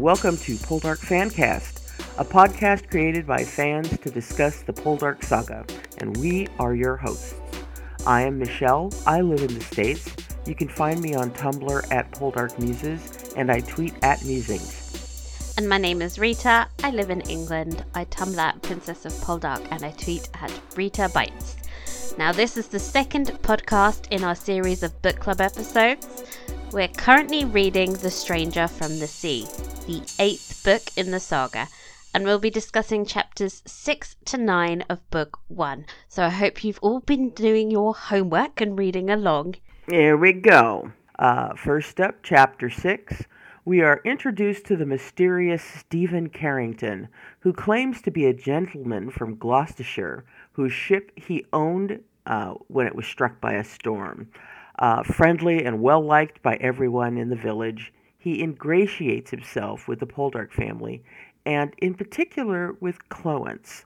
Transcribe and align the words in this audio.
Welcome 0.00 0.38
to 0.38 0.54
Poldark 0.54 0.96
Fancast, 0.96 1.92
a 2.18 2.24
podcast 2.24 2.90
created 2.90 3.26
by 3.26 3.44
fans 3.44 3.90
to 3.98 4.10
discuss 4.10 4.62
the 4.62 4.72
Poldark 4.72 5.22
saga, 5.22 5.66
and 5.98 6.16
we 6.16 6.48
are 6.58 6.74
your 6.74 6.96
hosts. 6.96 7.34
I 8.06 8.22
am 8.22 8.38
Michelle. 8.38 8.90
I 9.06 9.20
live 9.20 9.42
in 9.42 9.52
the 9.52 9.60
States. 9.60 10.08
You 10.46 10.54
can 10.54 10.68
find 10.68 11.02
me 11.02 11.14
on 11.14 11.32
Tumblr 11.32 11.92
at 11.92 12.10
Poldark 12.12 12.58
Muses, 12.58 13.34
and 13.36 13.52
I 13.52 13.60
tweet 13.60 13.92
at 14.02 14.24
Musings. 14.24 15.52
And 15.58 15.68
my 15.68 15.76
name 15.76 16.00
is 16.00 16.18
Rita. 16.18 16.66
I 16.82 16.90
live 16.92 17.10
in 17.10 17.20
England. 17.28 17.84
I 17.94 18.06
Tumblr 18.06 18.38
at 18.38 18.62
Princess 18.62 19.04
of 19.04 19.12
Poldark, 19.12 19.68
and 19.70 19.84
I 19.84 19.90
tweet 19.90 20.30
at 20.40 20.50
Rita 20.76 21.10
Bites. 21.12 21.56
Now, 22.16 22.32
this 22.32 22.56
is 22.56 22.68
the 22.68 22.78
second 22.78 23.26
podcast 23.42 24.08
in 24.10 24.24
our 24.24 24.34
series 24.34 24.82
of 24.82 25.00
book 25.02 25.18
club 25.18 25.42
episodes. 25.42 26.24
We're 26.72 26.86
currently 26.86 27.44
reading 27.44 27.94
The 27.94 28.12
Stranger 28.12 28.68
from 28.68 29.00
the 29.00 29.08
Sea, 29.08 29.44
the 29.88 30.02
eighth 30.20 30.62
book 30.62 30.82
in 30.96 31.10
the 31.10 31.18
saga, 31.18 31.66
and 32.14 32.22
we'll 32.22 32.38
be 32.38 32.48
discussing 32.48 33.04
chapters 33.04 33.64
6 33.66 34.14
to 34.26 34.38
9 34.38 34.84
of 34.88 35.10
book 35.10 35.40
1. 35.48 35.84
So 36.08 36.22
I 36.22 36.28
hope 36.28 36.62
you've 36.62 36.78
all 36.80 37.00
been 37.00 37.30
doing 37.30 37.72
your 37.72 37.92
homework 37.92 38.60
and 38.60 38.78
reading 38.78 39.10
along. 39.10 39.56
Here 39.88 40.16
we 40.16 40.32
go. 40.32 40.92
Uh, 41.18 41.54
first 41.56 42.00
up, 42.00 42.22
chapter 42.22 42.70
6. 42.70 43.24
We 43.64 43.80
are 43.80 44.00
introduced 44.04 44.64
to 44.66 44.76
the 44.76 44.86
mysterious 44.86 45.64
Stephen 45.64 46.28
Carrington, 46.28 47.08
who 47.40 47.52
claims 47.52 48.00
to 48.02 48.12
be 48.12 48.26
a 48.26 48.32
gentleman 48.32 49.10
from 49.10 49.38
Gloucestershire 49.38 50.24
whose 50.52 50.72
ship 50.72 51.10
he 51.16 51.44
owned 51.52 52.04
uh, 52.26 52.54
when 52.68 52.86
it 52.86 52.94
was 52.94 53.06
struck 53.06 53.40
by 53.40 53.54
a 53.54 53.64
storm. 53.64 54.28
Uh, 54.80 55.02
friendly 55.02 55.64
and 55.64 55.82
well 55.82 56.02
liked 56.02 56.42
by 56.42 56.56
everyone 56.56 57.18
in 57.18 57.28
the 57.28 57.36
village, 57.36 57.92
he 58.18 58.42
ingratiates 58.42 59.30
himself 59.30 59.86
with 59.86 60.00
the 60.00 60.06
Poldark 60.06 60.52
family, 60.52 61.04
and 61.44 61.74
in 61.78 61.94
particular 61.94 62.74
with 62.80 63.08
Cloence, 63.10 63.84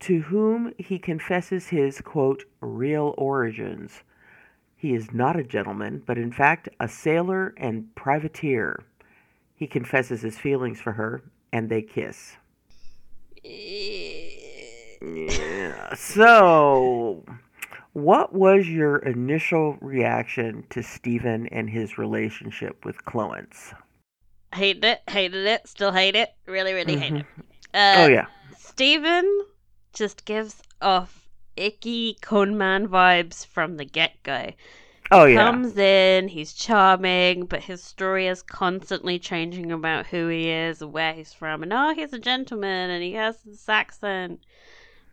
to 0.00 0.20
whom 0.22 0.72
he 0.76 0.98
confesses 0.98 1.68
his, 1.68 2.00
quote, 2.00 2.44
real 2.60 3.14
origins. 3.16 4.02
He 4.76 4.92
is 4.92 5.12
not 5.12 5.38
a 5.38 5.44
gentleman, 5.44 6.02
but 6.04 6.18
in 6.18 6.32
fact 6.32 6.68
a 6.78 6.88
sailor 6.88 7.54
and 7.56 7.94
privateer. 7.94 8.84
He 9.54 9.66
confesses 9.66 10.22
his 10.22 10.36
feelings 10.36 10.80
for 10.80 10.92
her, 10.92 11.22
and 11.52 11.70
they 11.70 11.82
kiss. 11.82 12.36
Yeah. 15.00 15.94
So, 15.94 17.24
what 17.94 18.34
was 18.34 18.68
your 18.68 18.96
initial 18.98 19.78
reaction 19.80 20.66
to 20.70 20.82
Stephen 20.82 21.46
and 21.48 21.70
his 21.70 21.96
relationship 21.96 22.84
with 22.84 23.04
Cloence? 23.04 23.72
Hated 24.52 24.84
it, 24.84 25.02
hated 25.08 25.46
it, 25.46 25.66
still 25.66 25.92
hate 25.92 26.14
it, 26.14 26.34
really, 26.46 26.72
really 26.74 26.96
hate 26.96 27.14
it. 27.14 27.26
oh 27.72 28.04
Uh, 28.04 28.08
yeah. 28.08 28.26
Stephen 28.56 29.46
just 29.92 30.24
gives 30.24 30.62
off 30.82 31.28
icky 31.56 32.14
conman 32.20 32.88
vibes 32.88 33.46
from 33.46 33.76
the 33.76 33.84
get 33.84 34.22
go. 34.22 34.50
Oh 35.10 35.24
yeah. 35.26 35.44
Comes 35.44 35.76
in, 35.78 36.28
he's 36.28 36.52
charming, 36.52 37.46
but 37.46 37.62
his 37.62 37.82
story 37.82 38.26
is 38.26 38.42
constantly 38.42 39.18
changing 39.18 39.70
about 39.70 40.06
who 40.06 40.28
he 40.28 40.50
is 40.50 40.82
and 40.82 40.92
where 40.92 41.12
he's 41.12 41.32
from. 41.32 41.62
And 41.62 41.72
oh, 41.72 41.94
he's 41.94 42.12
a 42.12 42.18
gentleman 42.18 42.90
and 42.90 43.02
he 43.02 43.12
has 43.12 43.40
this 43.42 43.68
accent, 43.68 44.40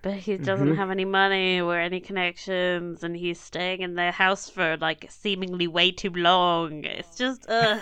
but 0.01 0.13
he 0.13 0.37
doesn't 0.37 0.69
Mhm. 0.73 0.75
have 0.77 0.89
any 0.91 1.05
money 1.05 1.61
or 1.61 1.77
any 1.79 1.99
connections, 1.99 3.03
and 3.03 3.15
he's 3.15 3.39
staying 3.39 3.81
in 3.81 3.95
their 3.95 4.11
house 4.11 4.49
for 4.49 4.77
like 4.77 5.05
seemingly 5.09 5.67
way 5.67 5.91
too 5.91 6.09
long. 6.11 6.83
It's 6.83 7.15
just, 7.17 7.45
ugh. 7.49 7.79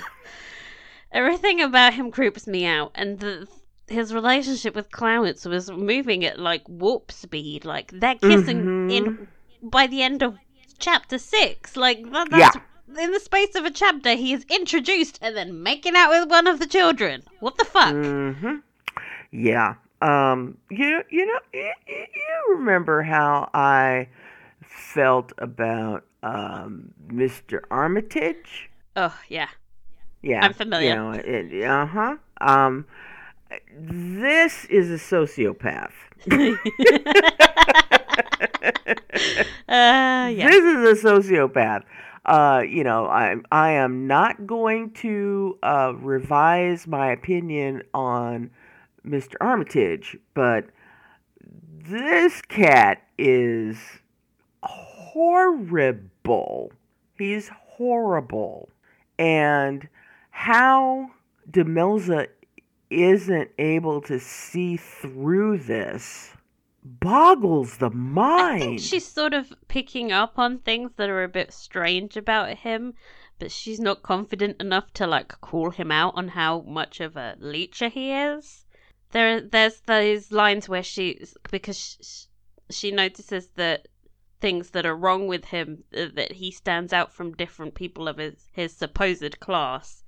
Everything 1.12 1.62
about 1.62 1.94
him 1.96 2.12
creeps 2.12 2.46
me 2.46 2.66
out, 2.66 2.92
and 2.94 3.20
the, 3.20 3.48
his 3.88 4.14
relationship 4.14 4.76
with 4.76 4.92
Clowance 4.92 5.46
was 5.50 5.72
moving 5.72 6.24
at 6.24 6.40
like 6.40 6.62
warp 6.68 7.12
speed. 7.12 7.66
Like 7.66 7.92
they're 7.92 8.16
kissing 8.16 8.64
Mhm. 8.64 8.92
in 8.92 9.28
by 9.64 9.88
the 9.88 10.04
end 10.04 10.22
of 10.22 10.38
chapter 10.78 11.18
six. 11.18 11.76
Like 11.76 12.04
that, 12.12 12.30
that's 12.30 12.58
in 13.02 13.12
the 13.12 13.20
space 13.20 13.56
of 13.56 13.66
a 13.66 13.72
chapter, 13.72 14.12
he 14.14 14.34
is 14.34 14.46
introduced 14.50 15.18
and 15.22 15.36
then 15.36 15.62
making 15.64 15.96
out 15.96 16.10
with 16.10 16.30
one 16.30 16.48
of 16.48 16.60
the 16.60 16.68
children. 16.68 17.24
What 17.40 17.58
the 17.58 17.66
fuck? 17.66 17.94
Mm-hmm. 17.94 18.56
Yeah. 19.32 19.76
Um. 20.02 20.58
You 20.70 21.04
you 21.10 21.26
know 21.26 21.40
you, 21.54 21.72
you 21.88 22.56
remember 22.56 23.02
how 23.04 23.50
I 23.54 24.08
felt 24.62 25.34
about 25.38 26.06
um 26.24 26.94
Mr. 27.08 27.62
Armitage? 27.72 28.70
Oh 28.96 29.18
yeah, 29.28 29.50
Yeah. 30.22 30.46
I'm 30.46 30.54
familiar. 30.54 31.22
You 31.26 31.60
know, 31.60 31.68
uh 31.68 31.86
huh. 31.86 32.16
Um. 32.42 32.86
This 33.76 34.66
is 34.66 34.92
a 34.92 35.04
sociopath. 35.04 35.92
uh, 36.32 36.38
yeah. 39.68 40.48
This 40.50 40.64
is 40.64 41.04
a 41.04 41.08
sociopath. 41.08 41.84
Uh, 42.26 42.62
you 42.68 42.84
know, 42.84 43.08
I 43.08 43.38
I 43.52 43.72
am 43.72 44.06
not 44.08 44.46
going 44.46 44.92
to 45.02 45.58
uh, 45.64 45.94
revise 45.98 46.86
my 46.86 47.12
opinion 47.12 47.84
on 47.94 48.52
Mr. 49.06 49.36
Armitage, 49.42 50.18
but 50.34 50.66
this 51.42 52.42
cat 52.42 53.02
is 53.18 53.78
horrible. 54.64 56.72
He's 57.18 57.50
horrible, 57.50 58.70
and 59.18 59.88
how 60.32 61.12
Demelza 61.50 62.28
isn't 62.90 63.50
able 63.58 64.02
to 64.02 64.20
see 64.20 64.78
through 64.78 65.60
this 65.60 66.34
boggles 66.84 67.78
the 67.78 67.90
mind. 67.90 68.42
I 68.42 68.60
think 68.60 68.80
she's 68.80 69.06
sort 69.06 69.34
of 69.34 69.54
picking 69.68 70.12
up 70.12 70.40
on 70.40 70.60
things 70.60 70.92
that 70.96 71.10
are 71.10 71.24
a 71.24 71.30
bit 71.30 71.54
strange 71.54 72.18
about 72.18 72.58
him, 72.58 72.94
but 73.38 73.52
she's 73.52 73.80
not 73.80 74.02
confident 74.02 74.60
enough 74.60 74.92
to 74.94 75.08
like 75.08 75.40
call 75.42 75.72
him 75.72 75.92
out 75.92 76.14
on 76.16 76.30
how 76.30 76.62
much 76.62 77.00
of 77.00 77.16
a 77.16 77.36
leecher 77.40 77.90
he 77.90 78.12
is. 78.12 78.66
There, 79.12 79.42
there's 79.42 79.82
those 79.82 80.32
lines 80.32 80.70
where 80.70 80.84
she, 80.84 81.26
because 81.52 81.98
she, 82.02 82.28
she 82.74 82.92
notices 82.92 83.50
that 83.56 83.88
things 84.40 84.70
that 84.72 84.86
are 84.86 84.96
wrong 84.96 85.28
with 85.28 85.46
him, 85.46 85.84
uh, 85.96 86.06
that 86.14 86.34
he 86.34 86.52
stands 86.52 86.94
out 86.94 87.12
from 87.12 87.34
different 87.34 87.76
people 87.76 88.08
of 88.08 88.18
his 88.18 88.48
his 88.54 88.72
supposed 88.74 89.40
class, 89.40 90.04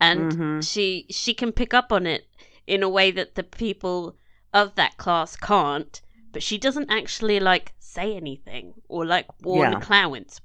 and 0.00 0.32
Mhm. 0.32 0.68
she 0.68 1.06
she 1.10 1.34
can 1.34 1.52
pick 1.52 1.72
up 1.74 1.92
on 1.92 2.06
it 2.06 2.26
in 2.66 2.82
a 2.82 2.88
way 2.88 3.10
that 3.10 3.34
the 3.34 3.44
people 3.44 4.16
of 4.52 4.74
that 4.74 4.96
class 4.96 5.36
can't 5.36 6.00
but 6.32 6.42
she 6.42 6.58
doesn't 6.58 6.90
actually 6.90 7.40
like 7.40 7.72
say 7.78 8.14
anything 8.14 8.74
or 8.88 9.06
like 9.06 9.26
warn 9.42 9.72
Yeah. 9.72 9.78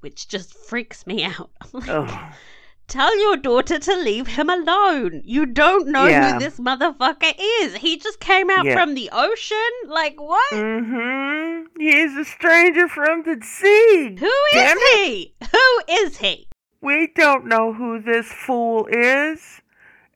Which 0.00 0.26
just 0.28 0.54
freaks 0.54 1.06
me 1.06 1.24
out. 1.36 1.50
Like. 1.72 2.10
Tell 2.92 3.18
your 3.18 3.38
daughter 3.38 3.78
to 3.78 3.96
leave 3.96 4.26
him 4.26 4.50
alone. 4.50 5.22
You 5.24 5.46
don't 5.46 5.88
know 5.88 6.04
Yeah. 6.04 6.34
who 6.34 6.38
this 6.40 6.60
motherfucker 6.60 7.32
is. 7.62 7.76
He 7.76 7.96
just 7.96 8.20
came 8.20 8.50
out 8.50 8.66
Yeah. 8.66 8.74
from 8.74 8.92
the 8.92 9.08
ocean. 9.10 9.70
Like 9.86 10.20
what? 10.20 10.52
Mm-hmm. 10.52 11.80
He's 11.80 12.14
a 12.18 12.24
stranger 12.26 12.88
from 12.88 13.22
the 13.22 13.40
sea. 13.42 14.16
Who 14.20 14.26
is 14.26 14.52
Damn 14.52 14.76
he? 14.78 15.32
Who 15.52 15.82
is 15.88 16.18
he? 16.18 16.48
We 16.82 17.10
don't 17.16 17.46
know 17.46 17.72
who 17.72 17.98
this 17.98 18.26
fool 18.30 18.86
is. 18.90 19.62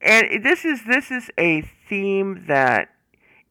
And 0.02 0.44
this 0.44 0.67
is 0.67 0.84
this 0.84 1.11
is 1.11 1.31
a 1.38 1.62
theme 1.88 2.44
that 2.46 2.90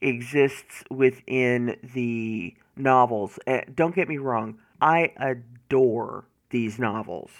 exists 0.00 0.84
within 0.88 1.76
the 1.94 2.54
novels. 2.76 3.40
Uh, 3.44 3.62
don't 3.74 3.92
get 3.96 4.08
me 4.08 4.18
wrong. 4.18 4.58
I 4.80 5.12
adore 5.16 6.26
these 6.50 6.78
novels. 6.78 7.32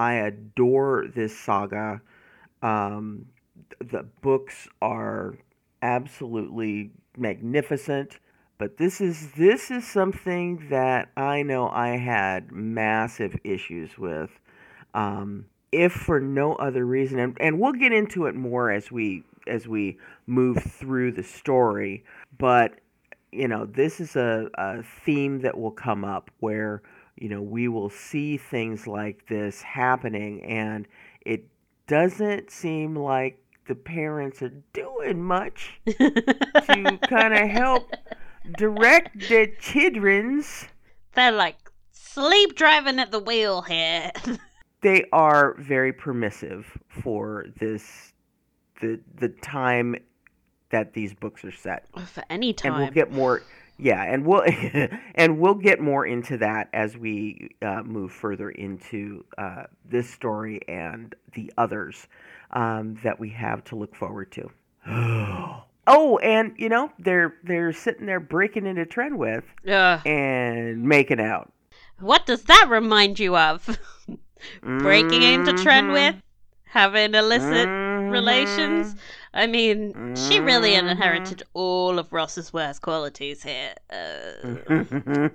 I 0.00 0.14
adore 0.14 1.08
this 1.14 1.38
saga. 1.38 2.00
Um, 2.62 3.26
the 3.80 4.06
books 4.22 4.66
are 4.80 5.34
absolutely 5.82 6.92
magnificent. 7.18 8.18
But 8.56 8.78
this 8.78 9.02
is 9.02 9.32
this 9.32 9.70
is 9.70 9.86
something 9.86 10.68
that 10.70 11.10
I 11.18 11.42
know 11.42 11.68
I 11.68 11.98
had 11.98 12.50
massive 12.50 13.36
issues 13.44 13.98
with. 13.98 14.30
Um, 14.94 15.44
if 15.70 15.92
for 15.92 16.18
no 16.18 16.54
other 16.54 16.86
reason, 16.86 17.18
and, 17.18 17.36
and 17.38 17.60
we'll 17.60 17.72
get 17.72 17.92
into 17.92 18.24
it 18.24 18.34
more 18.34 18.70
as 18.70 18.90
we 18.90 19.22
as 19.46 19.68
we 19.68 19.98
move 20.26 20.62
through 20.62 21.12
the 21.12 21.22
story. 21.22 22.04
But 22.38 22.80
you 23.32 23.48
know, 23.48 23.66
this 23.66 24.00
is 24.00 24.16
a, 24.16 24.48
a 24.54 24.82
theme 25.04 25.42
that 25.42 25.58
will 25.58 25.70
come 25.70 26.06
up 26.06 26.30
where 26.40 26.80
you 27.20 27.28
know 27.28 27.42
we 27.42 27.68
will 27.68 27.90
see 27.90 28.36
things 28.36 28.86
like 28.86 29.28
this 29.28 29.62
happening, 29.62 30.42
and 30.42 30.88
it 31.20 31.46
doesn't 31.86 32.50
seem 32.50 32.96
like 32.96 33.40
the 33.68 33.74
parents 33.74 34.42
are 34.42 34.52
doing 34.72 35.22
much 35.22 35.80
to 35.86 36.98
kind 37.08 37.34
of 37.34 37.48
help 37.48 37.94
direct 38.56 39.28
their 39.28 39.46
children's. 39.46 40.66
They're 41.14 41.30
like 41.30 41.70
sleep 41.92 42.56
driving 42.56 42.98
at 42.98 43.12
the 43.12 43.20
wheel 43.20 43.62
here. 43.62 44.10
They 44.82 45.04
are 45.12 45.56
very 45.58 45.92
permissive 45.92 46.66
for 46.88 47.44
this 47.58 48.14
the 48.80 48.98
the 49.16 49.28
time 49.28 49.94
that 50.70 50.94
these 50.94 51.12
books 51.12 51.44
are 51.44 51.52
set. 51.52 51.84
For 52.06 52.24
any 52.30 52.54
time. 52.54 52.72
And 52.72 52.82
we'll 52.82 52.90
get 52.90 53.12
more 53.12 53.42
yeah, 53.80 54.02
and 54.02 54.24
we'll 54.24 54.42
and 55.14 55.38
we'll 55.38 55.54
get 55.54 55.80
more 55.80 56.06
into 56.06 56.36
that 56.38 56.68
as 56.72 56.96
we 56.96 57.50
uh, 57.62 57.82
move 57.82 58.12
further 58.12 58.50
into 58.50 59.24
uh, 59.38 59.64
this 59.84 60.08
story 60.10 60.60
and 60.68 61.14
the 61.34 61.52
others 61.56 62.06
um, 62.52 62.98
that 63.02 63.18
we 63.18 63.30
have 63.30 63.64
to 63.64 63.76
look 63.76 63.94
forward 63.96 64.30
to. 64.32 64.50
oh, 65.86 66.18
and 66.22 66.54
you 66.58 66.68
know 66.68 66.90
they're 66.98 67.34
they're 67.44 67.72
sitting 67.72 68.06
there 68.06 68.20
breaking 68.20 68.66
into 68.66 68.84
Trenwith 68.84 69.44
Ugh. 69.68 70.06
and 70.06 70.82
making 70.82 71.20
out. 71.20 71.52
What 71.98 72.26
does 72.26 72.44
that 72.44 72.66
remind 72.68 73.18
you 73.18 73.36
of? 73.36 73.78
Breaking 74.62 75.22
into 75.22 75.52
Trenwith 75.52 76.22
having 76.64 77.14
illicit 77.14 77.68
Mhm. 77.68 78.10
relations. 78.10 78.94
I 79.32 79.46
mean, 79.46 80.14
she 80.16 80.40
really 80.40 80.72
Mhm. 80.72 80.90
inherited 80.90 81.42
all 81.54 81.98
of 81.98 82.12
Ross's 82.12 82.52
worst 82.52 82.82
qualities 82.82 83.42
here. 83.44 83.74
Uh, 83.88 85.28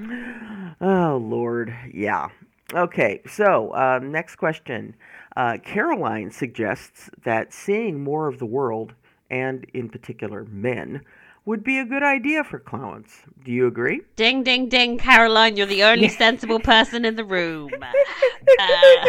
oh 0.80 1.16
Lord, 1.16 1.74
yeah. 1.92 2.28
Okay, 2.72 3.20
so 3.26 3.70
uh, 3.70 3.98
next 4.02 4.36
question. 4.36 4.94
Uh, 5.36 5.58
Caroline 5.62 6.30
suggests 6.30 7.10
that 7.24 7.52
seeing 7.52 8.02
more 8.02 8.28
of 8.28 8.38
the 8.38 8.46
world, 8.46 8.94
and 9.30 9.64
in 9.74 9.88
particular 9.88 10.44
men, 10.50 11.02
would 11.46 11.62
be 11.62 11.78
a 11.78 11.84
good 11.84 12.02
idea 12.02 12.42
for 12.44 12.58
Clowance. 12.58 13.10
Do 13.44 13.52
you 13.52 13.66
agree? 13.66 14.00
ding, 14.16 14.42
ding, 14.42 14.68
ding, 14.68 14.98
Caroline, 14.98 15.56
you're 15.56 15.66
the 15.66 15.84
only 15.84 16.08
sensible 16.24 16.60
person 16.60 17.04
in 17.04 17.16
the 17.16 17.24
room. 17.24 17.70
Uh, 18.60 19.06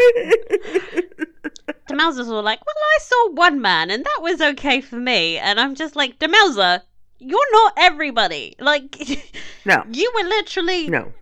Demelza's 1.90 2.30
all 2.30 2.42
like, 2.42 2.66
well, 2.66 2.76
I 2.78 2.98
saw 3.00 3.32
one 3.32 3.62
man, 3.62 3.92
and 3.92 4.04
that 4.04 4.20
was 4.22 4.42
okay 4.42 4.82
for 4.82 4.96
me. 4.96 5.38
And 5.38 5.60
I'm 5.60 5.76
just 5.76 5.96
like, 5.96 6.20
Demelza, 6.20 6.82
you're 7.20 7.52
not 7.52 7.74
everybody. 7.78 8.56
Like, 8.60 8.98
no, 9.66 9.84
you 9.92 10.12
were 10.16 10.28
literally 10.28 10.88
no. 10.90 11.14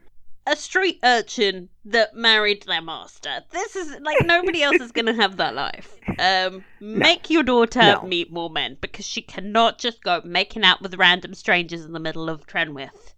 A 0.46 0.56
street 0.56 1.00
urchin 1.04 1.70
that 1.86 2.16
married 2.16 2.64
their 2.64 2.82
master. 2.82 3.44
This 3.52 3.76
is 3.76 4.00
like 4.02 4.22
nobody 4.22 4.62
else 4.62 4.80
is 4.80 4.92
gonna 4.92 5.14
have 5.14 5.38
that 5.38 5.56
life. 5.56 5.98
Um, 6.20 6.64
make 6.80 7.30
your 7.30 7.44
daughter 7.44 7.80
No. 7.80 8.04
meet 8.04 8.32
more 8.32 8.50
men 8.50 8.78
because 8.82 9.06
she 9.06 9.22
cannot 9.22 9.80
just 9.80 10.04
go 10.04 10.22
making 10.24 10.64
out 10.64 10.82
with 10.82 10.96
random 10.96 11.34
strangers 11.34 11.86
in 11.86 11.94
the 11.94 12.00
middle 12.00 12.30
of 12.30 12.46
Trenwith. 12.46 13.14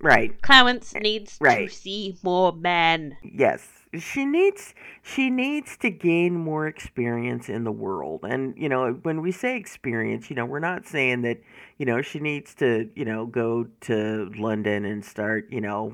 Right. 0.00 0.40
Clarence 0.42 0.94
needs 0.94 1.38
Right. 1.40 1.70
to 1.70 1.74
see 1.74 2.18
more 2.22 2.52
men. 2.52 3.16
Yes. 3.22 3.68
She 3.98 4.24
needs 4.24 4.74
she 5.02 5.30
needs 5.30 5.76
to 5.78 5.90
gain 5.90 6.34
more 6.34 6.66
experience 6.68 7.48
in 7.48 7.64
the 7.64 7.72
world. 7.72 8.20
And 8.22 8.54
you 8.56 8.68
know, 8.68 8.92
when 9.02 9.20
we 9.22 9.32
say 9.32 9.56
experience, 9.56 10.30
you 10.30 10.36
know, 10.36 10.44
we're 10.44 10.60
not 10.60 10.86
saying 10.86 11.22
that, 11.22 11.40
you 11.78 11.86
know, 11.86 12.02
she 12.02 12.20
needs 12.20 12.54
to, 12.56 12.88
you 12.94 13.04
know, 13.04 13.26
go 13.26 13.66
to 13.82 14.30
London 14.36 14.84
and 14.84 15.04
start, 15.04 15.50
you 15.50 15.60
know, 15.60 15.92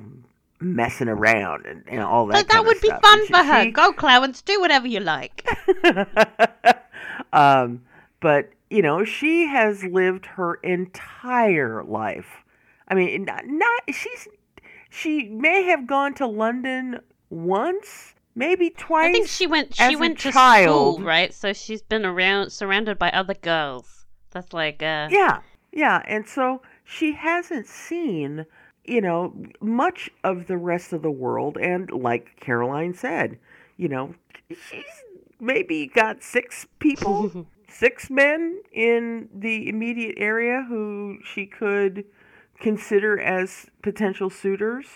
messing 0.60 1.08
around 1.08 1.66
and, 1.66 1.82
and 1.86 2.00
all 2.02 2.26
that. 2.26 2.32
But 2.34 2.48
that 2.52 2.64
would 2.64 2.80
be 2.80 2.88
stuff. 2.88 3.02
fun 3.02 3.26
She- 3.26 3.32
for 3.32 3.42
her. 3.42 3.64
she- 3.64 3.70
Go, 3.70 3.92
Clarence, 3.92 4.42
do 4.42 4.60
whatever 4.60 4.86
you 4.86 5.00
like. 5.00 5.46
um, 7.32 7.82
but 8.20 8.50
you 8.70 8.82
know, 8.82 9.04
she 9.04 9.46
has 9.46 9.84
lived 9.84 10.26
her 10.26 10.54
entire 10.56 11.84
life. 11.84 12.44
I 12.88 12.94
mean, 12.94 13.24
not, 13.24 13.46
not 13.46 13.82
she's 13.88 14.28
she 14.90 15.24
may 15.28 15.64
have 15.64 15.86
gone 15.86 16.14
to 16.14 16.26
London 16.26 17.00
once, 17.30 18.14
maybe 18.34 18.70
twice. 18.70 19.08
I 19.10 19.12
think 19.12 19.28
she 19.28 19.46
went. 19.46 19.74
She 19.74 19.96
went 19.96 20.18
to 20.20 20.32
child- 20.32 20.94
school, 20.96 21.04
right? 21.06 21.32
So 21.34 21.52
she's 21.52 21.82
been 21.82 22.04
around, 22.04 22.50
surrounded 22.50 22.98
by 22.98 23.10
other 23.10 23.34
girls. 23.34 24.06
That's 24.30 24.52
like, 24.52 24.82
uh, 24.82 25.08
Yeah, 25.10 25.40
yeah, 25.72 26.02
and 26.06 26.26
so 26.28 26.62
she 26.84 27.12
hasn't 27.12 27.66
seen, 27.66 28.44
you 28.88 29.00
know, 29.00 29.34
much 29.60 30.10
of 30.24 30.46
the 30.46 30.56
rest 30.56 30.92
of 30.92 31.02
the 31.02 31.10
world. 31.10 31.56
And 31.56 31.90
like 31.90 32.38
Caroline 32.40 32.94
said, 32.94 33.38
you 33.76 33.88
know, 33.88 34.14
she's 34.48 34.84
maybe 35.40 35.86
got 35.86 36.22
six 36.22 36.66
people, 36.78 37.46
six 37.68 38.10
men 38.10 38.62
in 38.72 39.28
the 39.34 39.68
immediate 39.68 40.16
area 40.18 40.64
who 40.68 41.18
she 41.24 41.46
could 41.46 42.04
consider 42.60 43.18
as 43.20 43.66
potential 43.82 44.30
suitors. 44.30 44.86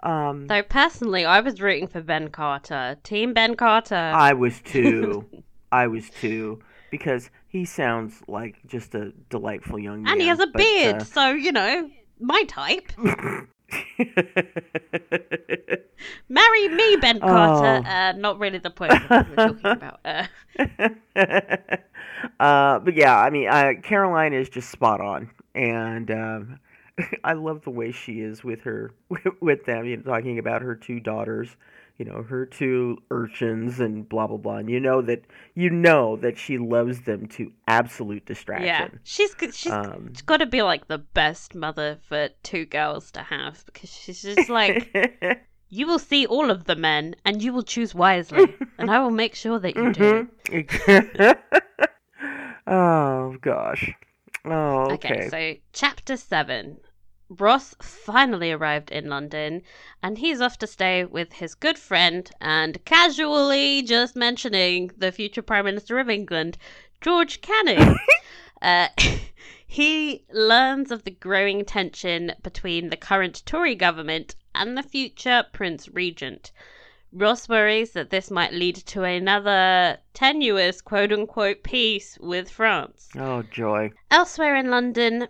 Um, 0.00 0.46
Though 0.46 0.62
personally, 0.62 1.24
I 1.24 1.40
was 1.40 1.60
rooting 1.60 1.88
for 1.88 2.02
Ben 2.02 2.28
Carter, 2.28 2.96
Team 3.02 3.32
Ben 3.32 3.56
Carter. 3.56 3.94
I 3.94 4.32
was 4.34 4.60
too. 4.64 5.26
I 5.72 5.86
was 5.86 6.10
too. 6.10 6.60
Because 6.90 7.30
he 7.48 7.64
sounds 7.64 8.22
like 8.28 8.56
just 8.66 8.94
a 8.94 9.12
delightful 9.28 9.78
young 9.78 10.02
man. 10.02 10.12
and 10.12 10.20
he 10.20 10.28
has 10.28 10.38
a 10.38 10.46
but, 10.46 10.56
beard, 10.56 10.96
uh, 10.96 11.04
so 11.04 11.30
you 11.30 11.50
know, 11.50 11.90
my 12.20 12.44
type. 12.44 12.92
Marry 16.28 16.68
me, 16.68 16.96
Ben 17.00 17.20
Carter. 17.20 17.86
Oh. 17.86 17.90
Uh, 17.90 18.12
not 18.12 18.38
really 18.38 18.58
the 18.58 18.70
point 18.70 18.92
we're 19.10 19.24
talking 19.34 19.60
about. 19.64 20.00
Uh, 20.04 20.26
uh, 22.40 22.78
but 22.78 22.94
yeah, 22.94 23.18
I 23.18 23.30
mean, 23.30 23.48
uh, 23.48 23.72
Caroline 23.82 24.32
is 24.32 24.48
just 24.48 24.70
spot 24.70 25.00
on, 25.00 25.30
and 25.54 26.10
um, 26.10 26.60
I 27.24 27.32
love 27.34 27.62
the 27.62 27.70
way 27.70 27.92
she 27.92 28.20
is 28.20 28.44
with 28.44 28.62
her 28.62 28.92
with 29.40 29.64
them. 29.64 29.86
You 29.86 29.96
know, 29.98 30.02
talking 30.02 30.38
about 30.38 30.62
her 30.62 30.74
two 30.74 31.00
daughters, 31.00 31.56
you 31.98 32.04
know, 32.04 32.22
her 32.22 32.44
two 32.46 32.98
urchins, 33.10 33.80
and 33.80 34.08
blah 34.08 34.26
blah 34.26 34.36
blah. 34.36 34.56
And 34.56 34.68
you 34.70 34.80
know 34.80 35.00
that 35.02 35.24
you 35.54 35.70
know 35.70 36.16
that 36.16 36.36
she 36.38 36.58
loves 36.58 37.00
them 37.02 37.26
to 37.28 37.50
absolute 37.66 38.26
distraction. 38.26 38.66
yeah, 38.66 38.88
she's 39.04 39.34
she's 39.52 39.72
Um, 39.72 40.12
got 40.26 40.38
to 40.38 40.46
be 40.46 40.62
like 40.62 40.88
the 40.88 40.98
best 40.98 41.54
mother 41.54 41.98
for 42.08 42.28
two 42.42 42.66
girls 42.66 43.10
to 43.12 43.22
have 43.22 43.64
because 43.66 43.90
she's 43.90 44.22
just 44.22 44.48
like 44.50 44.94
you 45.68 45.86
will 45.86 45.98
see 45.98 46.26
all 46.26 46.50
of 46.50 46.64
the 46.64 46.76
men 46.76 47.16
and 47.24 47.42
you 47.42 47.52
will 47.52 47.62
choose 47.62 47.94
wisely, 47.94 48.54
and 48.78 48.90
I 48.90 48.98
will 49.00 49.10
make 49.10 49.34
sure 49.34 49.58
that 49.58 49.76
you 49.76 49.92
do. 49.92 50.28
Mhm. 50.48 51.36
oh 52.66 53.36
gosh. 53.40 53.92
Oh, 54.44 54.90
okay. 54.92 55.28
Okay, 55.28 55.28
so 55.28 55.60
chapter 55.72 56.16
seven. 56.16 56.78
Ross 57.28 57.74
finally 57.82 58.52
arrived 58.52 58.90
in 58.92 59.08
London 59.08 59.62
and 60.00 60.18
he's 60.18 60.40
off 60.40 60.58
to 60.58 60.66
stay 60.66 61.04
with 61.04 61.32
his 61.32 61.56
good 61.56 61.76
friend 61.76 62.30
and 62.40 62.84
casually 62.84 63.82
just 63.82 64.14
mentioning 64.14 64.92
the 64.96 65.10
future 65.10 65.42
Prime 65.42 65.64
Minister 65.64 65.98
of 65.98 66.08
England, 66.08 66.56
George 67.00 67.40
Canning. 67.40 67.96
uh, 68.62 68.88
he 69.66 70.24
learns 70.32 70.92
of 70.92 71.02
the 71.02 71.10
growing 71.10 71.64
tension 71.64 72.32
between 72.44 72.90
the 72.90 72.96
current 72.96 73.44
Tory 73.44 73.74
government 73.74 74.36
and 74.54 74.78
the 74.78 74.82
future 74.84 75.44
Prince 75.52 75.88
Regent. 75.88 76.52
Ross 77.12 77.48
worries 77.48 77.90
that 77.92 78.10
this 78.10 78.30
might 78.30 78.52
lead 78.52 78.76
to 78.76 79.02
another 79.02 79.98
tenuous 80.14 80.80
quote 80.80 81.12
unquote 81.12 81.64
peace 81.64 82.18
with 82.20 82.48
France. 82.48 83.08
oh 83.18 83.42
joy. 83.42 83.90
Elsewhere 84.12 84.54
in 84.54 84.70
London, 84.70 85.26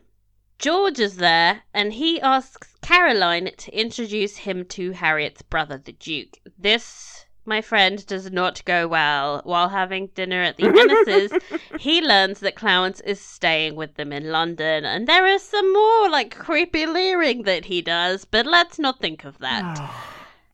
George 0.59 0.99
is 0.99 1.17
there 1.17 1.63
and 1.75 1.93
he 1.93 2.21
asks 2.21 2.75
Caroline 2.81 3.51
to 3.59 3.79
introduce 3.79 4.39
him 4.39 4.65
to 4.67 4.93
Harriet's 4.93 5.43
brother, 5.43 5.77
the 5.77 5.93
Duke. 5.93 6.39
This, 6.59 7.27
my 7.45 7.61
friend, 7.61 8.05
does 8.07 8.31
not 8.31 8.65
go 8.65 8.89
well. 8.89 9.43
While 9.45 9.69
having 9.69 10.09
dinner 10.09 10.43
at 10.43 10.57
the 10.57 10.63
Enyses, 10.69 11.81
he 11.81 12.01
learns 12.01 12.41
that 12.41 12.57
Clarence 12.57 13.01
is 13.01 13.21
staying 13.21 13.77
with 13.77 13.95
them 13.95 14.13
in 14.13 14.31
London, 14.31 14.85
and 14.85 15.07
there 15.07 15.27
is 15.27 15.43
some 15.43 15.73
more 15.73 16.09
like 16.09 16.37
creepy 16.39 16.87
leering 16.87 17.43
that 17.43 17.67
he 17.67 17.83
does, 17.83 18.25
but 18.25 18.47
let's 18.47 18.79
not 18.79 18.99
think 18.99 19.25
of 19.25 19.39
that. 19.39 19.79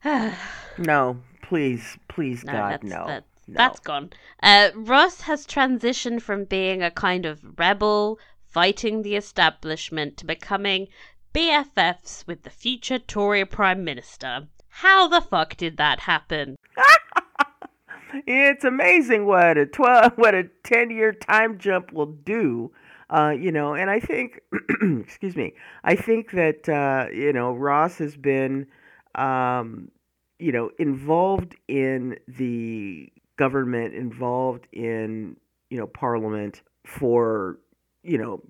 no, 0.04 0.32
no, 0.78 1.16
please, 1.42 1.96
please, 2.08 2.42
God, 2.42 2.72
that's, 2.72 2.84
no. 2.84 3.04
that's, 3.06 3.26
no. 3.46 3.54
that's 3.54 3.80
gone. 3.80 4.10
Uh, 4.42 4.70
Ross 4.74 5.20
has 5.20 5.46
transitioned 5.46 6.22
from 6.22 6.44
being 6.44 6.82
a 6.82 6.90
kind 6.90 7.24
of 7.24 7.58
rebel 7.58 8.18
fighting 8.52 9.02
the 9.02 9.16
establishment 9.16 10.16
to 10.18 10.26
becoming 10.26 10.88
BFFs 11.34 12.26
with 12.26 12.42
the 12.42 12.50
future 12.50 12.98
Tory 12.98 13.44
Prime 13.46 13.82
Minister. 13.82 14.48
How 14.68 15.08
the 15.08 15.20
fuck 15.20 15.56
did 15.56 15.78
that 15.78 16.00
happen? 16.00 16.56
it's 18.26 18.64
amazing 18.64 19.26
what 19.26 19.56
a 19.56 19.66
twelve, 19.66 20.12
what 20.16 20.34
a 20.34 20.44
ten-year 20.64 21.12
time 21.12 21.58
jump 21.58 21.92
will 21.92 22.06
do. 22.06 22.72
Uh, 23.10 23.30
you 23.30 23.52
know, 23.52 23.74
and 23.74 23.90
I 23.90 24.00
think, 24.00 24.40
excuse 25.00 25.36
me, 25.36 25.52
I 25.84 25.96
think 25.96 26.30
that 26.32 26.68
uh, 26.68 27.10
you 27.12 27.32
know 27.32 27.52
Ross 27.52 27.98
has 27.98 28.16
been, 28.16 28.66
um, 29.14 29.90
you 30.38 30.52
know, 30.52 30.70
involved 30.78 31.54
in 31.68 32.18
the 32.28 33.10
government, 33.36 33.94
involved 33.94 34.66
in 34.72 35.36
you 35.70 35.78
know 35.78 35.86
Parliament 35.86 36.62
for 36.86 37.58
you 38.02 38.18
know 38.18 38.42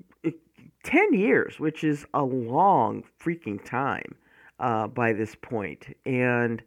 ten 0.85 1.13
years, 1.15 1.59
which 1.61 1.85
is 1.85 2.07
a 2.15 2.23
long 2.23 3.05
freaking 3.23 3.65
time 3.65 4.15
uh, 4.59 4.87
by 4.87 5.13
this 5.13 5.35
point, 5.35 5.97
and 6.05 6.63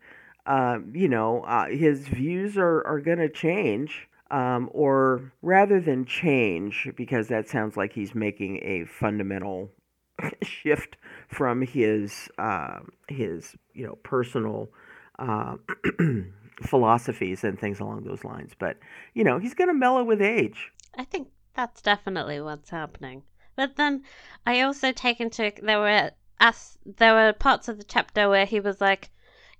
um, 0.46 0.92
you 0.94 1.08
know, 1.08 1.42
uh, 1.42 1.68
his 1.68 2.08
views 2.08 2.58
are, 2.58 2.86
are 2.86 3.00
going 3.00 3.18
to 3.18 3.30
change 3.30 4.08
um, 4.30 4.70
or 4.74 5.32
rather 5.42 5.80
than 5.80 6.06
change, 6.06 6.90
because 6.96 7.28
that 7.30 7.50
sounds 7.50 7.78
like 7.78 7.94
he's 7.94 8.14
making 8.14 8.58
a 8.64 8.86
fundamental 8.86 9.72
shift 10.44 10.98
from 11.28 11.62
his 11.62 12.30
uh, 12.38 12.80
his 13.08 13.56
you 13.74 13.86
know 13.86 13.96
personal 14.04 14.70
uh, 15.18 15.56
philosophies 16.62 17.44
and 17.44 17.60
things 17.60 17.80
along 17.80 18.04
those 18.04 18.24
lines. 18.24 18.52
But 18.58 18.78
you 19.14 19.24
know 19.24 19.40
he's 19.40 19.54
going 19.54 19.70
to 19.70 19.74
mellow 19.74 20.04
with 20.04 20.22
age. 20.22 20.72
I 20.98 21.06
think 21.06 21.28
that's 21.56 21.82
definitely 21.82 22.42
what's 22.42 22.70
happening. 22.70 23.24
But 23.56 23.76
then 23.78 24.04
I 24.46 24.62
also 24.62 24.92
take 24.92 25.20
into 25.22 25.52
there 25.62 25.80
were 25.80 26.12
as 26.40 26.78
there 26.86 27.14
were 27.14 27.34
parts 27.34 27.68
of 27.70 27.78
the 27.78 27.84
chapter 27.86 28.28
where 28.30 28.46
he 28.46 28.60
was 28.60 28.82
like, 28.82 29.10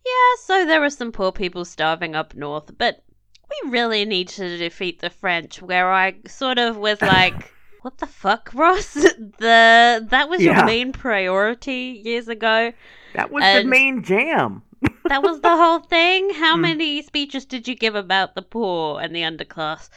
"Yeah, 0.06 0.42
so 0.44 0.66
there 0.66 0.84
are 0.84 0.90
some 0.90 1.12
poor 1.12 1.32
people 1.32 1.64
starving 1.66 2.16
up 2.16 2.36
north, 2.36 2.78
but 2.78 3.04
we 3.50 3.70
really 3.72 4.04
need 4.06 4.28
to 4.30 4.58
defeat 4.58 5.00
the 5.00 5.10
French." 5.10 5.62
Where 5.62 5.92
I 5.92 6.16
sort 6.28 6.58
of 6.60 6.78
was 6.78 7.02
like. 7.16 7.52
What 7.82 8.00
the 8.00 8.08
fuck, 8.08 8.50
Ross? 8.56 8.94
The 9.40 10.08
that 10.10 10.28
was 10.28 10.42
Yeah. 10.42 10.58
your 10.58 10.66
main 10.66 10.92
priority 10.92 12.02
years 12.04 12.28
ago. 12.28 12.74
That 13.14 13.32
was 13.32 13.44
And- 13.44 13.68
the 13.68 13.70
main 13.70 14.04
jam. 14.04 14.64
That 15.08 15.22
was 15.24 15.40
the 15.42 15.56
whole 15.56 15.80
thing. 15.80 16.32
How 16.34 16.56
Mm. 16.58 16.62
many 16.62 17.02
speeches 17.04 17.46
did 17.46 17.68
you 17.68 17.76
give 17.76 17.94
about 17.96 18.34
the 18.34 18.42
poor 18.42 19.00
and 19.00 19.16
the 19.16 19.22
underclass? 19.22 19.90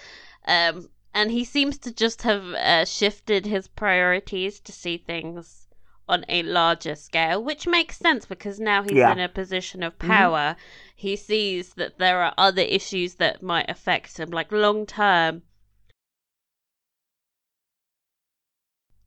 Um, 0.46 0.88
and 1.14 1.30
he 1.30 1.44
seems 1.44 1.78
to 1.78 1.92
just 1.92 2.22
have 2.22 2.44
uh, 2.54 2.84
shifted 2.84 3.46
his 3.46 3.68
priorities 3.68 4.60
to 4.60 4.72
see 4.72 4.96
things 4.98 5.68
on 6.08 6.24
a 6.28 6.42
larger 6.42 6.94
scale, 6.94 7.42
which 7.42 7.66
makes 7.66 7.98
sense 7.98 8.24
because 8.26 8.58
now 8.58 8.82
he's 8.82 8.96
Yeah. 8.96 9.12
in 9.12 9.18
a 9.18 9.28
position 9.28 9.82
of 9.82 9.98
Mhm. 10.00 10.06
power. 10.06 10.56
He 10.94 11.16
sees 11.16 11.74
that 11.74 11.98
there 11.98 12.22
are 12.22 12.34
other 12.38 12.62
issues 12.62 13.16
that 13.16 13.42
might 13.42 13.68
affect 13.70 14.18
him, 14.18 14.30
like 14.30 14.50
long 14.52 14.86
term. 14.86 15.42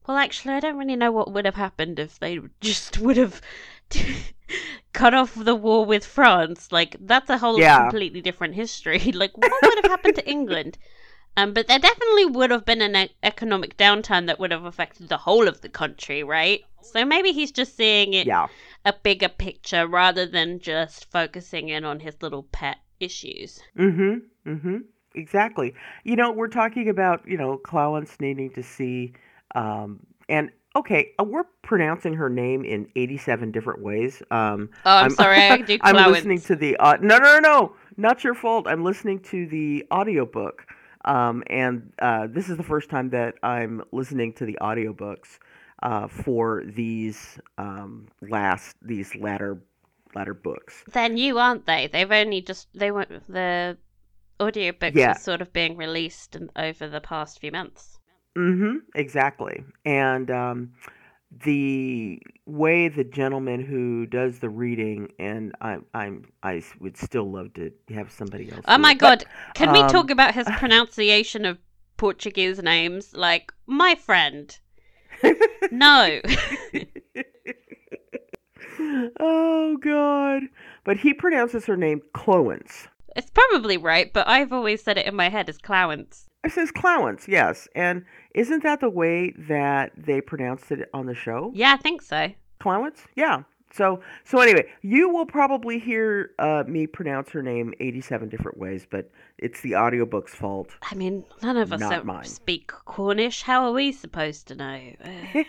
Well, 0.05 0.17
actually, 0.17 0.53
I 0.53 0.59
don't 0.59 0.77
really 0.77 0.95
know 0.95 1.11
what 1.11 1.31
would 1.33 1.45
have 1.45 1.55
happened 1.55 1.97
if 1.97 2.19
they 2.19 2.39
just 2.61 2.99
would 2.99 3.17
have 3.17 3.41
cut 4.93 5.13
off 5.15 5.33
the 5.33 5.55
war 5.55 5.85
with 5.85 6.05
France. 6.05 6.71
Like, 6.71 6.95
that's 6.99 7.29
a 7.31 7.39
whole 7.39 7.61
Yeah. 7.61 7.67
completely 7.67 8.21
different 8.21 8.53
history. 8.53 8.99
like, 9.11 9.35
what 9.37 9.65
would 9.65 9.77
have 9.77 9.85
happened 9.87 10.15
to 10.17 10.29
England? 10.29 10.77
Um, 11.37 11.53
but 11.53 11.67
there 11.67 11.79
definitely 11.79 12.25
would 12.25 12.51
have 12.51 12.65
been 12.65 12.81
an 12.81 12.95
e- 12.95 13.15
economic 13.23 13.77
downturn 13.77 14.27
that 14.27 14.39
would 14.39 14.51
have 14.51 14.65
affected 14.65 15.09
the 15.09 15.17
whole 15.17 15.47
of 15.47 15.61
the 15.61 15.69
country, 15.69 16.23
right? 16.23 16.61
So 16.81 17.05
maybe 17.05 17.31
he's 17.31 17.51
just 17.51 17.77
seeing 17.77 18.13
it 18.13 18.27
Yeah. 18.27 18.47
a 18.85 18.93
bigger 18.93 19.29
picture 19.29 19.87
rather 19.87 20.25
than 20.25 20.59
just 20.59 21.09
focusing 21.09 21.69
in 21.69 21.85
on 21.85 21.99
his 22.01 22.15
little 22.21 22.43
pet 22.43 22.77
issues. 22.99 23.61
Mm-hmm. 23.77 24.49
Mm-hmm. 24.51 24.77
Exactly. 25.15 25.73
You 26.03 26.15
know, 26.15 26.31
we're 26.31 26.47
talking 26.47 26.89
about, 26.89 27.27
you 27.27 27.37
know, 27.37 27.59
Clowance 27.65 28.19
needing 28.19 28.49
to 28.51 28.63
see 28.63 29.13
um 29.55 29.99
and 30.29 30.49
okay, 30.75 31.11
uh, 31.19 31.23
we're 31.25 31.43
pronouncing 31.61 32.13
her 32.13 32.29
name 32.29 32.63
in 32.63 32.87
87 32.95 33.51
different 33.51 33.81
ways. 33.81 34.21
Um 34.31 34.69
Oh, 34.85 34.97
I'm, 34.97 35.11
sorry, 35.11 35.37
I 35.39 35.57
do 35.61 35.77
I'm 35.81 36.11
listening 36.11 36.41
to 36.41 36.55
the 36.55 36.77
uh, 36.77 36.97
no, 37.01 37.17
no, 37.17 37.39
no, 37.39 37.39
no, 37.39 37.75
not 37.97 38.23
your 38.23 38.33
fault. 38.33 38.67
I'm 38.67 38.83
listening 38.83 39.19
to 39.31 39.47
the 39.47 39.85
audiobook. 39.91 40.65
Um, 41.05 41.43
and 41.47 41.91
uh, 41.99 42.27
this 42.29 42.49
is 42.49 42.57
the 42.57 42.63
first 42.63 42.89
time 42.89 43.09
that 43.09 43.35
I'm 43.43 43.81
listening 43.91 44.33
to 44.33 44.45
the 44.45 44.57
audiobooks 44.61 45.39
uh, 45.81 46.07
for 46.07 46.63
these 46.65 47.39
um, 47.57 48.07
last 48.21 48.75
these 48.81 49.15
latter 49.15 49.61
latter 50.13 50.33
books. 50.33 50.83
They're 50.91 51.09
new, 51.09 51.37
aren't 51.39 51.65
they? 51.65 51.87
They've 51.87 52.11
only 52.11 52.41
just 52.41 52.67
they 52.73 52.91
weren't 52.91 53.27
the 53.27 53.77
audiobooks 54.39 54.95
Yeah. 54.95 55.11
are 55.11 55.19
sort 55.19 55.41
of 55.41 55.53
being 55.53 55.77
released 55.77 56.37
over 56.55 56.87
the 56.87 57.01
past 57.01 57.39
few 57.39 57.51
months. 57.51 57.99
Mm-hmm. 58.37 58.77
Exactly. 58.95 59.63
And 59.85 60.31
um, 60.31 60.73
the 61.43 62.21
way 62.45 62.89
the 62.89 63.03
gentleman 63.03 63.63
who 63.63 64.05
does 64.05 64.39
the 64.39 64.49
reading, 64.49 65.11
and 65.17 65.53
I, 65.61 65.77
I'm, 65.93 66.25
I 66.43 66.61
would 66.79 66.97
still 66.97 67.31
love 67.31 67.53
to 67.53 67.71
have 67.93 68.11
somebody 68.11 68.51
else. 68.51 68.65
Oh 68.67 68.77
my 68.77 68.91
it, 68.91 68.99
but- 68.99 69.19
god! 69.19 69.25
Can 69.55 69.71
we 69.71 69.79
um, 69.79 69.89
talk 69.89 70.09
about 70.09 70.35
his 70.35 70.47
pronunciation 70.57 71.45
of 71.45 71.57
Portuguese 71.97 72.61
names? 72.61 73.15
Like 73.15 73.53
my 73.65 73.95
friend. 73.95 74.57
No. 75.71 76.19
oh 79.19 79.77
God! 79.77 80.43
But 80.83 80.97
he 80.97 81.13
pronounces 81.13 81.65
her 81.65 81.77
name 81.77 82.01
Cloence. 82.13 82.87
it's 83.15 83.29
probably 83.29 83.77
right, 83.77 84.11
but 84.11 84.27
I've 84.27 84.51
always 84.51 84.83
said 84.83 84.97
it 84.97 85.05
in 85.05 85.15
my 85.15 85.29
head 85.29 85.47
as 85.47 85.59
Clowance. 85.59 86.25
It 86.43 86.51
says 86.51 86.71
Clowence, 86.71 87.27
yes. 87.27 87.67
And 87.75 88.03
isn't 88.35 88.63
that 88.63 88.79
the 88.79 88.89
way 88.89 89.31
that 89.37 89.91
they 89.97 90.21
pronounced 90.21 90.71
it 90.71 90.89
on 90.93 91.05
the 91.05 91.15
show? 91.15 91.51
Yeah, 91.53 91.73
I 91.73 91.77
think 91.77 92.01
so. 92.01 92.31
Clowance? 92.59 93.05
Yeah. 93.15 93.43
So 93.73 94.01
so 94.25 94.39
anyway, 94.39 94.67
you 94.81 95.09
will 95.09 95.25
probably 95.25 95.79
hear 95.79 96.31
uh, 96.39 96.63
me 96.67 96.87
pronounce 96.87 97.29
her 97.29 97.41
name 97.41 97.73
87 97.79 98.27
different 98.29 98.57
ways, 98.57 98.85
but 98.89 99.09
it's 99.37 99.61
the 99.61 99.75
audiobook's 99.75 100.35
fault. 100.35 100.71
I 100.91 100.95
mean, 100.95 101.23
none 101.41 101.55
of 101.57 101.71
us 101.71 102.03
mine. 102.03 102.25
speak 102.25 102.67
Cornish. 102.67 103.43
How 103.43 103.65
are 103.65 103.71
we 103.71 103.91
supposed 103.91 104.47
to 104.49 104.55
know? 104.55 104.79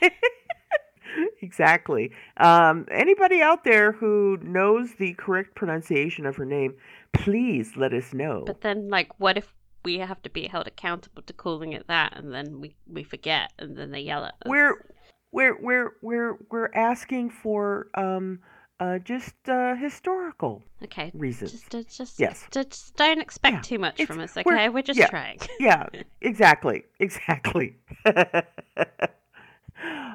Exactly. 1.43 2.13
Um, 2.37 2.87
anybody 2.91 3.43
out 3.43 3.65
there 3.65 3.93
who 3.93 4.39
knows 4.43 4.95
the 4.95 5.15
correct 5.15 5.55
pronunciation 5.55 6.25
of 6.25 6.37
her 6.37 6.45
name, 6.45 6.75
please 7.13 7.73
let 7.77 7.93
us 7.93 8.15
know. 8.15 8.45
But 8.47 8.61
then, 8.61 8.89
like, 8.89 9.19
what 9.19 9.37
if 9.37 9.53
we 9.85 9.99
have 9.99 10.23
to 10.23 10.31
be 10.31 10.47
held 10.47 10.67
accountable 10.67 11.23
to 11.23 11.33
calling 11.33 11.73
it 11.73 11.87
that, 11.89 12.17
and 12.17 12.33
then 12.33 12.61
we 12.61 12.75
we 12.87 13.03
forget, 13.05 13.53
and 13.59 13.77
then 13.77 13.91
they 13.91 14.01
yell 14.01 14.25
at 14.25 14.35
us? 14.35 14.47
We're 14.47 14.85
we're 15.33 15.61
we're 15.61 15.93
we're 16.03 16.37
we're 16.51 16.71
asking 16.75 17.31
for 17.31 17.89
um 17.95 18.41
uh 18.81 18.99
just 18.99 19.35
uh 19.49 19.75
historical 19.77 20.63
okay. 20.85 21.11
reasons. 21.15 21.53
Just, 21.53 21.75
uh, 21.75 21.83
just, 21.89 22.19
Yes. 22.21 22.47
just, 22.51 22.97
don't 22.97 23.21
expect 23.21 23.55
Yeah, 23.57 23.61
too 23.63 23.79
much 23.79 23.95
it's- 24.01 24.07
from 24.09 24.21
us, 24.21 24.35
we're- 24.35 24.57
okay? 24.57 24.69
We're, 24.69 24.83
just 24.83 24.99
yeah. 24.99 25.09
trying. 25.09 25.39
yeah, 25.61 25.87
exactly, 26.21 26.85
exactly. 26.99 27.77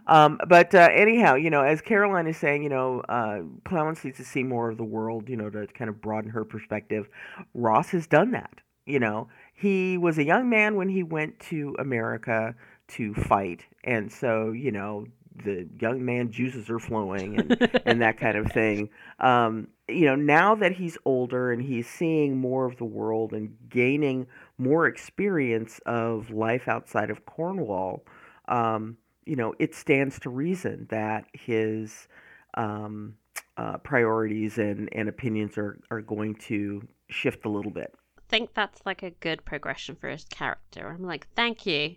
um, 0.07 0.39
but 0.47 0.73
uh, 0.73 0.89
anyhow, 0.93 1.35
you 1.35 1.49
know, 1.49 1.61
as 1.61 1.81
Caroline 1.81 2.27
is 2.27 2.37
saying, 2.37 2.63
you 2.63 2.69
know, 2.69 3.01
uh, 3.09 3.41
Clarence 3.65 4.03
needs 4.03 4.17
to 4.17 4.25
see 4.25 4.43
more 4.43 4.69
of 4.69 4.77
the 4.77 4.83
world, 4.83 5.29
you 5.29 5.35
know, 5.35 5.49
to 5.49 5.67
kind 5.67 5.89
of 5.89 6.01
broaden 6.01 6.29
her 6.31 6.45
perspective. 6.45 7.09
Ross 7.53 7.89
has 7.89 8.07
done 8.07 8.31
that. 8.31 8.61
You 8.85 8.99
know, 8.99 9.27
he 9.57 9.97
was 9.97 10.19
a 10.19 10.23
young 10.23 10.49
man 10.49 10.75
when 10.75 10.87
he 10.87 11.01
went 11.01 11.39
to 11.39 11.75
America 11.79 12.53
to 12.89 13.13
fight, 13.15 13.65
and 13.83 14.11
so 14.11 14.51
you 14.51 14.71
know, 14.71 15.07
the 15.43 15.67
young 15.79 16.05
man 16.05 16.31
juices 16.31 16.69
are 16.69 16.77
flowing 16.77 17.39
and 17.39 17.81
and 17.85 18.01
that 18.01 18.17
kind 18.17 18.37
of 18.37 18.51
thing. 18.51 18.89
Um, 19.19 19.67
you 19.87 20.05
know, 20.05 20.15
now 20.15 20.53
that 20.53 20.73
he's 20.73 20.97
older 21.05 21.51
and 21.51 21.61
he's 21.61 21.87
seeing 21.87 22.37
more 22.37 22.65
of 22.65 22.77
the 22.77 22.85
world 22.85 23.33
and 23.33 23.55
gaining 23.67 24.27
more 24.59 24.85
experience 24.85 25.79
of 25.87 26.29
life 26.29 26.67
outside 26.67 27.09
of 27.09 27.25
Cornwall, 27.25 28.05
um, 28.47 28.95
you 29.25 29.35
know, 29.35 29.55
it 29.57 29.73
stands 29.73 30.19
to 30.19 30.29
reason 30.29 30.85
that 30.91 31.25
his 31.33 32.07
um, 32.53 33.15
uh, 33.57 33.77
priorities 33.77 34.59
and, 34.59 34.87
and 34.91 35.09
opinions 35.09 35.57
are, 35.57 35.79
are 35.89 36.01
going 36.01 36.35
to 36.35 36.87
shift 37.09 37.45
a 37.45 37.49
little 37.49 37.71
bit. 37.71 37.95
Think 38.29 38.53
that's 38.53 38.81
like 38.85 39.03
a 39.03 39.11
good 39.11 39.45
progression 39.45 39.95
for 39.95 40.09
his 40.09 40.25
character. 40.25 40.89
I'm 40.89 41.05
like, 41.05 41.27
thank 41.35 41.65
you. 41.65 41.95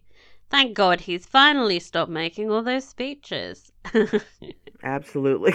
Thank 0.50 0.74
God 0.74 1.02
he's 1.02 1.26
finally 1.26 1.78
stopped 1.78 2.10
making 2.10 2.50
all 2.50 2.62
those 2.62 2.84
speeches. 2.84 3.70
Absolutely. 4.82 5.54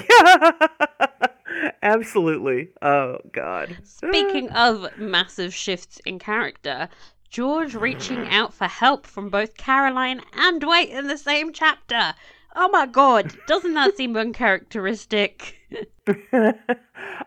Absolutely. 1.84 2.70
Oh, 2.82 3.18
God. 3.32 3.78
Speaking 3.84 4.50
of 4.52 4.98
massive 4.98 5.54
shifts 5.54 6.00
in 6.06 6.18
character, 6.20 6.88
George 7.30 7.76
reaching 7.76 8.28
out 8.32 8.54
for 8.54 8.68
help 8.68 9.06
from 9.06 9.30
both 9.30 9.58
Caroline 9.58 10.22
and 10.34 10.62
Dwight 10.62 10.90
in 10.90 11.08
the 11.08 11.18
same 11.18 11.52
chapter. 11.52 12.14
Oh 12.56 12.70
my 12.70 12.86
god, 12.86 13.36
doesn't 13.48 13.74
that 13.74 13.98
seem 13.98 14.16
uncharacteristic? 14.16 15.58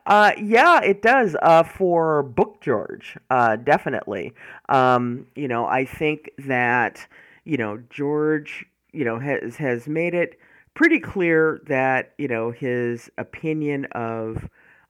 uh, 0.06 0.32
yeah, 0.40 0.80
it 0.82 1.02
does. 1.02 1.36
Uh, 1.42 1.62
for 1.62 2.22
Book 2.22 2.60
George, 2.60 3.16
uh, 3.30 3.56
definitely. 3.56 4.32
Um, 4.68 5.26
you 5.34 5.48
know, 5.48 5.66
I 5.66 5.84
think 5.84 6.30
that 6.38 7.06
you 7.44 7.56
know 7.56 7.82
George, 7.90 8.66
you 8.92 9.04
know, 9.04 9.18
has 9.18 9.56
has 9.56 9.88
made 9.88 10.14
it 10.14 10.38
pretty 10.74 11.00
clear 11.00 11.60
that 11.66 12.12
you 12.18 12.28
know 12.28 12.50
his 12.50 13.10
opinion 13.18 13.86
of 13.92 14.48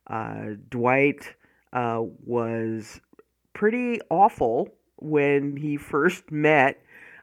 uh, 0.08 0.50
Dwight 0.70 1.34
uh, 1.72 2.02
was 2.24 3.00
pretty 3.54 4.00
awful 4.10 4.68
when 4.96 5.56
he 5.56 5.76
first 5.76 6.30
met 6.30 6.80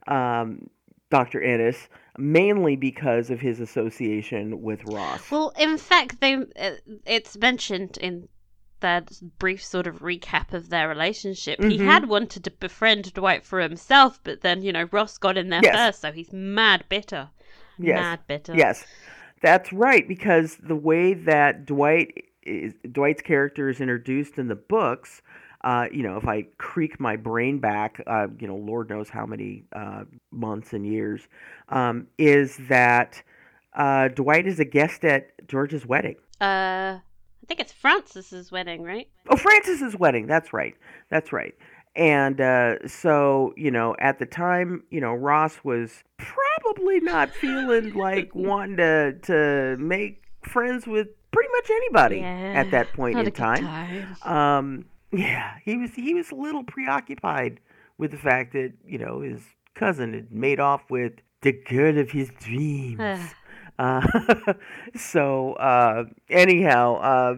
um, 0.07 0.69
Dr. 1.09 1.39
Enys, 1.39 1.87
mainly 2.17 2.75
because 2.75 3.29
of 3.29 3.39
his 3.39 3.59
association 3.59 4.61
with 4.61 4.83
Ross. 4.85 5.29
Well, 5.31 5.53
in 5.59 5.77
fact, 5.77 6.21
they 6.21 6.35
uh, 6.35 6.71
it's 7.05 7.37
mentioned 7.37 7.97
in 7.97 8.27
that 8.81 9.09
brief 9.39 9.63
sort 9.63 9.87
of 9.87 9.99
recap 9.99 10.53
of 10.53 10.69
their 10.69 10.87
relationship. 10.87 11.59
Mm-hmm. 11.59 11.69
He 11.71 11.77
had 11.79 12.07
wanted 12.07 12.43
to 12.43 12.51
befriend 12.51 13.13
Dwight 13.13 13.43
for 13.43 13.59
himself, 13.59 14.19
but 14.23 14.41
then, 14.41 14.61
you 14.61 14.71
know, 14.71 14.87
Ross 14.91 15.17
got 15.17 15.37
in 15.37 15.49
there 15.49 15.61
Yes. 15.63 15.75
first, 15.75 16.01
so 16.01 16.11
he's 16.11 16.31
mad 16.31 16.83
bitter. 16.89 17.29
Yes. 17.77 17.99
Mad 17.99 18.19
bitter. 18.27 18.53
Yes, 18.55 18.85
that's 19.41 19.73
right. 19.73 20.07
Because 20.07 20.57
the 20.57 20.75
way 20.75 21.13
that 21.13 21.65
Dwight 21.65 22.25
is, 22.43 22.73
Dwight's 22.89 23.21
character 23.21 23.69
is 23.69 23.81
introduced 23.81 24.37
in 24.37 24.47
the 24.47 24.55
books, 24.55 25.21
uh, 25.65 25.87
you 25.91 26.03
know, 26.03 26.15
if 26.15 26.27
I 26.27 26.43
creak 26.59 26.99
my 26.99 27.15
brain 27.15 27.57
back, 27.57 27.99
uh, 28.05 28.27
you 28.39 28.47
know, 28.47 28.55
Lord 28.55 28.87
knows 28.87 29.09
how 29.09 29.25
many 29.25 29.63
uh, 29.73 30.03
months 30.31 30.73
and 30.73 30.85
years, 30.85 31.27
um, 31.69 32.05
is 32.19 32.57
that 32.69 33.23
uh, 33.73 34.09
Dwight 34.09 34.45
is 34.45 34.59
a 34.59 34.65
guest 34.65 35.03
at 35.03 35.47
George's 35.47 35.83
wedding. 35.83 36.17
Uh, 36.39 37.01
I 37.01 37.47
think 37.47 37.59
it's 37.59 37.73
Francis's 37.73 38.51
wedding, 38.51 38.83
right? 38.83 39.07
Oh, 39.27 39.35
Francis's 39.35 39.95
wedding. 39.97 40.27
That's 40.27 40.53
right. 40.53 40.75
That's 41.09 41.33
right. 41.33 41.55
And 41.95 42.39
uh, 42.39 42.87
so, 42.87 43.53
you 43.57 43.71
know, 43.71 43.95
at 43.97 44.19
the 44.19 44.25
time, 44.27 44.83
you 44.91 45.01
know, 45.01 45.15
Ross 45.15 45.57
was 45.63 46.03
probably 46.17 46.99
not 46.99 47.31
feeling 47.31 47.93
like 47.95 48.35
wanting 48.35 48.77
to 48.77 49.17
to 49.23 49.77
make 49.79 50.21
friends 50.43 50.85
with 50.85 51.07
pretty 51.31 51.49
much 51.53 51.69
anybody 51.71 52.21
at 52.21 52.69
that 52.69 52.93
point 52.93 53.17
in 53.17 53.31
time. 53.31 53.63
time. 53.63 54.15
Um, 54.21 54.85
yeah, 55.15 55.55
he 55.63 55.77
was 55.77 55.91
he 55.93 56.13
was 56.13 56.31
a 56.31 56.35
little 56.35 56.63
preoccupied 56.63 57.59
with 57.97 58.11
the 58.11 58.17
fact 58.17 58.53
that 58.53 58.73
you 58.85 58.97
know 58.97 59.21
his 59.21 59.41
cousin 59.73 60.13
had 60.13 60.31
made 60.31 60.59
off 60.59 60.89
with 60.89 61.13
the 61.41 61.51
girl 61.51 61.97
of 61.97 62.11
his 62.11 62.31
dreams. 62.39 63.01
Uh, 63.77 64.01
so 64.95 65.51
uh, 65.55 66.05
anyhow, 66.29 66.95
uh, 66.95 67.35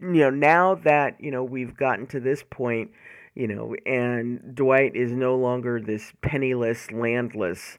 you 0.00 0.20
know, 0.20 0.30
now 0.30 0.74
that 0.74 1.20
you 1.20 1.30
know 1.30 1.44
we've 1.44 1.76
gotten 1.76 2.06
to 2.06 2.18
this 2.18 2.42
point, 2.48 2.90
you 3.34 3.46
know, 3.46 3.74
and 3.84 4.54
Dwight 4.54 4.96
is 4.96 5.12
no 5.12 5.36
longer 5.36 5.78
this 5.78 6.14
penniless, 6.22 6.90
landless 6.90 7.76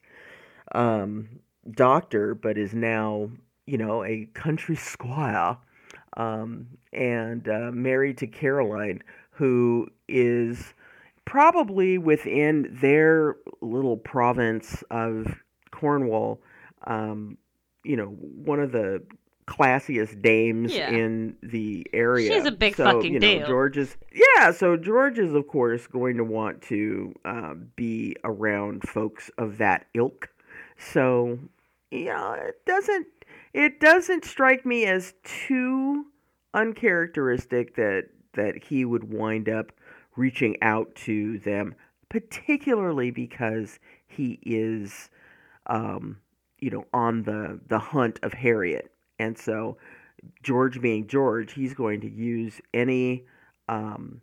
um, 0.76 1.40
doctor, 1.72 2.36
but 2.36 2.56
is 2.56 2.76
now 2.76 3.32
you 3.66 3.80
know 3.80 4.04
a 4.04 4.28
country 4.36 4.76
squire 4.76 5.58
um, 6.18 6.68
and 6.94 7.48
uh, 7.48 7.72
married 7.72 8.18
to 8.20 8.28
Caroline, 8.28 9.02
who 9.32 9.88
is 10.08 10.74
probably 11.26 11.98
within 11.98 12.78
their 12.82 13.36
little 13.62 13.98
province 13.98 14.84
of 14.92 15.28
Cornwall, 15.72 16.42
um, 16.86 17.38
you 17.84 17.96
know, 17.96 18.08
one 18.08 18.60
of 18.60 18.72
the 18.72 19.02
classiest 19.48 20.22
dames 20.22 20.74
Yeah. 20.74 20.92
in 20.92 21.36
the 21.42 21.86
area. 21.94 22.32
She's 22.32 22.46
a 22.46 22.52
big 22.52 22.76
so, 22.76 22.86
fucking 22.86 23.14
you 23.14 23.20
know, 23.20 23.40
deal. 23.40 23.48
George 23.48 23.78
is, 23.78 23.98
yeah, 24.14 24.52
so 24.52 24.78
George 24.78 25.20
is, 25.20 25.34
of 25.34 25.48
course, 25.48 25.88
going 25.88 26.18
to 26.18 26.24
want 26.24 26.62
to 26.64 27.14
uh, 27.26 27.56
be 27.76 28.16
around 28.24 28.88
folks 28.88 29.30
of 29.38 29.58
that 29.58 29.88
ilk. 29.94 30.30
So, 30.78 31.40
you 31.92 32.06
know, 32.06 32.34
it 32.34 32.64
doesn't 32.66 33.08
it 33.54 33.80
doesn't 33.80 34.26
strike 34.26 34.66
me 34.66 34.86
as 34.86 35.14
too 35.24 36.06
uncharacteristic 36.54 37.76
that 37.76 38.06
that 38.34 38.64
he 38.64 38.86
would 38.86 39.12
wind 39.12 39.50
up 39.50 39.72
reaching 40.16 40.56
out 40.62 40.94
to 40.96 41.38
them, 41.40 41.76
particularly 42.10 43.12
because 43.12 43.80
he 44.08 44.40
is, 44.44 45.10
um, 45.68 46.18
you 46.60 46.70
know, 46.70 46.86
on 46.94 47.24
the 47.24 47.60
the 47.68 47.80
hunt 47.80 48.20
of 48.24 48.34
Harriet, 48.34 48.92
and 49.20 49.38
so 49.38 49.78
George 50.44 50.82
being 50.82 51.08
George, 51.08 51.54
he's 51.54 51.74
going 51.74 52.02
to 52.02 52.10
use 52.10 52.62
any 52.74 53.26
um, 53.68 54.22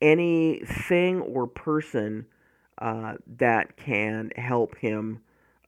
anything 0.00 1.20
or 1.20 1.46
person 1.46 2.26
uh, 2.78 3.14
that 3.38 3.76
can 3.76 4.30
help 4.36 4.76
him 4.76 5.20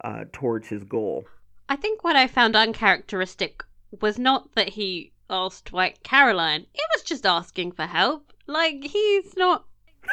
uh, 0.04 0.24
towards 0.32 0.68
his 0.68 0.84
goal. 0.84 1.24
I 1.68 1.76
think 1.76 2.02
what 2.02 2.16
I 2.16 2.26
found 2.26 2.56
uncharacteristic 2.56 3.62
was 4.00 4.18
not 4.18 4.54
that 4.54 4.70
he 4.70 5.12
asked 5.28 5.66
Dwight 5.66 6.02
Caroline. 6.02 6.62
It 6.74 6.88
was 6.94 7.02
just 7.02 7.26
asking 7.26 7.72
for 7.72 7.86
help. 7.86 8.32
Like 8.46 8.84
he's 8.84 9.36
not 9.36 9.66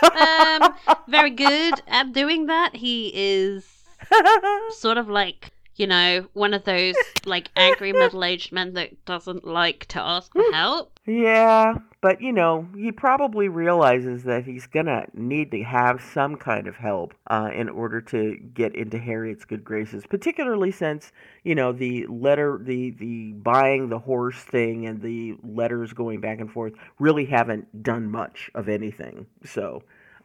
um 0.04 0.74
very 1.08 1.30
good 1.30 1.82
at 1.88 2.12
doing 2.12 2.48
that. 2.48 2.76
He 2.76 3.12
is 3.14 3.66
sort 4.72 4.98
of 4.98 5.10
like 5.10 5.52
you 5.76 5.88
know 5.88 6.26
one 6.34 6.54
of 6.54 6.64
those 6.64 6.96
like 7.26 7.50
angry 7.56 7.92
middle-aged 7.94 8.52
men 8.52 8.74
that 8.74 9.06
doesn't 9.06 9.46
like 9.46 9.86
to 9.88 10.02
ask 10.02 10.32
for 10.32 10.52
help. 10.52 11.00
Yeah, 11.06 11.76
but 12.02 12.22
you 12.22 12.32
know, 12.32 12.68
he 12.76 12.92
probably 12.92 13.48
realizes 13.48 14.24
that 14.24 14.46
he's 14.46 14.68
gonna 14.68 15.06
need 15.14 15.52
to 15.52 15.64
have 15.64 16.02
some 16.02 16.36
kind 16.36 16.68
of 16.68 16.76
help 16.76 17.14
uh, 17.28 17.50
in 17.54 17.70
order 17.70 18.02
to 18.02 18.38
get 18.54 18.76
into 18.76 18.98
Harriet's 18.98 19.46
good 19.46 19.64
graces. 19.64 20.06
Particularly 20.08 20.72
since 20.72 21.12
you 21.44 21.56
know 21.56 21.72
the 21.72 22.06
letter, 22.08 22.60
the 22.62 22.92
the 22.92 23.34
buying 23.34 23.90
the 23.90 24.00
horse 24.00 24.38
thing, 24.38 24.86
and 24.88 25.02
the 25.02 25.36
letters 25.44 25.94
going 25.94 26.22
back 26.22 26.40
and 26.40 26.52
forth 26.52 26.74
really 27.00 27.26
haven't 27.26 27.84
done 27.84 28.10
much 28.10 28.50
of 28.56 28.70
anything. 28.70 29.26
So, 29.44 29.84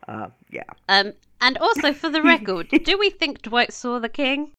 uh, 0.08 0.28
yeah. 0.50 0.62
Um, 0.88 1.12
and 1.40 1.58
also 1.58 1.92
for 1.92 2.08
the 2.10 2.22
record, 2.34 2.68
do 2.68 2.98
we 2.98 3.10
think 3.10 3.42
Dwight 3.42 3.72
saw 3.72 3.98
the 3.98 4.08
king? 4.08 4.52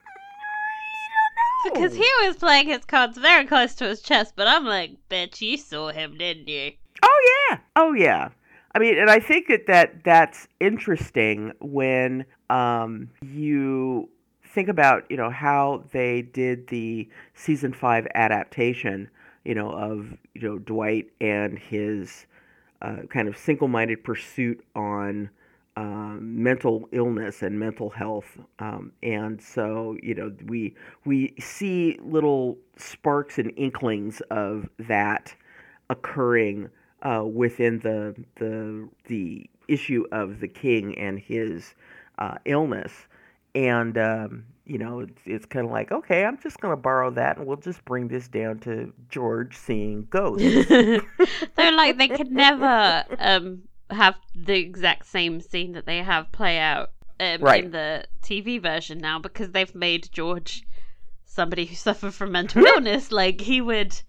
Because 1.64 1.94
he 1.94 2.10
was 2.22 2.36
playing 2.38 2.68
his 2.68 2.86
cards 2.86 3.18
very 3.18 3.46
close 3.46 3.76
to 3.76 3.86
his 3.86 4.02
chest, 4.02 4.34
but 4.36 4.48
I'm 4.48 4.66
like, 4.66 4.98
bitch, 5.10 5.42
you 5.42 5.58
saw 5.58 5.90
him, 5.92 6.18
didn't 6.18 6.48
you? 6.48 6.74
Oh 7.04 7.48
yeah. 7.50 7.58
Oh 7.76 7.94
yeah. 7.94 8.30
I 8.74 8.80
mean, 8.80 8.98
and 8.98 9.10
I 9.10 9.20
think 9.20 9.48
that, 9.48 9.68
that 9.68 10.04
that's 10.04 10.48
interesting 10.60 11.52
when 11.60 12.26
um, 12.50 13.10
you 13.22 14.10
think 14.54 14.70
about 14.70 15.04
you 15.10 15.18
know 15.18 15.30
how 15.30 15.84
they 15.92 16.22
did 16.22 16.68
the 16.68 17.10
season 17.34 17.74
five 17.74 18.08
adaptation, 18.16 19.10
you 19.44 19.56
know, 19.56 19.72
of 19.72 20.18
you 20.34 20.42
know 20.42 20.58
Dwight 20.58 21.08
and 21.20 21.60
his 21.60 22.26
uh, 22.82 23.04
kind 23.10 23.28
of 23.28 23.38
single-minded 23.38 24.04
pursuit 24.04 24.64
on 24.76 25.30
um, 25.78 26.44
mental 26.44 26.88
illness 26.92 27.42
and 27.42 27.58
mental 27.58 27.90
health, 27.90 28.38
um, 28.60 28.92
and 29.02 29.42
so 29.42 29.96
you 30.04 30.14
know 30.14 30.34
we 30.48 30.76
we 31.06 31.34
see 31.40 31.98
little 32.02 32.58
sparks 32.78 33.38
and 33.38 33.54
inklings 33.56 34.22
of 34.32 34.70
that 34.80 35.34
occurring 35.90 36.70
uh, 37.04 37.24
within 37.24 37.80
the 37.80 38.16
the 38.36 38.88
the 39.06 39.50
issue 39.70 40.06
of 40.12 40.42
the 40.42 40.48
king 40.48 40.98
and 40.98 41.20
his 41.20 41.74
uh, 42.20 42.36
illness, 42.44 42.92
and 43.56 43.98
um, 43.98 44.44
you 44.66 44.78
know 44.78 45.00
it's, 45.00 45.22
it's 45.26 45.46
kind 45.46 45.66
of 45.66 45.72
like 45.72 45.94
okay, 45.94 46.26
I'm 46.26 46.38
just 46.38 46.60
gonna 46.60 46.76
borrow 46.76 47.12
that, 47.12 47.38
and 47.38 47.48
we'll 47.48 47.56
just 47.56 47.86
bring 47.86 48.10
this 48.10 48.28
down 48.28 48.60
to 48.60 48.92
George 49.08 49.56
seeing 49.56 50.06
ghosts. 50.10 50.68
They're 51.56 51.72
like 51.72 51.98
they 51.98 52.10
could 52.10 52.32
never 52.32 53.06
um 53.20 53.62
have 53.92 54.16
the 54.36 54.58
exact 54.58 55.06
same 55.06 55.42
scene 55.42 55.74
that 55.74 55.86
they 55.86 56.00
have 56.00 56.32
play 56.32 56.58
out 56.60 56.92
um, 57.20 57.42
Right. 57.42 57.66
in 57.66 57.72
the 57.72 58.06
TV 58.24 58.62
version 58.62 58.98
now 58.98 59.20
because 59.20 59.52
they've 59.52 59.74
made 59.76 60.10
George 60.12 60.64
somebody 61.26 61.66
who 61.66 61.76
suffered 61.88 62.14
from 62.14 62.32
mental 62.32 62.66
illness. 62.66 63.12
Like 63.12 63.42
he 63.42 63.62
would, 63.62 64.02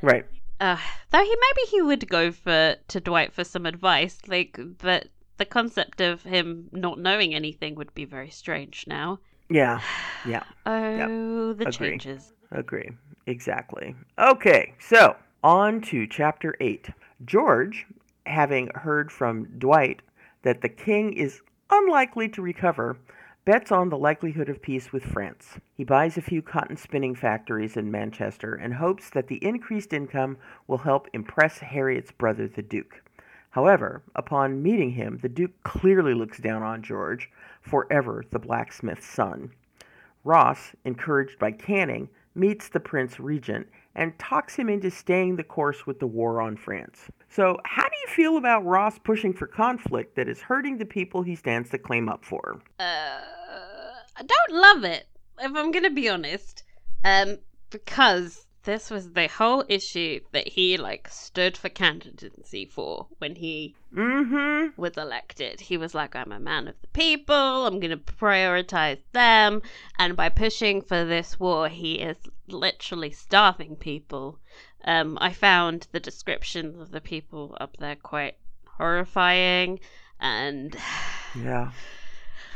right. 0.00 0.24
uh, 0.60 0.78
though 1.10 1.22
he 1.22 1.36
maybe 1.36 1.70
he 1.70 1.82
would 1.82 2.08
go 2.08 2.30
for 2.32 2.76
to 2.88 3.00
Dwight 3.00 3.32
for 3.32 3.44
some 3.44 3.66
advice. 3.66 4.18
Like, 4.26 4.58
but 4.78 5.08
the 5.38 5.44
concept 5.44 6.00
of 6.00 6.22
him 6.22 6.68
not 6.72 6.98
knowing 6.98 7.34
anything 7.34 7.74
would 7.74 7.92
be 7.94 8.04
very 8.04 8.30
strange 8.30 8.84
now. 8.86 9.18
Yeah. 9.48 9.80
Yeah. 10.24 10.44
Oh, 10.66 11.52
the 11.52 11.66
Agree. 11.66 11.88
changes. 11.90 12.32
Agree. 12.52 12.90
Exactly. 13.26 13.96
Okay, 14.18 14.72
so 14.78 15.16
on 15.42 15.80
to 15.80 16.06
chapter 16.06 16.54
8. 16.60 16.90
George, 17.24 17.84
having 18.26 18.68
heard 18.74 19.10
from 19.10 19.44
Dwight 19.58 20.02
that 20.42 20.60
the 20.60 20.68
king 20.68 21.12
is 21.12 21.40
unlikely 21.70 22.28
to 22.30 22.42
recover, 22.42 22.96
bets 23.44 23.72
on 23.72 23.88
the 23.88 23.98
likelihood 23.98 24.48
of 24.48 24.62
peace 24.62 24.92
with 24.92 25.04
France. 25.04 25.58
He 25.74 25.84
buys 25.84 26.16
a 26.16 26.22
few 26.22 26.42
cotton 26.42 26.76
spinning 26.76 27.14
factories 27.14 27.76
in 27.76 27.90
Manchester 27.90 28.54
and 28.54 28.74
hopes 28.74 29.10
that 29.10 29.28
the 29.28 29.44
increased 29.44 29.92
income 29.92 30.36
will 30.66 30.78
help 30.78 31.08
impress 31.12 31.58
Harriet's 31.58 32.12
brother, 32.12 32.46
the 32.46 32.62
Duke. 32.62 33.02
However, 33.50 34.02
upon 34.14 34.62
meeting 34.62 34.92
him, 34.92 35.18
the 35.20 35.28
Duke 35.28 35.62
clearly 35.62 36.14
looks 36.14 36.38
down 36.38 36.62
on 36.62 36.82
George, 36.82 37.30
forever 37.60 38.24
the 38.30 38.38
blacksmith's 38.38 39.06
son. 39.06 39.50
Ross, 40.24 40.72
encouraged 40.84 41.38
by 41.38 41.50
Canning, 41.50 42.08
meets 42.34 42.68
the 42.68 42.80
Prince 42.80 43.20
Regent 43.20 43.66
and 43.94 44.18
talks 44.18 44.56
him 44.56 44.68
into 44.68 44.90
staying 44.90 45.36
the 45.36 45.44
course 45.44 45.86
with 45.86 46.00
the 46.00 46.06
war 46.06 46.40
on 46.40 46.56
France. 46.56 47.08
So, 47.28 47.58
how 47.64 47.84
do 47.84 47.94
you 48.06 48.14
feel 48.14 48.36
about 48.36 48.64
Ross 48.64 48.98
pushing 48.98 49.32
for 49.32 49.46
conflict 49.46 50.16
that 50.16 50.28
is 50.28 50.40
hurting 50.40 50.78
the 50.78 50.84
people 50.84 51.22
he 51.22 51.34
stands 51.34 51.70
to 51.70 51.78
claim 51.78 52.08
up 52.08 52.24
for? 52.24 52.60
Uh, 52.78 53.20
I 54.16 54.22
don't 54.22 54.60
love 54.60 54.84
it, 54.84 55.06
if 55.38 55.54
I'm 55.54 55.70
gonna 55.70 55.90
be 55.90 56.08
honest. 56.08 56.64
Um, 57.04 57.38
because 57.70 58.46
this 58.64 58.90
was 58.90 59.12
the 59.12 59.28
whole 59.28 59.64
issue 59.68 60.20
that 60.32 60.48
he 60.48 60.76
like 60.76 61.08
stood 61.08 61.56
for 61.56 61.68
candidacy 61.68 62.64
for 62.64 63.06
when 63.18 63.36
he 63.36 63.74
Mm-hmm. 63.94 64.80
was 64.80 64.96
elected. 64.96 65.60
He 65.60 65.76
was 65.76 65.94
like, 65.94 66.16
I'm 66.16 66.32
a 66.32 66.40
man 66.40 66.66
of 66.66 66.74
the 66.80 66.88
people, 66.88 67.66
I'm 67.66 67.78
going 67.78 67.90
to 67.90 67.98
prioritize 67.98 69.00
them. 69.12 69.60
And 69.98 70.16
by 70.16 70.30
pushing 70.30 70.80
for 70.80 71.04
this 71.04 71.38
war, 71.38 71.68
he 71.68 71.96
is 71.96 72.16
literally 72.48 73.10
starving 73.10 73.76
people. 73.76 74.38
Um, 74.84 75.18
I 75.20 75.32
found 75.34 75.88
the 75.92 76.00
descriptions 76.00 76.80
of 76.80 76.90
the 76.90 77.02
people 77.02 77.54
up 77.60 77.76
there 77.78 77.96
quite 77.96 78.36
horrifying. 78.78 79.80
And 80.20 80.74
Yeah. 81.34 81.70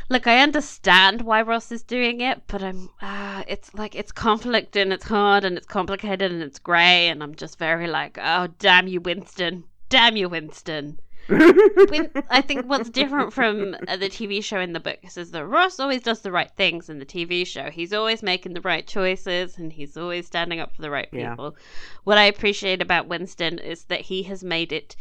Look, 0.09 0.27
I 0.27 0.39
understand 0.39 1.21
why 1.21 1.41
Ross 1.41 1.71
is 1.71 1.83
doing 1.83 2.21
it, 2.21 2.41
but 2.47 2.63
I'm, 2.63 2.89
uh, 3.01 3.43
it's 3.47 3.73
like, 3.73 3.95
it's 3.95 4.11
conflict 4.11 4.75
and 4.75 4.93
it's 4.93 5.05
hard 5.05 5.43
and 5.43 5.57
it's 5.57 5.67
complicated 5.67 6.31
and 6.31 6.41
it's 6.41 6.59
grey. 6.59 7.09
And 7.09 7.21
I'm 7.21 7.35
just 7.35 7.57
very 7.59 7.87
like, 7.87 8.17
oh, 8.21 8.47
damn 8.59 8.87
you, 8.87 9.01
Winston. 9.01 9.63
Damn 9.89 10.15
you, 10.17 10.29
Winston. 10.29 10.99
Win- 11.29 12.09
I 12.29 12.39
think 12.39 12.67
what's 12.67 12.89
different 12.89 13.33
from 13.33 13.75
uh, 13.89 13.97
the 13.97 14.07
TV 14.07 14.41
show 14.41 14.59
and 14.59 14.73
the 14.73 14.79
book 14.79 14.99
is 15.17 15.31
that 15.31 15.45
Ross 15.45 15.77
always 15.77 16.01
does 16.01 16.21
the 16.21 16.31
right 16.31 16.49
things 16.55 16.89
in 16.89 16.99
the 16.99 17.05
TV 17.05 17.45
show. 17.45 17.69
He's 17.69 17.91
always 17.91 18.23
making 18.23 18.53
the 18.53 18.61
right 18.61 18.87
choices 18.87 19.57
and 19.57 19.73
he's 19.73 19.97
always 19.97 20.25
standing 20.27 20.61
up 20.61 20.73
for 20.73 20.81
the 20.81 20.89
right 20.89 21.09
Yeah. 21.11 21.31
people. 21.31 21.57
What 22.05 22.17
I 22.17 22.23
appreciate 22.25 22.81
about 22.81 23.07
Winston 23.09 23.59
is 23.59 23.83
that 23.85 24.01
he 24.01 24.23
has 24.23 24.41
made 24.41 24.71
it 24.71 24.95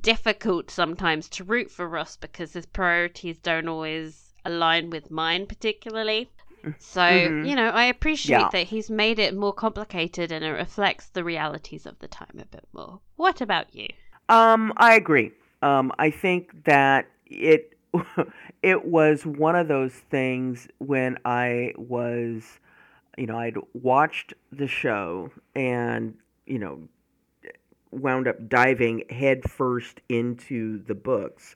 difficult 0.00 0.70
sometimes 0.70 1.28
to 1.30 1.44
root 1.44 1.70
for 1.70 1.88
Ross 1.88 2.16
because 2.16 2.52
his 2.52 2.66
priorities 2.66 3.38
don't 3.38 3.68
always 3.68 4.32
align 4.44 4.90
with 4.90 5.10
mine 5.10 5.46
particularly. 5.46 6.30
So, 6.78 7.00
Mhm. 7.00 7.46
you 7.46 7.56
know, 7.56 7.68
I 7.70 7.84
appreciate 7.84 8.50
Yeah. 8.50 8.50
that 8.50 8.68
he's 8.68 8.90
made 8.90 9.18
it 9.18 9.34
more 9.36 9.52
complicated 9.52 10.32
and 10.32 10.44
it 10.44 10.50
reflects 10.52 11.08
the 11.08 11.24
realities 11.24 11.86
of 11.86 11.98
the 11.98 12.08
time 12.08 12.38
a 12.40 12.46
bit 12.46 12.66
more. 12.72 13.00
What 13.16 13.40
about 13.40 13.74
you? 13.74 13.88
Um, 14.28 14.72
I 14.76 14.94
agree. 14.94 15.32
Um, 15.62 15.92
I 15.98 16.10
think 16.10 16.64
that 16.64 17.06
it 17.26 17.76
it 18.62 18.84
was 18.86 19.24
one 19.24 19.54
of 19.56 19.68
those 19.68 19.92
things 19.94 20.68
when 20.78 21.18
I 21.24 21.72
was, 21.76 22.58
you 23.16 23.26
know, 23.26 23.38
I'd 23.38 23.56
watched 23.74 24.34
the 24.52 24.66
show 24.66 25.30
and 25.54 26.14
you 26.46 26.58
know 26.58 26.88
wound 27.94 28.28
up 28.28 28.48
diving 28.48 29.04
headfirst 29.10 30.00
into 30.08 30.82
the 30.84 30.94
books 30.94 31.54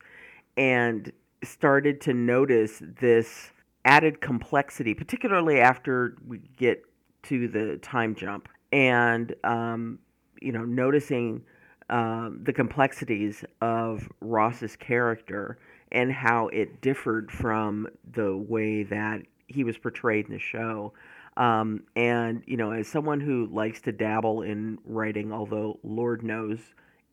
and 0.56 1.12
started 1.42 2.00
to 2.02 2.14
notice 2.14 2.82
this 3.00 3.50
added 3.84 4.20
complexity, 4.20 4.94
particularly 4.94 5.60
after 5.60 6.16
we 6.26 6.38
get 6.56 6.82
to 7.24 7.48
the 7.48 7.76
time 7.78 8.14
jump, 8.14 8.48
and 8.72 9.34
um, 9.44 9.98
you 10.40 10.52
know, 10.52 10.64
noticing 10.64 11.42
um, 11.90 12.40
the 12.42 12.52
complexities 12.52 13.44
of 13.60 14.08
Ross's 14.20 14.76
character 14.76 15.58
and 15.90 16.12
how 16.12 16.48
it 16.48 16.80
differed 16.80 17.30
from 17.30 17.88
the 18.12 18.36
way 18.36 18.82
that 18.82 19.22
he 19.46 19.64
was 19.64 19.78
portrayed 19.78 20.26
in 20.26 20.32
the 20.32 20.38
show. 20.38 20.92
Um, 21.38 21.84
and 21.96 22.42
you 22.46 22.56
know, 22.56 22.72
as 22.72 22.88
someone 22.88 23.20
who 23.20 23.46
likes 23.46 23.80
to 23.82 23.92
dabble 23.92 24.42
in 24.42 24.78
writing, 24.84 25.32
although 25.32 25.78
Lord 25.82 26.22
knows 26.22 26.58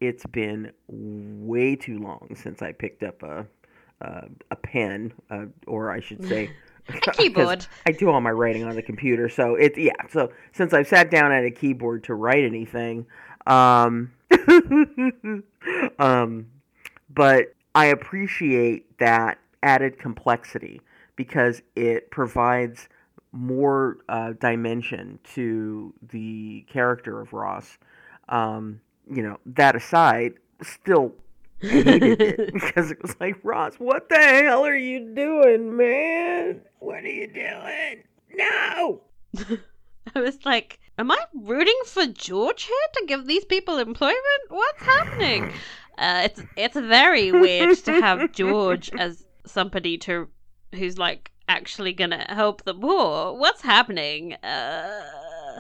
it's 0.01 0.25
been 0.25 0.71
way 0.87 1.75
too 1.75 1.99
long 1.99 2.35
since 2.35 2.61
I 2.61 2.73
picked 2.73 3.03
up 3.03 3.23
a 3.23 3.45
a, 4.01 4.27
a 4.51 4.55
pen, 4.55 5.13
uh, 5.29 5.45
or 5.67 5.91
I 5.91 6.01
should 6.01 6.27
say, 6.27 6.49
A 6.89 6.93
keyboard. 7.13 7.65
I 7.87 7.91
do 7.91 8.09
all 8.09 8.21
my 8.21 8.31
writing 8.31 8.63
on 8.63 8.75
the 8.75 8.81
computer, 8.81 9.29
so 9.29 9.55
it 9.55 9.77
yeah. 9.77 9.93
So 10.09 10.31
since 10.51 10.73
I've 10.73 10.87
sat 10.87 11.09
down 11.09 11.31
at 11.31 11.43
a 11.43 11.51
keyboard 11.51 12.03
to 12.05 12.13
write 12.13 12.43
anything, 12.43 13.05
um, 13.47 14.11
um, 15.99 16.47
but 17.09 17.53
I 17.73 17.87
appreciate 17.87 18.97
that 18.99 19.39
added 19.63 19.97
complexity 19.97 20.81
because 21.15 21.61
it 21.75 22.11
provides 22.11 22.87
more 23.35 23.97
uh, 24.09 24.33
dimension 24.33 25.19
to 25.35 25.93
the 26.11 26.65
character 26.71 27.19
of 27.19 27.33
Ross. 27.33 27.77
Um, 28.29 28.81
you 29.09 29.21
know, 29.21 29.37
that 29.45 29.75
aside, 29.75 30.33
still 30.63 31.13
hated 31.59 32.21
it 32.21 32.53
because 32.53 32.91
it 32.91 33.01
was 33.01 33.15
like, 33.19 33.35
Ross, 33.43 33.75
what 33.75 34.09
the 34.09 34.17
hell 34.17 34.65
are 34.65 34.75
you 34.75 35.13
doing, 35.13 35.75
man? 35.75 36.61
What 36.79 37.03
are 37.03 37.07
you 37.07 37.27
doing? 37.27 38.03
No! 38.33 39.01
I 40.15 40.19
was 40.19 40.39
like, 40.45 40.79
am 40.97 41.11
I 41.11 41.17
rooting 41.33 41.79
for 41.85 42.05
George 42.07 42.63
here 42.63 42.75
to 42.95 43.05
give 43.05 43.25
these 43.25 43.45
people 43.45 43.77
employment? 43.77 44.17
What's 44.49 44.83
happening? 44.83 45.51
Uh, 45.97 46.23
it's 46.25 46.41
it's 46.57 46.75
very 46.75 47.31
weird 47.31 47.77
to 47.77 48.01
have 48.01 48.33
George 48.33 48.91
as 48.99 49.23
somebody 49.45 49.97
to 49.97 50.27
who's 50.73 50.97
like 50.97 51.31
actually 51.47 51.93
gonna 51.93 52.25
help 52.29 52.63
the 52.63 52.73
poor. 52.73 53.33
What's 53.33 53.61
happening? 53.61 54.33
Uh, 54.35 55.59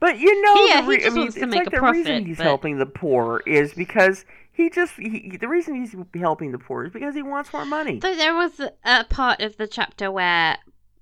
But 0.00 0.18
you 0.18 0.42
know, 0.42 0.66
Yeah, 0.66 0.80
the 0.82 0.92
he 0.92 0.96
just 0.98 1.06
I 1.06 1.10
mean, 1.10 1.18
wants 1.22 1.34
to 1.36 1.46
make 1.46 1.58
like 1.58 1.66
a 1.66 1.70
the 1.70 1.76
profit, 1.78 1.96
reason 2.06 2.26
he's 2.26 2.36
but- 2.36 2.44
helping 2.44 2.78
the 2.78 2.86
poor 2.86 3.42
is 3.46 3.74
because 3.74 4.24
he 4.52 4.70
just 4.70 4.94
he, 4.94 5.36
the 5.40 5.48
reason 5.48 5.74
he's 5.74 5.94
helping 6.14 6.52
the 6.52 6.58
poor 6.58 6.84
is 6.84 6.92
because 6.92 7.14
he 7.14 7.22
wants 7.22 7.52
more 7.52 7.64
money. 7.64 8.00
so 8.00 8.14
there 8.14 8.34
was 8.34 8.60
a 8.84 9.04
part 9.04 9.40
of 9.40 9.56
the 9.56 9.66
chapter 9.66 10.10
where 10.10 10.58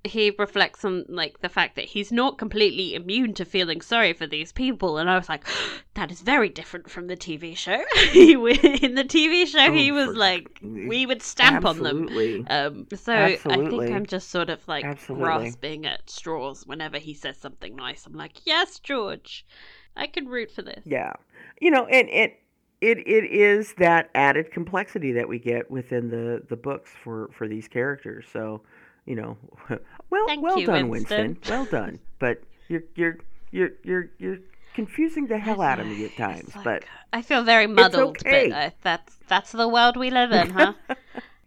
he 0.06 0.30
reflects 0.38 0.84
on 0.84 1.04
like 1.08 1.40
the 1.40 1.48
fact 1.48 1.76
that 1.76 1.84
he's 1.86 2.10
not 2.12 2.38
completely 2.38 2.94
immune 2.94 3.34
to 3.34 3.44
feeling 3.44 3.80
sorry 3.80 4.12
for 4.12 4.26
these 4.26 4.52
people. 4.52 4.98
And 4.98 5.08
i 5.10 5.16
was 5.16 5.28
like 5.28 5.44
that 5.94 6.10
is 6.10 6.20
very 6.20 6.48
different 6.48 6.90
from 6.90 7.06
the 7.06 7.16
tv 7.16 7.56
show. 7.56 7.82
In 8.14 8.94
the 8.94 9.04
tv 9.04 9.46
show 9.46 9.72
he 9.72 9.90
Oh, 9.90 9.94
was 9.94 10.06
for- 10.08 10.14
like 10.14 10.58
we 10.62 11.06
would 11.06 11.22
stamp 11.22 11.64
on 11.64 11.82
them. 11.82 12.08
um 12.48 12.86
so 12.94 13.12
i 13.14 13.36
think 13.36 13.82
i'm 13.92 14.06
just 14.06 14.30
sort 14.30 14.50
of 14.50 14.66
like 14.68 14.84
Absolutely. 14.84 15.24
grasping 15.24 15.86
at 15.86 16.08
straws 16.08 16.66
whenever 16.66 16.98
he 16.98 17.14
says 17.14 17.36
something 17.36 17.74
nice. 17.76 18.06
I'm 18.06 18.14
like 18.14 18.44
yes 18.46 18.78
george 18.78 19.44
i 19.96 20.06
can 20.06 20.26
root 20.28 20.50
for 20.50 20.62
this. 20.62 20.82
Yeah, 20.84 21.12
you 21.60 21.70
know, 21.70 21.86
and 21.86 22.08
it 22.10 22.38
it 22.82 22.98
it 22.98 23.24
is 23.32 23.72
that 23.78 24.10
added 24.14 24.50
complexity 24.52 25.12
that 25.12 25.26
we 25.28 25.38
get 25.38 25.70
within 25.70 26.10
the 26.10 26.42
the 26.50 26.56
books 26.56 26.90
for 27.02 27.30
for 27.32 27.48
these 27.48 27.66
characters. 27.68 28.26
So, 28.30 28.60
you 29.06 29.16
know, 29.16 29.36
well 30.10 30.26
Thank 30.26 30.42
well 30.42 30.58
you, 30.58 30.66
done, 30.66 30.88
Winston. 30.88 31.26
Winston. 31.28 31.50
Well 31.50 31.64
done. 31.66 31.98
But 32.18 32.42
you're 32.68 32.82
you're 32.94 33.18
you're 33.52 33.70
you're 33.84 34.10
you're 34.18 34.38
confusing 34.74 35.26
the 35.26 35.38
hell 35.38 35.60
out 35.62 35.78
of 35.80 35.86
me 35.86 36.04
at 36.04 36.16
times. 36.16 36.54
like- 36.54 36.64
but 36.64 36.82
i 37.12 37.22
feel 37.22 37.42
very 37.42 37.66
muddled 37.66 38.16
okay. 38.18 38.48
but 38.50 38.56
uh, 38.56 38.70
that's 38.82 39.16
that's 39.26 39.52
the 39.52 39.66
world 39.68 39.96
we 39.96 40.10
live 40.10 40.32
in 40.32 40.50
huh 40.50 40.72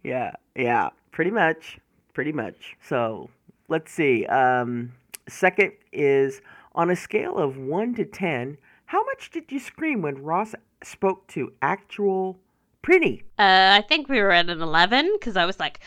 Yeah, 0.02 0.32
yeah, 0.56 0.88
pretty 1.12 1.30
much, 1.30 1.78
pretty 2.14 2.32
much. 2.32 2.76
So 2.88 3.28
let's 3.68 3.92
see. 3.92 4.24
Um, 4.26 4.92
second 5.28 5.72
is 5.92 6.40
on 6.74 6.88
a 6.90 6.96
scale 6.96 7.36
of 7.36 7.58
one 7.58 7.94
to 7.96 8.04
ten. 8.06 8.56
How 8.86 9.04
much 9.04 9.30
did 9.30 9.52
you 9.52 9.58
scream 9.60 10.00
when 10.02 10.22
Ross 10.22 10.54
spoke 10.82 11.26
to 11.28 11.52
actual 11.60 12.38
Prinny? 12.82 13.20
Uh, 13.38 13.76
I 13.78 13.84
think 13.86 14.08
we 14.08 14.20
were 14.20 14.30
at 14.32 14.48
an 14.48 14.62
11 14.62 15.10
because 15.20 15.36
I 15.36 15.44
was 15.44 15.60
like, 15.60 15.80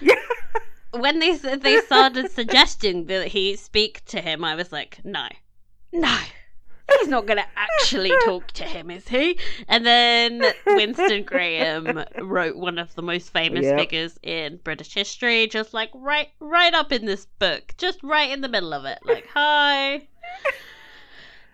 Yeah. 0.00 0.14
When 0.92 1.18
they 1.18 1.36
they 1.36 1.80
started 1.80 2.30
suggesting 2.32 3.06
that 3.06 3.28
he 3.28 3.56
speak 3.56 4.04
to 4.06 4.20
him, 4.20 4.44
I 4.44 4.54
was 4.54 4.72
like, 4.72 5.00
no, 5.04 5.26
no, 5.92 6.16
he's 6.98 7.08
not 7.08 7.26
gonna 7.26 7.46
actually 7.56 8.10
talk 8.24 8.52
to 8.52 8.64
him, 8.64 8.90
is 8.90 9.08
he? 9.08 9.38
And 9.68 9.84
then 9.84 10.44
Winston 10.66 11.22
Graham 11.24 12.04
wrote 12.20 12.56
one 12.56 12.78
of 12.78 12.94
the 12.94 13.02
most 13.02 13.32
famous 13.32 13.64
Yep. 13.64 13.78
figures 13.78 14.18
in 14.22 14.58
British 14.64 14.94
history, 14.94 15.46
just 15.46 15.74
like 15.74 15.90
right 15.94 16.28
right 16.40 16.74
up 16.74 16.92
in 16.92 17.04
this 17.06 17.26
book, 17.38 17.74
just 17.78 18.02
right 18.02 18.30
in 18.30 18.40
the 18.40 18.48
middle 18.48 18.72
of 18.72 18.84
it, 18.84 18.98
like 19.04 19.26
hi. 19.32 20.08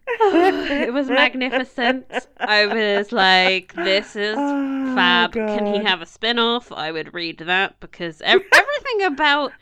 It 0.07 0.93
was 0.93 1.09
magnificent. 1.09 2.07
I 2.38 2.67
was 2.67 3.12
like, 3.12 3.73
this 3.75 4.17
is 4.17 4.37
Oh, 4.38 4.95
fab. 4.95 5.33
Can 5.33 5.67
he 5.67 5.83
have 5.83 6.03
a 6.03 6.07
spin 6.07 6.38
off? 6.38 6.71
I 6.73 6.93
would 6.93 7.14
read 7.14 7.38
that 7.38 7.81
because 7.81 8.21
ev- 8.23 8.43
everything 8.53 9.03
about 9.07 9.53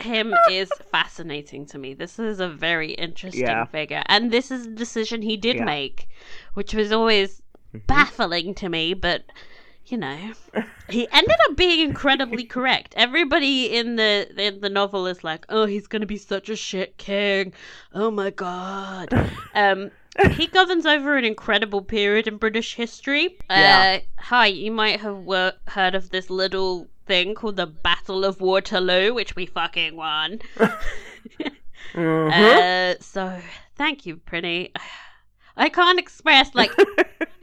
him 0.00 0.34
is 0.50 0.70
fascinating 0.90 1.66
to 1.66 1.78
me. 1.78 1.94
This 1.94 2.18
is 2.18 2.40
a 2.40 2.48
very 2.48 2.92
interesting 2.92 3.42
Yeah. 3.46 3.64
figure. 3.66 4.02
And 4.06 4.30
this 4.30 4.50
is 4.50 4.66
a 4.66 4.70
decision 4.70 5.22
he 5.22 5.36
did 5.36 5.56
Yeah. 5.56 5.64
make, 5.64 6.08
which 6.54 6.74
was 6.74 6.90
always 6.92 7.42
Mhm. 7.74 7.86
baffling 7.86 8.54
to 8.56 8.68
me, 8.68 8.94
but 8.94 9.24
you 9.86 9.98
know, 9.98 10.32
he 10.88 11.06
ended 11.12 11.36
up 11.48 11.56
being 11.56 11.80
incredibly 11.80 12.44
correct. 12.56 12.94
Everybody 12.96 13.76
in 13.76 13.96
the 13.96 14.28
in 14.36 14.60
the 14.60 14.70
novel 14.70 15.06
is 15.06 15.22
like, 15.24 15.44
"Oh, 15.48 15.66
he's 15.66 15.86
going 15.86 16.00
to 16.00 16.06
be 16.06 16.16
such 16.16 16.48
a 16.48 16.56
shit 16.56 16.96
king. 16.96 17.52
Oh 17.94 18.10
my 18.10 18.30
god." 18.30 19.08
Um 19.54 19.90
he 20.30 20.46
governs 20.46 20.86
over 20.86 21.16
an 21.16 21.24
incredible 21.24 21.82
period 21.82 22.28
in 22.28 22.36
British 22.36 22.74
history. 22.76 23.36
Yeah. 23.50 23.98
Uh, 24.00 24.22
hi, 24.22 24.46
you 24.46 24.70
might 24.70 25.00
have 25.00 25.16
wor- 25.18 25.54
heard 25.66 25.94
of 25.96 26.10
this 26.10 26.30
little 26.30 26.86
thing 27.06 27.34
called 27.34 27.56
the 27.56 27.66
Battle 27.66 28.24
of 28.24 28.40
Waterloo, 28.40 29.12
which 29.12 29.34
we 29.36 29.46
fucking 29.46 29.96
won. 29.96 30.40
Mhm. 30.56 31.52
Uh, 31.96 32.94
so 33.00 33.40
thank 33.76 34.04
you, 34.06 34.16
Prinny. 34.16 34.70
I 35.56 35.68
can't 35.68 35.98
express 36.00 36.52
like 36.54 36.72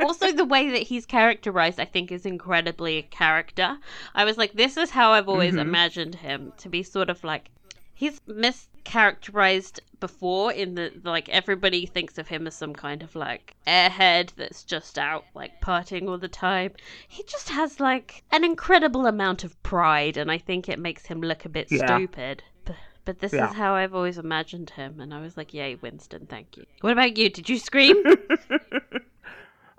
also 0.01 0.31
the 0.31 0.45
way 0.45 0.69
that 0.71 0.83
he's 0.83 1.05
characterized 1.05 1.79
i 1.79 1.85
think 1.85 2.11
is 2.11 2.25
incredibly 2.25 2.97
a 2.97 3.01
character 3.03 3.77
i 4.15 4.23
was 4.25 4.37
like 4.37 4.53
this 4.53 4.77
is 4.77 4.89
how 4.91 5.11
i've 5.11 5.29
always 5.29 5.55
Mhm. 5.55 5.61
imagined 5.61 6.15
him 6.15 6.51
to 6.57 6.69
be 6.69 6.83
sort 6.83 7.09
of 7.09 7.23
like 7.23 7.49
he's 7.93 8.19
mischaracterized 8.21 9.79
before 9.99 10.51
in 10.51 10.73
the 10.75 10.91
like 11.03 11.29
everybody 11.29 11.85
thinks 11.85 12.17
of 12.17 12.27
him 12.27 12.47
as 12.47 12.55
some 12.55 12.73
kind 12.73 13.03
of 13.03 13.15
like 13.15 13.53
airhead 13.67 14.31
that's 14.35 14.63
just 14.63 14.97
out 14.97 15.25
like 15.35 15.61
partying 15.61 16.07
all 16.09 16.17
the 16.17 16.27
time 16.27 16.71
he 17.07 17.21
just 17.23 17.49
has 17.49 17.79
like 17.79 18.23
an 18.31 18.43
incredible 18.43 19.05
amount 19.05 19.43
of 19.43 19.61
pride 19.61 20.17
and 20.17 20.31
i 20.31 20.37
think 20.37 20.67
it 20.67 20.79
makes 20.79 21.05
him 21.05 21.21
look 21.21 21.45
a 21.45 21.49
bit 21.49 21.67
Yeah. 21.71 21.85
stupid 21.97 22.41
but, 22.65 22.75
but 23.05 23.19
this 23.19 23.33
Yeah. 23.33 23.49
is 23.49 23.55
how 23.55 23.75
i've 23.75 23.93
always 23.93 24.17
imagined 24.17 24.71
him 24.71 24.99
and 24.99 25.13
i 25.13 25.21
was 25.21 25.37
like 25.37 25.53
yay 25.53 25.75
winston 25.75 26.25
thank 26.25 26.57
you 26.57 26.65
what 26.81 26.93
about 26.93 27.15
you 27.17 27.29
did 27.29 27.47
you 27.49 27.59
scream 27.59 28.03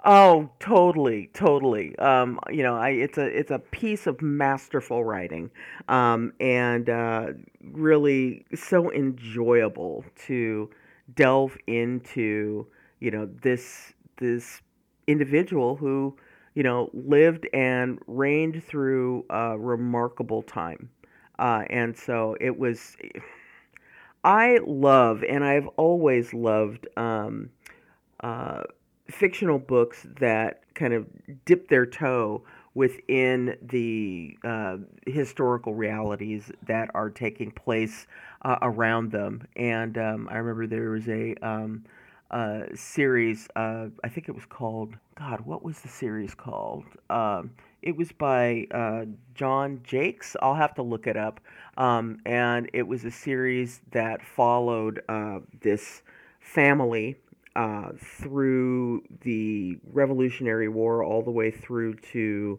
Oh, 0.05 0.51
totally, 0.59 1.31
totally. 1.33 1.97
Um, 1.99 2.41
you 2.51 2.63
know, 2.65 2.77
I 2.77 2.91
it's 2.91 3.19
a 3.19 3.27
it's 3.27 3.53
a 3.53 3.61
piece 3.61 4.07
of 4.09 4.21
masterful 4.21 5.05
writing, 5.05 5.51
um, 5.89 6.33
and 6.41 6.91
uh, 6.91 7.27
really 7.71 8.45
so 8.55 8.91
enjoyable 8.93 10.05
to 10.27 10.71
delve 11.15 11.57
into. 11.69 12.67
You 12.99 13.11
know, 13.13 13.27
this 13.43 13.93
this 14.17 14.61
individual 15.07 15.77
who 15.77 16.17
you 16.55 16.65
know 16.65 16.91
lived 16.93 17.49
and 17.53 18.01
reigned 18.09 18.65
through 18.65 19.25
a 19.31 19.57
remarkable 19.57 20.43
time, 20.43 20.91
uh, 21.39 21.63
and 21.71 21.97
so 21.97 22.37
it 22.41 22.59
was. 22.59 22.97
I 24.25 24.59
love, 24.65 25.25
and 25.25 25.45
I've 25.45 25.67
always 25.77 26.33
loved. 26.35 26.87
Um, 26.97 27.51
uh, 28.21 28.65
fictional 29.11 29.59
books 29.59 30.07
that 30.21 30.63
kind 30.75 30.95
of 30.95 31.07
dip 31.45 31.69
their 31.69 31.87
toe 31.87 32.43
within 32.75 33.57
the 33.61 34.37
uh, 34.45 34.79
historical 35.07 35.75
realities 35.75 36.51
that 36.67 36.89
are 36.95 37.11
taking 37.11 37.51
place 37.51 38.07
uh, 38.43 38.57
around 38.63 39.13
them. 39.13 39.47
And 39.57 39.99
um, 39.99 40.29
I 40.31 40.39
remember 40.39 40.67
there 40.67 40.91
was 40.91 41.09
a 41.09 41.35
um, 41.43 41.85
uh, 42.31 42.63
series, 42.75 43.47
uh, 43.57 43.89
I 44.03 44.09
think 44.09 44.29
it 44.29 44.35
was 44.35 44.47
called, 44.47 44.95
God, 45.17 45.41
what 45.43 45.63
was 45.63 45.81
the 45.81 45.89
series 45.89 46.35
called? 46.35 46.85
Um, 47.11 47.51
it 47.83 47.97
was 47.97 48.11
by 48.13 48.67
uh, 48.71 49.05
John 49.35 49.81
Jakes. 49.85 50.35
I'll 50.41 50.55
have 50.55 50.75
to 50.77 50.83
look 50.83 51.07
it 51.07 51.17
up. 51.17 51.41
Um, 51.77 52.21
and 52.25 52.71
it 52.73 52.87
was 52.87 53.05
a 53.05 53.11
series 53.11 53.83
that 53.91 54.25
followed 54.25 55.03
uh, 55.09 55.41
this 55.61 56.03
family 56.41 57.17
uh, 57.57 57.91
through 57.99 59.03
the 59.23 59.79
Revolutionary 59.93 60.69
War 60.69 61.05
all 61.05 61.23
the 61.23 61.31
way 61.31 61.51
through 61.51 61.95
to. 62.13 62.59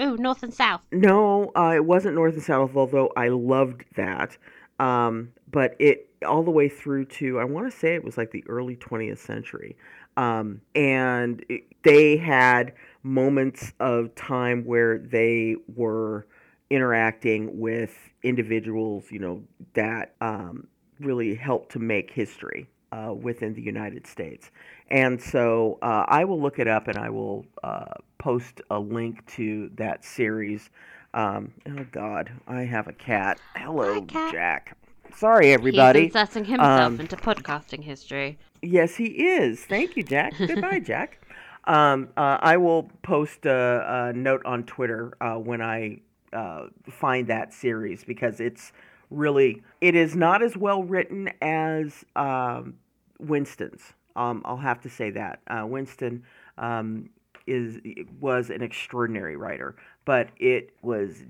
Ooh, 0.00 0.16
north 0.16 0.42
and 0.42 0.52
south. 0.52 0.82
No, 0.90 1.52
uh, 1.56 1.72
it 1.74 1.84
wasn't 1.84 2.16
North 2.16 2.34
and 2.34 2.42
South, 2.42 2.74
although 2.74 3.12
I 3.16 3.28
loved 3.28 3.84
that. 3.96 4.36
Um, 4.80 5.32
but 5.50 5.76
it 5.78 6.08
all 6.26 6.42
the 6.42 6.50
way 6.50 6.68
through 6.68 7.04
to, 7.04 7.38
I 7.38 7.44
want 7.44 7.70
to 7.70 7.78
say 7.78 7.94
it 7.94 8.02
was 8.02 8.16
like 8.16 8.32
the 8.32 8.44
early 8.48 8.76
20th 8.76 9.18
century. 9.18 9.76
Um, 10.16 10.62
and 10.74 11.44
it, 11.48 11.64
they 11.82 12.16
had 12.16 12.72
moments 13.04 13.72
of 13.78 14.14
time 14.16 14.64
where 14.64 14.98
they 14.98 15.56
were 15.76 16.26
interacting 16.70 17.60
with 17.60 17.96
individuals, 18.24 19.04
you 19.10 19.18
know, 19.20 19.42
that 19.74 20.14
um, 20.20 20.66
really 20.98 21.34
helped 21.36 21.72
to 21.72 21.78
make 21.78 22.10
history 22.10 22.66
uh, 22.94 23.12
within 23.12 23.54
the 23.54 23.62
United 23.62 24.06
States. 24.06 24.50
And 24.90 25.20
so 25.20 25.78
uh, 25.82 26.04
I 26.08 26.24
will 26.24 26.40
look 26.40 26.58
it 26.58 26.68
up 26.68 26.88
and 26.88 26.98
I 26.98 27.10
will 27.10 27.44
uh, 27.62 27.94
post 28.18 28.60
a 28.70 28.78
link 28.78 29.26
to 29.32 29.70
that 29.76 30.04
series. 30.04 30.70
Um, 31.12 31.52
oh, 31.68 31.84
God, 31.90 32.30
I 32.46 32.62
have 32.62 32.86
a 32.86 32.92
cat. 32.92 33.40
Hello, 33.56 33.94
Hi, 33.94 34.00
cat. 34.02 34.32
Jack. 34.32 34.76
Sorry, 35.16 35.52
everybody. 35.52 36.04
He's 36.04 36.14
inserting 36.14 36.44
himself 36.44 36.80
Um, 36.80 37.00
into 37.00 37.16
podcasting 37.16 37.82
history. 37.82 38.38
Yes, 38.62 38.96
he 38.96 39.06
is. 39.06 39.64
Thank 39.64 39.96
you, 39.96 40.02
Jack. 40.02 40.32
Goodbye, 40.38 40.80
Jack. 40.80 41.20
Um, 41.66 42.08
uh, 42.16 42.38
I 42.40 42.56
will 42.56 42.90
post 43.02 43.46
a, 43.46 44.10
a 44.10 44.12
note 44.12 44.44
on 44.44 44.64
Twitter 44.64 45.14
uh, 45.20 45.34
when 45.36 45.62
I 45.62 46.00
uh, 46.32 46.66
find 46.90 47.26
that 47.28 47.54
series 47.54 48.04
because 48.04 48.40
it's 48.40 48.72
really 49.10 49.62
it 49.80 49.94
is 49.94 50.16
not 50.16 50.42
as 50.42 50.56
well 50.56 50.82
written 50.82 51.30
as 51.40 52.04
um, 52.16 52.74
Winston's. 53.18 53.92
Um, 54.16 54.42
I'll 54.44 54.56
have 54.56 54.80
to 54.82 54.90
say 54.90 55.10
that 55.10 55.40
uh, 55.48 55.64
Winston 55.66 56.22
um, 56.58 57.10
is 57.46 57.78
was 58.20 58.50
an 58.50 58.62
extraordinary 58.62 59.36
writer, 59.36 59.74
but 60.04 60.28
it 60.38 60.70
was 60.82 61.24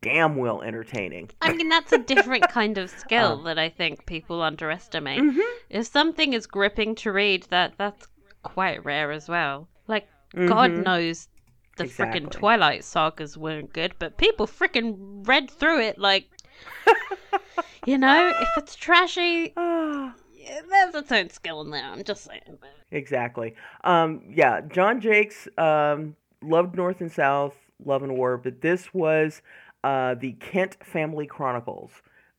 damn 0.00 0.36
well 0.36 0.62
entertaining. 0.62 1.30
I 1.42 1.52
mean, 1.52 1.68
that's 1.68 1.92
a 1.92 1.98
different 1.98 2.48
kind 2.48 2.78
of 2.78 2.90
skill 3.02 3.32
Um, 3.38 3.44
that 3.44 3.58
I 3.58 3.68
think 3.68 4.06
people 4.06 4.40
underestimate. 4.42 5.20
Mhm. 5.22 5.42
If 5.68 5.86
something 5.86 6.32
is 6.32 6.46
gripping 6.46 6.94
to 6.96 7.12
read, 7.12 7.44
that 7.50 7.74
that's 7.76 8.06
quite 8.44 8.84
rare 8.84 9.10
as 9.10 9.28
well. 9.28 9.68
Like 9.88 10.08
God 10.46 10.70
Mhm. 10.70 10.84
knows 10.84 11.28
the 11.76 11.84
Exactly. 11.84 12.20
frickin' 12.20 12.30
Twilight 12.30 12.84
sagas 12.84 13.36
weren't 13.36 13.72
good, 13.72 13.94
but 13.98 14.16
people 14.16 14.46
frickin' 14.46 15.26
read 15.26 15.50
through 15.50 15.80
it 15.80 15.98
like, 15.98 16.28
you 17.84 17.98
know, 17.98 18.28
if 18.28 18.58
it's 18.58 18.74
trashy, 18.76 19.52
Ah. 19.56 20.14
There's 20.68 20.94
its 20.94 21.12
own 21.12 21.30
skill 21.30 21.60
in 21.62 21.70
there. 21.70 21.84
I'm 21.84 22.02
just 22.04 22.24
saying. 22.24 22.58
Exactly. 22.90 23.54
Um, 23.84 24.22
yeah, 24.28 24.60
John 24.62 25.00
Jakes 25.00 25.48
um, 25.58 26.16
loved 26.42 26.76
North 26.76 27.00
and 27.00 27.10
South, 27.12 27.54
Love 27.84 28.02
and 28.02 28.16
War, 28.16 28.36
but 28.38 28.60
this 28.60 28.92
was 28.94 29.42
uh, 29.84 30.14
the 30.14 30.32
Kent 30.32 30.76
Family 30.84 31.26
Chronicles, 31.26 31.90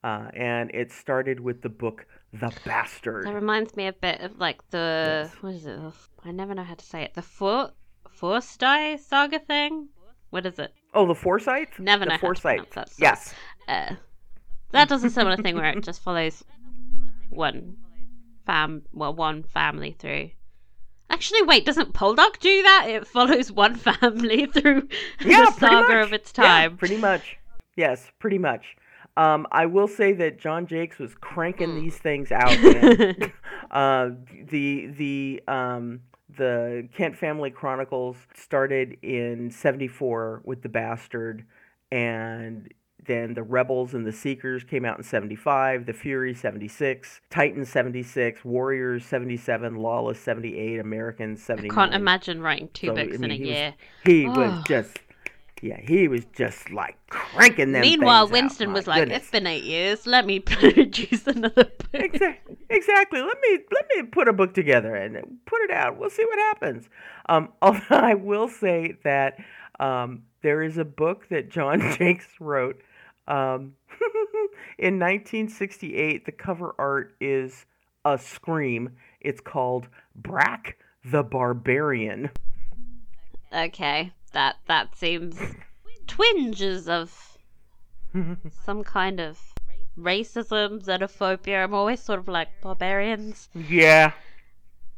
uh, 0.04 0.30
and 0.34 0.72
it 0.74 0.91
started 0.91 1.39
with 1.39 1.62
the 1.62 1.69
book 1.69 2.06
The 2.34 2.52
Bastard. 2.65 3.26
That 3.26 3.34
reminds 3.36 3.76
me 3.76 3.88
a 3.88 3.93
bit 3.93 4.22
of 4.22 4.38
like 4.39 4.67
the 4.72 5.30
Yes. 5.32 5.36
what 5.41 5.54
is 5.54 5.65
it? 5.65 5.80
I 6.26 6.32
never 6.32 6.54
know 6.54 6.63
how 6.63 6.76
to 6.76 6.86
say 6.86 7.04
it. 7.04 7.13
The 7.13 7.22
For 7.22 7.72
Forsyte 8.19 9.00
saga 9.00 9.39
thing. 9.39 9.89
What 10.32 10.45
is 10.45 10.60
it? 10.60 10.74
Oh, 10.93 11.08
the 11.08 11.13
Forsyte. 11.15 11.80
Never 11.80 12.06
the 12.06 12.10
know 12.12 12.17
how 12.17 12.34
to 12.34 12.41
that. 12.43 12.74
so- 12.74 12.93
Yes. 12.98 13.34
Uh, 13.67 13.95
that 14.72 14.89
does 14.89 15.04
a 15.04 15.10
similar 15.10 15.38
thing 15.38 15.56
where 15.56 15.65
it 15.69 15.84
just 15.84 16.02
follows 16.02 16.43
one 17.30 17.78
fam, 18.49 18.81
well, 18.91 19.13
one 19.13 19.43
family 19.43 19.95
through. 19.99 20.31
Actually, 21.12 21.43
wait, 21.43 21.65
doesn't 21.65 21.93
Poldark 21.93 22.39
do 22.39 22.63
that? 22.63 22.85
It 22.88 23.05
follows 23.05 23.51
one 23.65 23.75
family 23.75 24.45
through 24.53 24.88
Yeah, 25.23 25.45
the 25.45 25.51
saga 25.51 26.01
of 26.01 26.13
its 26.13 26.31
Yeah, 26.31 26.62
time. 26.63 26.77
pretty 26.77 26.97
much. 26.97 27.38
Yes, 27.75 28.12
pretty 28.17 28.39
much. 28.39 28.75
Um, 29.17 29.45
I 29.51 29.65
will 29.67 29.88
say 29.88 30.13
that 30.13 30.39
John 30.39 30.65
Jakes 30.65 30.97
was 30.97 31.13
cranking 31.15 31.75
Mm. 31.75 31.83
these 31.83 31.97
things 31.97 32.31
out. 32.31 32.57
Uh, 33.71 34.09
the 34.49 34.88
the 34.97 35.43
um, 35.47 35.99
the 36.35 36.89
Kent 36.95 37.15
Family 37.15 37.51
Chronicles 37.51 38.17
started 38.33 38.97
in 39.03 39.51
'74 39.51 40.41
with 40.43 40.63
the 40.63 40.69
Bastard, 40.69 41.45
and 41.91 42.73
then 43.05 43.33
the 43.33 43.43
Rebels 43.43 43.93
and 43.93 44.05
the 44.05 44.12
Seekers 44.12 44.63
came 44.63 44.85
out 44.85 44.97
in 44.97 45.03
'75. 45.03 45.85
The 45.85 45.93
Fury 45.93 46.33
'76, 46.33 47.21
Titan 47.29 47.65
'76, 47.65 48.43
Warriors 48.45 49.05
'77, 49.05 49.75
Lawless 49.75 50.19
'78, 50.19 50.79
Americans 50.79 51.49
I 51.49 51.55
can't 51.67 51.93
imagine 51.93 52.41
writing 52.41 52.69
two 52.73 52.88
So, 52.88 52.97
I 52.97 53.05
books 53.05 53.17
in 53.17 53.31
a 53.31 53.33
he 53.33 53.39
was 53.41 53.49
year. 53.49 53.73
He 54.05 54.25
was 54.27 54.51
Oh. 54.51 54.63
just, 54.67 54.99
yeah, 55.62 55.79
he 55.81 56.07
was 56.07 56.25
just 56.35 56.69
like 56.71 56.97
cranking 57.09 57.71
them. 57.71 57.81
Meanwhile, 57.81 58.23
out. 58.25 58.31
Winston 58.31 58.69
My 58.69 58.73
was 58.75 58.88
like, 58.88 59.01
goodness. 59.01 59.23
"It's 59.23 59.31
been 59.31 59.47
eight 59.47 59.63
years. 59.63 60.05
Let 60.07 60.25
me 60.25 60.39
produce 60.39 61.25
another 61.27 61.65
book." 61.65 61.85
exactly, 61.93 62.57
exactly. 62.69 63.21
Let 63.21 63.38
me 63.41 63.59
let 63.71 63.85
me 63.95 64.03
put 64.03 64.27
a 64.27 64.33
book 64.33 64.53
together 64.53 64.95
and 64.95 65.15
put 65.45 65.62
it 65.63 65.71
out. 65.71 65.97
We'll 65.97 66.09
see 66.09 66.25
what 66.25 66.39
happens. 66.39 66.89
Um, 67.27 67.49
although 67.62 67.81
I 67.89 68.13
will 68.13 68.47
say 68.47 68.95
that 69.03 69.38
um, 69.79 70.23
there 70.41 70.62
is 70.63 70.77
a 70.77 70.85
book 70.85 71.27
that 71.29 71.49
John 71.49 71.79
Jakes 71.97 72.27
wrote 72.39 72.81
um, 73.30 73.76
in 74.78 75.00
1968. 75.00 76.26
The 76.26 76.32
cover 76.32 76.76
art 76.78 77.15
is 77.22 77.65
a 78.06 78.18
scream. 78.18 78.89
It's 79.22 79.42
called 79.42 79.88
Brak 80.15 80.78
the 81.06 81.24
Barbarian. 81.24 82.30
Okay, 83.54 84.12
that 84.34 84.58
that 84.68 84.96
seems 84.96 85.39
twinges 86.08 86.88
of 86.88 87.38
some 88.63 88.84
kind 88.84 89.20
of 89.20 89.39
racism, 89.98 90.84
xenophobia. 90.84 91.63
I'm 91.63 91.74
always 91.74 92.02
sort 92.02 92.20
of 92.20 92.28
like 92.28 92.50
barbarians. 92.62 93.50
yeah, 93.54 94.12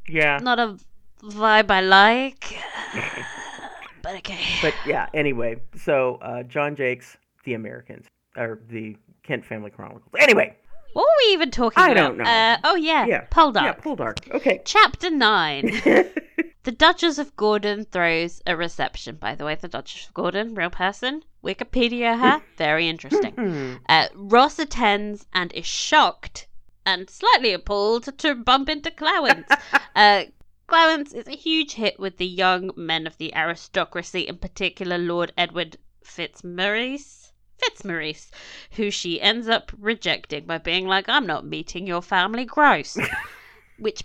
yeah. 0.07 0.39
Not 0.41 0.59
a 0.59 0.77
vibe 1.23 1.71
I 1.71 1.81
like. 1.81 2.57
but 4.01 4.15
okay. 4.17 4.39
But 4.61 4.73
yeah, 4.85 5.07
anyway, 5.13 5.61
so 5.75 6.15
uh, 6.21 6.43
John 6.43 6.75
Jakes, 6.75 7.17
The 7.45 7.53
Americans, 7.53 8.07
or 8.37 8.59
the 8.69 8.95
Kent 9.23 9.45
Family 9.45 9.69
Chronicles. 9.71 10.03
Anyway, 10.19 10.55
What 10.93 11.03
were 11.03 11.25
we 11.27 11.33
even 11.33 11.51
talking 11.51 11.81
about? 11.81 11.89
I 11.89 11.91
about? 11.91 12.07
don't 12.07 12.17
know. 12.17 12.23
Uh, 12.23 12.57
oh 12.63 12.75
yeah, 12.75 13.05
Yeah. 13.05 13.25
Poldark. 13.31 13.63
Yeah, 13.63 13.73
Poldark. 13.73 14.31
Okay. 14.35 14.61
Chapter 14.65 15.09
nine. 15.09 15.65
the 16.63 16.71
Duchess 16.71 17.17
of 17.17 17.35
Gordon 17.35 17.85
throws 17.85 18.41
a 18.47 18.55
reception. 18.55 19.15
By 19.15 19.35
the 19.35 19.45
way, 19.45 19.55
the 19.55 19.67
Duchess 19.67 20.07
of 20.07 20.13
Gordon, 20.13 20.53
real 20.55 20.69
person. 20.69 21.23
Wikipedia 21.43 22.19
her. 22.19 22.41
Very 22.57 22.87
interesting. 22.87 23.33
Hmm. 23.33 23.73
Uh, 23.89 24.07
Ross 24.15 24.59
attends 24.59 25.25
and 25.33 25.51
is 25.53 25.65
shocked 25.65 26.47
and 26.85 27.09
slightly 27.09 27.53
appalled 27.53 28.17
to 28.17 28.35
bump 28.35 28.67
into 28.69 28.89
Clowance. 28.91 29.45
uh, 29.95 30.23
Clowance 30.67 31.13
is 31.13 31.27
a 31.27 31.31
huge 31.35 31.73
hit 31.73 31.99
with 31.99 32.17
the 32.17 32.25
young 32.27 32.71
men 32.75 33.05
of 33.05 33.17
the 33.17 33.35
aristocracy, 33.35 34.21
in 34.21 34.37
particular 34.37 34.97
Lord 34.97 35.31
Edward 35.37 35.77
Fitzmaurice. 36.03 37.20
Fitzmaurice, 37.63 38.31
who 38.71 38.89
she 38.89 39.21
ends 39.21 39.47
up 39.47 39.71
rejecting 39.77 40.45
by 40.45 40.57
being 40.57 40.87
like, 40.87 41.07
I'm 41.07 41.27
not 41.27 41.45
meeting 41.45 41.85
your 41.85 42.01
family, 42.01 42.45
gross. 42.45 42.97
Which 43.77 44.03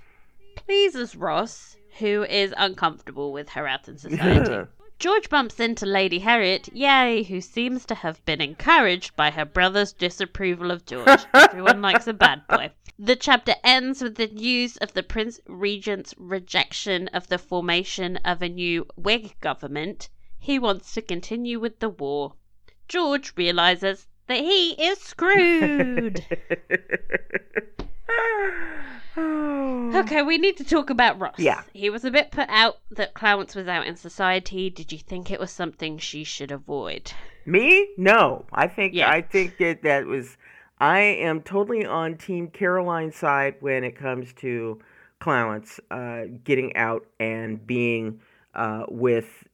pleases 0.54 1.16
Ross, 1.16 1.76
who 1.98 2.24
is 2.24 2.52
uncomfortable 2.56 3.32
with 3.32 3.50
her 3.50 3.66
out 3.66 3.88
in 3.88 3.98
society. 3.98 4.68
George 4.98 5.28
bumps 5.28 5.60
into 5.60 5.84
Lady 5.84 6.20
Harriet, 6.20 6.68
yay, 6.72 7.22
who 7.22 7.42
seems 7.42 7.84
to 7.84 7.94
have 7.94 8.24
been 8.24 8.40
encouraged 8.40 9.14
by 9.14 9.30
her 9.30 9.44
brother's 9.44 9.92
disapproval 9.92 10.70
of 10.70 10.86
George. 10.86 11.20
Everyone 11.34 11.82
likes 11.82 12.06
a 12.06 12.14
bad 12.14 12.46
boy. 12.48 12.70
The 12.98 13.14
chapter 13.14 13.56
ends 13.62 14.00
with 14.00 14.14
the 14.14 14.28
news 14.28 14.78
of 14.78 14.94
the 14.94 15.02
Prince 15.02 15.38
Regent's 15.46 16.14
rejection 16.16 17.08
of 17.08 17.28
the 17.28 17.36
formation 17.36 18.16
of 18.24 18.40
a 18.40 18.48
new 18.48 18.86
Whig 18.96 19.38
government. 19.40 20.08
He 20.38 20.58
wants 20.58 20.94
to 20.94 21.02
continue 21.02 21.60
with 21.60 21.80
the 21.80 21.90
war. 21.90 22.36
George 22.88 23.32
realizes 23.36 24.06
that 24.26 24.38
he 24.38 24.70
is 24.72 24.98
screwed. 25.00 26.24
Okay, 29.18 30.20
we 30.22 30.36
need 30.36 30.58
to 30.58 30.64
talk 30.64 30.90
about 30.90 31.18
Ross. 31.18 31.38
Yeah. 31.38 31.62
He 31.72 31.88
was 31.88 32.04
a 32.04 32.10
bit 32.10 32.30
put 32.30 32.48
out 32.50 32.78
that 32.90 33.14
Clowance 33.14 33.56
was 33.56 33.66
out 33.66 33.86
in 33.86 33.96
society. 33.96 34.68
Did 34.68 34.92
you 34.92 34.98
think 34.98 35.30
it 35.30 35.40
was 35.40 35.50
something 35.50 35.96
she 35.96 36.22
should 36.22 36.50
avoid? 36.52 37.12
Me? 37.46 37.88
No. 37.96 38.44
I 38.52 38.68
think 38.68 38.92
Yeah. 38.94 39.10
I 39.10 39.22
think 39.22 39.56
that 39.58 39.82
that 39.84 40.04
was 40.06 40.36
I 40.78 41.00
am 41.00 41.40
totally 41.40 41.86
on 41.86 42.18
team 42.18 42.48
Caroline's 42.48 43.16
side 43.16 43.54
when 43.60 43.84
it 43.84 43.96
comes 43.96 44.34
to 44.34 44.78
Clowance 45.22 45.80
uh, 45.90 46.26
getting 46.44 46.76
out 46.76 47.06
and 47.18 47.66
being 47.66 48.20
uh, 48.54 48.84
with 48.88 49.44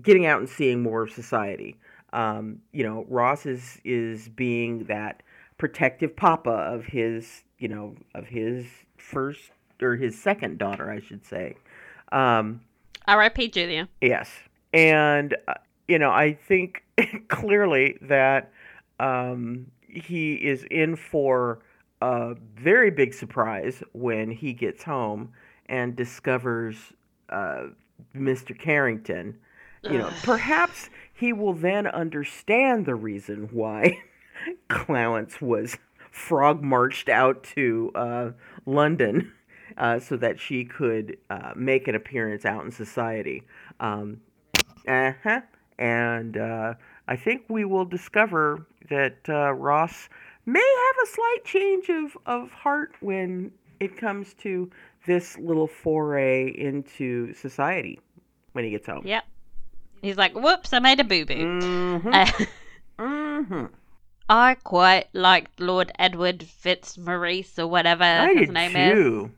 getting 0.00 0.24
out 0.24 0.40
and 0.40 0.48
seeing 0.48 0.82
more 0.82 1.02
of 1.02 1.10
society. 1.10 1.76
Um, 2.16 2.62
you 2.72 2.82
know, 2.82 3.04
Ross 3.08 3.44
is 3.44 3.78
is 3.84 4.28
being 4.30 4.84
that 4.84 5.22
protective 5.58 6.16
papa 6.16 6.50
of 6.50 6.86
his, 6.86 7.44
you 7.58 7.68
know, 7.68 7.94
of 8.14 8.26
his 8.26 8.66
first 8.96 9.50
or 9.82 9.96
his 9.96 10.18
second 10.18 10.58
daughter, 10.58 10.90
I 10.90 11.00
should 11.00 11.24
say. 11.24 11.56
Um, 12.12 12.62
R.I.P. 13.06 13.48
Julia. 13.48 13.88
Yes. 14.00 14.30
And, 14.72 15.36
uh, 15.46 15.54
you 15.88 15.98
know, 15.98 16.10
I 16.10 16.32
think 16.32 16.84
clearly 17.28 17.98
that 18.02 18.50
um, 18.98 19.66
he 19.88 20.34
is 20.34 20.64
in 20.70 20.96
for 20.96 21.60
a 22.00 22.34
very 22.56 22.90
big 22.90 23.14
surprise 23.14 23.82
when 23.92 24.30
he 24.30 24.52
gets 24.52 24.82
home 24.82 25.32
and 25.68 25.94
discovers 25.94 26.76
uh, 27.30 27.64
Mr. 28.14 28.58
Carrington. 28.58 29.36
You 29.88 29.98
know, 29.98 30.10
perhaps 30.24 30.90
he 31.16 31.32
will 31.32 31.54
then 31.54 31.86
understand 31.86 32.84
the 32.84 32.94
reason 32.94 33.48
why 33.50 34.02
Clowance 34.70 35.40
was 35.40 35.78
frog 36.10 36.62
marched 36.62 37.08
out 37.08 37.42
to 37.42 37.90
uh, 37.94 38.30
London 38.66 39.32
uh, 39.78 39.98
so 39.98 40.16
that 40.16 40.38
she 40.38 40.64
could 40.64 41.16
uh, 41.30 41.52
make 41.56 41.88
an 41.88 41.94
appearance 41.94 42.44
out 42.44 42.64
in 42.64 42.70
society. 42.70 43.42
Um, 43.80 44.20
uh-huh. 44.86 45.40
And 45.78 46.36
uh, 46.36 46.74
I 47.08 47.16
think 47.16 47.44
we 47.48 47.64
will 47.64 47.84
discover 47.84 48.66
that 48.90 49.16
uh, 49.28 49.52
Ross 49.52 50.08
may 50.44 50.60
have 50.60 51.08
a 51.08 51.10
slight 51.10 51.44
change 51.44 51.88
of, 51.88 52.16
of 52.26 52.50
heart 52.50 52.94
when 53.00 53.52
it 53.80 53.96
comes 53.96 54.34
to 54.34 54.70
this 55.06 55.38
little 55.38 55.66
foray 55.66 56.48
into 56.56 57.32
society 57.34 58.00
when 58.52 58.64
he 58.64 58.70
gets 58.70 58.86
home. 58.86 59.06
Yep. 59.06 59.24
He's 60.02 60.16
like, 60.16 60.34
whoops, 60.34 60.72
I 60.72 60.78
made 60.78 61.00
a 61.00 61.04
boo 61.04 61.24
boo. 61.24 61.34
Mm-hmm. 61.34 62.08
Uh, 62.12 62.30
mm-hmm. 62.98 63.64
I 64.28 64.54
quite 64.54 65.06
liked 65.12 65.60
Lord 65.60 65.92
Edward 65.98 66.42
Fitzmaurice 66.42 67.58
or 67.58 67.66
whatever 67.68 68.04
I 68.04 68.34
his 68.34 68.50
name 68.50 68.74
is. 68.76 69.30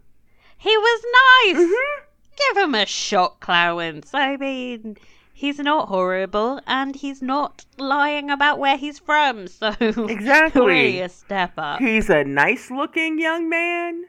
He 0.56 0.76
was 0.76 1.04
nice. 1.46 1.56
Mhm. 1.66 2.02
Give 2.36 2.62
him 2.64 2.74
a 2.74 2.86
shot, 2.86 3.40
Clowance. 3.40 4.10
I 4.14 4.36
mean, 4.36 4.96
he's 5.32 5.58
not 5.58 5.88
horrible 5.88 6.60
and 6.66 6.96
he's 6.96 7.20
not 7.20 7.64
lying 7.78 8.30
about 8.30 8.58
where 8.58 8.76
he's 8.76 8.98
from, 8.98 9.46
so 9.48 9.68
Exactly. 9.80 10.66
really 10.66 11.00
a 11.00 11.08
step 11.08 11.52
up. 11.58 11.80
He's 11.80 12.08
a 12.08 12.24
nice 12.24 12.70
looking 12.70 13.18
young 13.18 13.48
man 13.48 14.04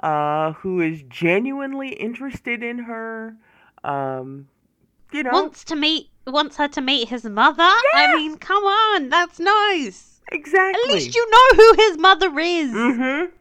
uh, 0.00 0.52
who 0.52 0.80
is 0.80 1.02
genuinely 1.08 1.90
interested 1.90 2.62
in 2.62 2.78
her. 2.80 3.36
Um, 3.84 4.48
you 5.12 5.22
know, 5.22 5.30
Wants 5.32 5.64
to 5.64 5.76
meet 5.76 6.08
wants 6.26 6.56
her 6.56 6.68
to 6.68 6.80
meet 6.80 7.08
his 7.08 7.24
mother? 7.24 7.62
I 7.62 8.14
mean, 8.16 8.36
come 8.38 8.62
on, 8.64 9.08
that's 9.08 9.38
nice. 9.40 10.20
exactly. 10.30 10.80
At 10.82 10.94
least 10.94 11.14
you 11.14 11.30
know 11.30 11.56
who 11.56 11.74
his 11.88 11.98
mother 11.98 12.38
is. 12.38 12.70
Mm-hmm. 12.72 13.34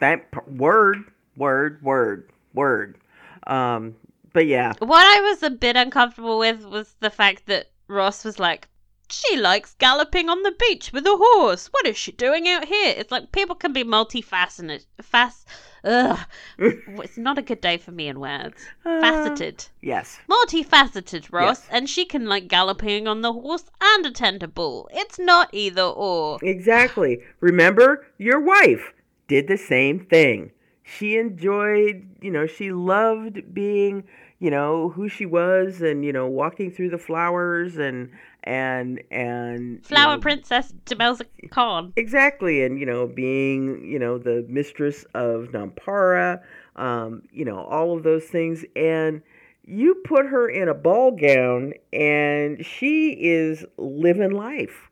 That 0.00 0.30
p- 0.32 0.40
word, 0.50 1.04
word, 1.36 1.82
word, 1.82 2.30
word. 2.52 2.98
Um, 3.46 3.96
but 4.32 4.46
yeah, 4.46 4.74
What 4.80 5.04
I 5.06 5.20
was 5.22 5.42
a 5.42 5.50
bit 5.50 5.76
uncomfortable 5.76 6.38
with 6.38 6.64
was 6.66 6.94
the 7.00 7.08
fact 7.10 7.46
that 7.46 7.70
Ross 7.88 8.24
was 8.24 8.38
like, 8.38 8.68
she 9.08 9.36
likes 9.36 9.74
galloping 9.78 10.28
on 10.28 10.42
the 10.42 10.52
beach 10.58 10.92
with 10.92 11.06
a 11.06 11.16
horse. 11.16 11.68
What 11.68 11.86
is 11.86 11.96
she 11.96 12.12
doing 12.12 12.48
out 12.48 12.64
here? 12.66 12.94
It's 12.96 13.10
like 13.10 13.32
people 13.32 13.54
can 13.54 13.72
be 13.72 13.84
multifaceted. 13.84 14.86
Fast. 15.00 15.46
Ugh. 15.84 16.18
it's 16.58 17.16
not 17.16 17.38
a 17.38 17.42
good 17.42 17.60
day 17.60 17.76
for 17.76 17.92
me 17.92 18.08
in 18.08 18.18
words. 18.18 18.60
Uh, 18.84 19.00
Faceted. 19.00 19.68
yes, 19.80 20.18
Multifaceted, 20.28 21.32
Ross. 21.32 21.60
Yes. 21.60 21.68
And 21.70 21.88
she 21.88 22.04
can 22.04 22.26
like 22.26 22.48
galloping 22.48 23.06
on 23.06 23.20
the 23.20 23.32
horse 23.32 23.64
and 23.80 24.04
attend 24.04 24.42
a 24.42 24.48
ball. 24.48 24.88
It's 24.92 25.18
not 25.18 25.48
either 25.52 25.82
or. 25.82 26.38
exactly. 26.42 27.20
Remember, 27.40 28.04
your 28.18 28.40
wife 28.40 28.92
did 29.28 29.46
the 29.46 29.56
same 29.56 30.00
thing. 30.00 30.50
She 30.82 31.16
enjoyed, 31.16 32.06
you 32.20 32.30
know, 32.30 32.46
she 32.46 32.72
loved 32.72 33.54
being, 33.54 34.04
you 34.38 34.50
know, 34.50 34.90
who 34.90 35.08
she 35.08 35.26
was, 35.26 35.82
and 35.82 36.04
you 36.04 36.12
know, 36.12 36.26
walking 36.26 36.70
through 36.70 36.90
the 36.90 36.98
flowers 36.98 37.76
and 37.76 38.10
and 38.46 39.02
and 39.10 39.74
you 39.74 39.80
Flower 39.82 40.16
know, 40.16 40.20
Princess 40.20 40.72
Demelza 40.86 41.26
Carne. 41.50 41.92
Exactly, 41.96 42.62
and 42.62 42.78
you 42.78 42.86
know, 42.86 43.06
being 43.06 43.84
you 43.84 43.98
know 43.98 44.18
the 44.18 44.46
mistress 44.48 45.04
of 45.14 45.48
Nampara, 45.52 46.40
um, 46.76 47.22
you 47.32 47.44
know, 47.44 47.58
all 47.58 47.96
of 47.96 48.04
those 48.04 48.24
things, 48.24 48.64
and 48.74 49.20
you 49.64 49.96
put 50.04 50.26
her 50.26 50.48
in 50.48 50.68
a 50.68 50.74
ball 50.74 51.10
gown, 51.10 51.74
and 51.92 52.64
she 52.64 53.10
is 53.10 53.64
living 53.76 54.30
life. 54.30 54.90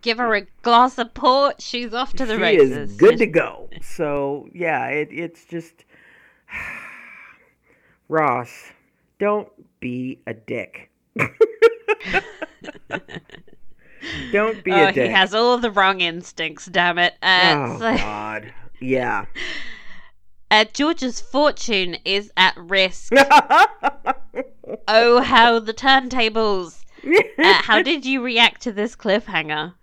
Give 0.00 0.18
her 0.18 0.34
a 0.34 0.42
glass 0.62 0.98
of 0.98 1.14
port. 1.14 1.62
She's 1.62 1.94
off 1.94 2.12
to 2.14 2.26
the 2.26 2.36
she 2.36 2.42
races. 2.42 2.90
is 2.90 2.96
good 2.96 3.18
to 3.18 3.26
go. 3.26 3.68
So 3.82 4.48
yeah, 4.52 4.86
it, 4.88 5.08
it's 5.10 5.44
just 5.44 5.84
Ross, 8.08 8.72
don't 9.18 9.48
be 9.80 10.20
a 10.26 10.34
dick. 10.34 10.90
don't 14.32 14.62
be 14.64 14.72
oh, 14.72 14.88
a 14.88 14.92
dick. 14.92 15.06
he 15.06 15.12
has 15.12 15.34
all 15.34 15.54
of 15.54 15.62
the 15.62 15.70
wrong 15.70 16.00
instincts. 16.00 16.66
Damn 16.66 16.98
it! 16.98 17.14
Uh, 17.22 17.54
oh 17.56 17.78
so- 17.78 17.96
God, 17.96 18.52
yeah. 18.80 19.26
Uh, 20.50 20.64
George's 20.72 21.20
fortune 21.20 21.96
is 22.04 22.30
at 22.36 22.56
risk. 22.56 23.12
oh, 24.86 25.20
how 25.20 25.58
the 25.58 25.74
turntables! 25.74 26.84
Uh, 27.04 27.54
how 27.54 27.82
did 27.82 28.06
you 28.06 28.22
react 28.22 28.62
to 28.62 28.70
this 28.70 28.94
cliffhanger? 28.94 29.74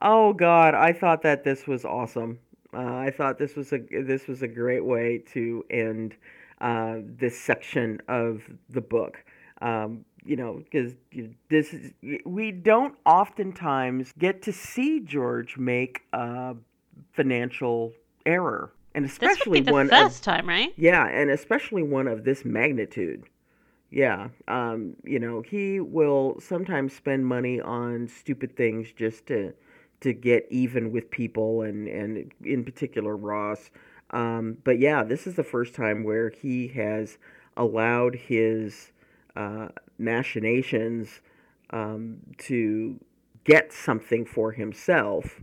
oh 0.00 0.32
God, 0.32 0.74
I 0.74 0.92
thought 0.92 1.22
that 1.22 1.42
this 1.42 1.66
was 1.66 1.84
awesome. 1.84 2.38
Uh, 2.72 2.96
I 2.96 3.10
thought 3.10 3.38
this 3.38 3.56
was 3.56 3.72
a 3.72 3.78
this 3.78 4.26
was 4.28 4.42
a 4.42 4.48
great 4.48 4.84
way 4.84 5.24
to 5.32 5.64
end 5.70 6.14
uh, 6.60 6.96
this 7.02 7.38
section 7.38 8.00
of 8.08 8.42
the 8.68 8.82
book. 8.82 9.24
Um, 9.62 10.04
you 10.24 10.36
know, 10.36 10.62
because 10.64 10.94
this 11.48 11.72
is 11.72 11.92
we 12.24 12.52
don't 12.52 12.94
oftentimes 13.06 14.12
get 14.18 14.42
to 14.42 14.52
see 14.52 15.00
George 15.00 15.56
make 15.56 16.02
a 16.12 16.54
financial 17.12 17.92
error, 18.26 18.72
and 18.94 19.04
especially 19.04 19.62
one 19.62 19.90
of 19.90 20.12
first 20.12 20.24
time, 20.24 20.48
right? 20.48 20.72
yeah, 20.76 21.06
and 21.06 21.30
especially 21.30 21.82
one 21.82 22.06
of 22.06 22.24
this 22.24 22.44
magnitude. 22.44 23.24
Yeah, 23.90 24.28
um, 24.48 24.96
you 25.04 25.18
know, 25.18 25.40
he 25.40 25.80
will 25.80 26.38
sometimes 26.40 26.92
spend 26.92 27.24
money 27.24 27.60
on 27.60 28.06
stupid 28.08 28.54
things 28.56 28.92
just 28.92 29.26
to 29.28 29.54
to 30.00 30.12
get 30.12 30.46
even 30.50 30.92
with 30.92 31.10
people 31.10 31.62
and 31.62 31.88
and 31.88 32.32
in 32.44 32.64
particular 32.64 33.16
Ross. 33.16 33.70
Um, 34.10 34.58
but 34.64 34.78
yeah, 34.78 35.04
this 35.04 35.26
is 35.26 35.34
the 35.36 35.44
first 35.44 35.74
time 35.74 36.04
where 36.04 36.30
he 36.30 36.68
has 36.68 37.18
allowed 37.56 38.14
his 38.14 38.92
uh, 39.36 39.68
machinations 39.98 41.20
um, 41.70 42.18
to 42.38 42.98
get 43.44 43.72
something 43.72 44.24
for 44.24 44.52
himself. 44.52 45.42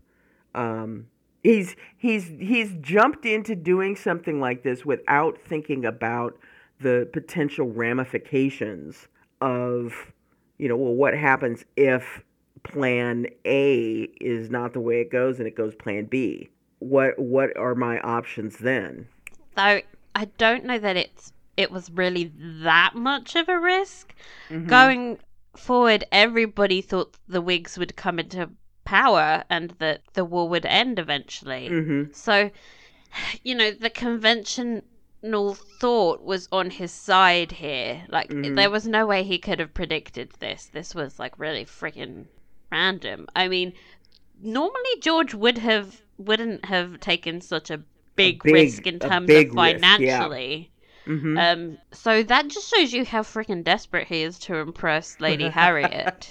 Um, 0.54 1.08
he's 1.44 1.76
he's 1.98 2.32
he's 2.40 2.74
jumped 2.82 3.26
into 3.26 3.56
doing 3.56 3.96
something 3.96 4.40
like 4.40 4.64
this 4.64 4.86
without 4.86 5.38
thinking 5.38 5.86
about 5.86 6.38
the 6.80 7.08
potential 7.14 7.70
ramifications 7.70 9.08
of 9.42 10.12
you 10.58 10.68
know 10.68 10.76
well 10.76 10.94
what 10.94 11.16
happens 11.16 11.66
if 11.76 12.24
plan 12.64 13.28
A 13.46 14.10
is 14.20 14.50
not 14.50 14.74
the 14.74 14.80
way 14.80 15.02
it 15.02 15.12
goes 15.12 15.38
and 15.38 15.48
it 15.48 15.56
goes 15.56 15.76
plan 15.76 16.06
B 16.06 16.50
what 16.80 17.18
what 17.20 17.56
are 17.58 17.76
my 17.76 18.00
options 18.00 18.58
then 18.58 19.08
Though 19.56 19.82
I 20.16 20.26
don't 20.38 20.66
know 20.66 20.80
that 20.80 20.98
it's 20.98 21.32
it 21.58 21.72
was 21.72 21.90
really 21.92 22.32
that 22.38 22.94
much 22.96 23.36
of 23.36 23.50
a 23.50 23.60
risk. 23.60 24.14
Mm-hmm. 24.50 24.68
Going 24.68 25.20
forward, 25.56 26.04
everybody 26.12 26.82
thought 26.82 27.16
the 27.28 27.42
Whigs 27.42 27.78
would 27.78 27.96
come 27.96 28.20
into 28.20 28.50
power 28.84 29.44
and 29.50 29.72
that 29.80 30.02
the 30.14 30.26
war 30.26 30.48
would 30.50 30.66
end 30.66 31.00
eventually. 31.00 31.70
Mm-hmm. 31.70 32.14
So, 32.14 32.52
you 33.44 33.56
know, 33.56 33.72
the 33.72 33.90
conventional 33.90 35.56
thought 35.80 36.24
was 36.24 36.48
on 36.52 36.70
his 36.70 36.92
side 36.92 37.52
here. 37.54 38.04
Like, 38.10 38.30
mm-hmm. 38.30 38.56
there 38.56 38.70
was 38.70 38.88
no 38.88 39.06
way 39.06 39.24
he 39.24 39.40
could 39.40 39.60
have 39.60 39.74
predicted 39.74 40.32
this. 40.40 40.70
This 40.72 40.94
was 40.94 41.20
like 41.20 41.40
really 41.40 41.66
freaking 41.66 42.26
random. 42.72 43.28
I 43.36 43.48
mean, 43.48 43.74
normally 44.42 45.00
George 45.02 45.34
would 45.34 45.58
have 45.58 46.02
wouldn't 46.18 46.66
have 46.66 47.00
taken 47.00 47.42
such 47.42 47.70
a 47.70 47.78
big, 48.16 48.36
a 48.36 48.44
big 48.44 48.54
risk 48.54 48.88
in 48.88 49.00
terms 49.00 49.30
of 49.30 49.50
financially. 49.52 50.58
Risk, 50.58 50.70
yeah. 50.70 50.75
Mm-hmm. 51.08 51.38
Um, 51.38 51.78
so 51.92 52.24
that 52.24 52.48
just 52.48 52.74
shows 52.74 52.94
you 52.94 53.06
how 53.06 53.22
freaking 53.22 53.64
desperate 53.64 54.08
he 54.08 54.24
is 54.24 54.40
to 54.40 54.56
impress 54.56 55.20
Lady 55.20 55.50
Harriet. 55.50 56.30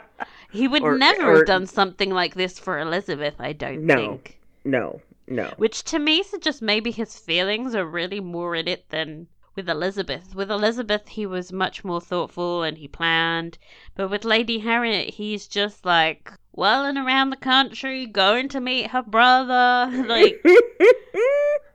he 0.52 0.66
would 0.66 0.82
or, 0.82 0.98
never 0.98 1.30
or, 1.30 1.36
have 1.36 1.46
done 1.46 1.66
something 1.66 2.10
like 2.10 2.34
this 2.34 2.58
for 2.58 2.78
Elizabeth, 2.78 3.34
I 3.38 3.52
don't 3.52 3.84
no, 3.84 3.94
think. 3.94 4.40
No, 4.64 5.00
no. 5.26 5.52
Which 5.56 5.84
to 5.84 5.98
me 5.98 6.22
suggests 6.22 6.62
maybe 6.62 6.90
his 6.90 7.18
feelings 7.18 7.74
are 7.74 7.86
really 7.86 8.20
more 8.20 8.54
in 8.54 8.66
it 8.66 8.88
than 8.90 9.28
with 9.58 9.68
Elizabeth. 9.68 10.36
With 10.36 10.52
Elizabeth, 10.52 11.08
he 11.08 11.26
was 11.26 11.52
much 11.52 11.84
more 11.84 12.00
thoughtful 12.00 12.62
and 12.62 12.78
he 12.78 12.86
planned. 12.86 13.58
But 13.96 14.08
with 14.08 14.24
Lady 14.24 14.60
Harriet, 14.60 15.14
he's 15.14 15.48
just 15.48 15.84
like 15.84 16.32
whirling 16.52 16.96
around 16.96 17.30
the 17.30 17.36
country, 17.36 18.06
going 18.06 18.48
to 18.50 18.60
meet 18.60 18.90
her 18.90 19.02
brother. 19.02 19.90
Like. 20.06 20.44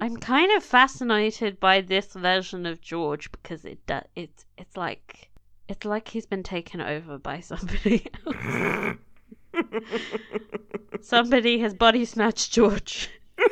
I'm 0.00 0.16
kind 0.16 0.50
of 0.56 0.64
fascinated 0.64 1.60
by 1.60 1.82
this 1.82 2.14
version 2.14 2.66
of 2.66 2.80
George 2.80 3.30
because 3.32 3.64
it 3.64 3.84
does 3.86 4.04
it's 4.16 4.46
it's 4.56 4.76
like 4.76 5.30
it's 5.68 5.84
like 5.84 6.08
he's 6.08 6.26
been 6.26 6.42
taken 6.42 6.80
over 6.80 7.18
by 7.18 7.40
somebody 7.40 8.06
else. 8.26 8.96
somebody 11.02 11.58
has 11.60 11.74
body 11.74 12.04
snatched 12.04 12.52
George 12.52 13.10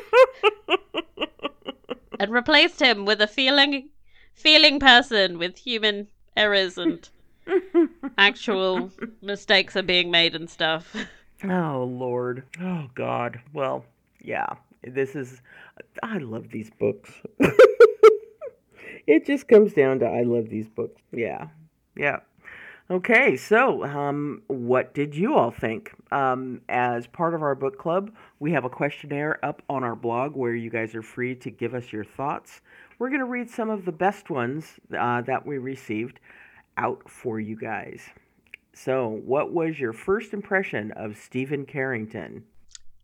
and 2.19 2.31
replaced 2.31 2.81
him 2.81 3.05
with 3.05 3.21
a 3.21 3.27
feeling 3.27 3.89
feeling 4.33 4.79
person 4.79 5.37
with 5.37 5.57
human 5.57 6.07
errors 6.35 6.77
and 6.77 7.09
actual 8.17 8.91
mistakes 9.21 9.75
are 9.75 9.83
being 9.83 10.11
made 10.11 10.35
and 10.35 10.49
stuff. 10.49 10.95
Oh 11.41 11.89
lord. 11.89 12.43
Oh 12.61 12.87
god. 12.95 13.39
Well, 13.53 13.85
yeah. 14.19 14.55
This 14.83 15.15
is 15.15 15.41
I 16.03 16.17
love 16.17 16.49
these 16.51 16.71
books. 16.79 17.11
it 19.07 19.25
just 19.25 19.47
comes 19.47 19.73
down 19.73 19.99
to 19.99 20.05
I 20.05 20.23
love 20.23 20.49
these 20.49 20.69
books. 20.69 21.01
Yeah. 21.11 21.47
Yeah. 21.95 22.19
Okay, 22.91 23.37
so 23.37 23.83
um, 23.85 24.41
what 24.47 24.95
did 24.95 25.13
you 25.13 25.35
all 25.35 25.51
think? 25.51 25.93
Um, 26.11 26.61
as 26.69 27.05
part 27.05 27.35
of 27.35 27.43
our 27.43 27.53
book 27.53 27.77
club, 27.77 28.11
we 28.39 28.51
have 28.53 28.65
a 28.65 28.69
questionnaire 28.69 29.37
up 29.45 29.61
on 29.69 29.83
our 29.83 29.95
blog 29.95 30.35
where 30.35 30.55
you 30.55 30.71
guys 30.71 30.95
are 30.95 31.03
free 31.03 31.35
to 31.35 31.51
give 31.51 31.75
us 31.75 31.93
your 31.93 32.03
thoughts. 32.03 32.61
We're 32.97 33.09
going 33.09 33.19
to 33.19 33.25
read 33.25 33.47
some 33.47 33.69
of 33.69 33.85
the 33.85 33.91
best 33.91 34.31
ones 34.31 34.79
uh, 34.97 35.21
that 35.21 35.45
we 35.45 35.59
received 35.59 36.19
out 36.77 37.07
for 37.07 37.39
you 37.39 37.55
guys. 37.55 38.01
So, 38.73 39.21
what 39.23 39.53
was 39.53 39.79
your 39.79 39.93
first 39.93 40.33
impression 40.33 40.91
of 40.93 41.15
Stephen 41.15 41.67
Carrington? 41.67 42.43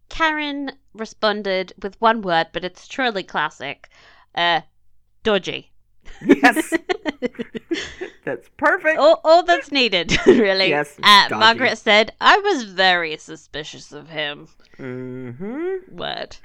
Karen 0.09 0.71
responded 0.95 1.73
with 1.81 1.99
one 2.01 2.21
word, 2.21 2.47
but 2.53 2.63
it's 2.63 2.87
truly 2.87 3.23
classic. 3.23 3.89
Uh, 4.33 4.61
dodgy. 5.23 5.71
Yes. 6.25 6.73
that's 8.25 8.49
perfect. 8.57 8.99
All, 8.99 9.21
all 9.23 9.43
that's 9.43 9.71
needed, 9.71 10.15
really. 10.25 10.69
Yes. 10.69 10.97
Uh, 11.01 11.27
Margaret 11.31 11.77
said, 11.77 12.13
I 12.21 12.37
was 12.37 12.63
very 12.63 13.17
suspicious 13.17 13.91
of 13.91 14.09
him. 14.09 14.47
Mm-hmm. 14.77 15.95
What? 15.95 16.39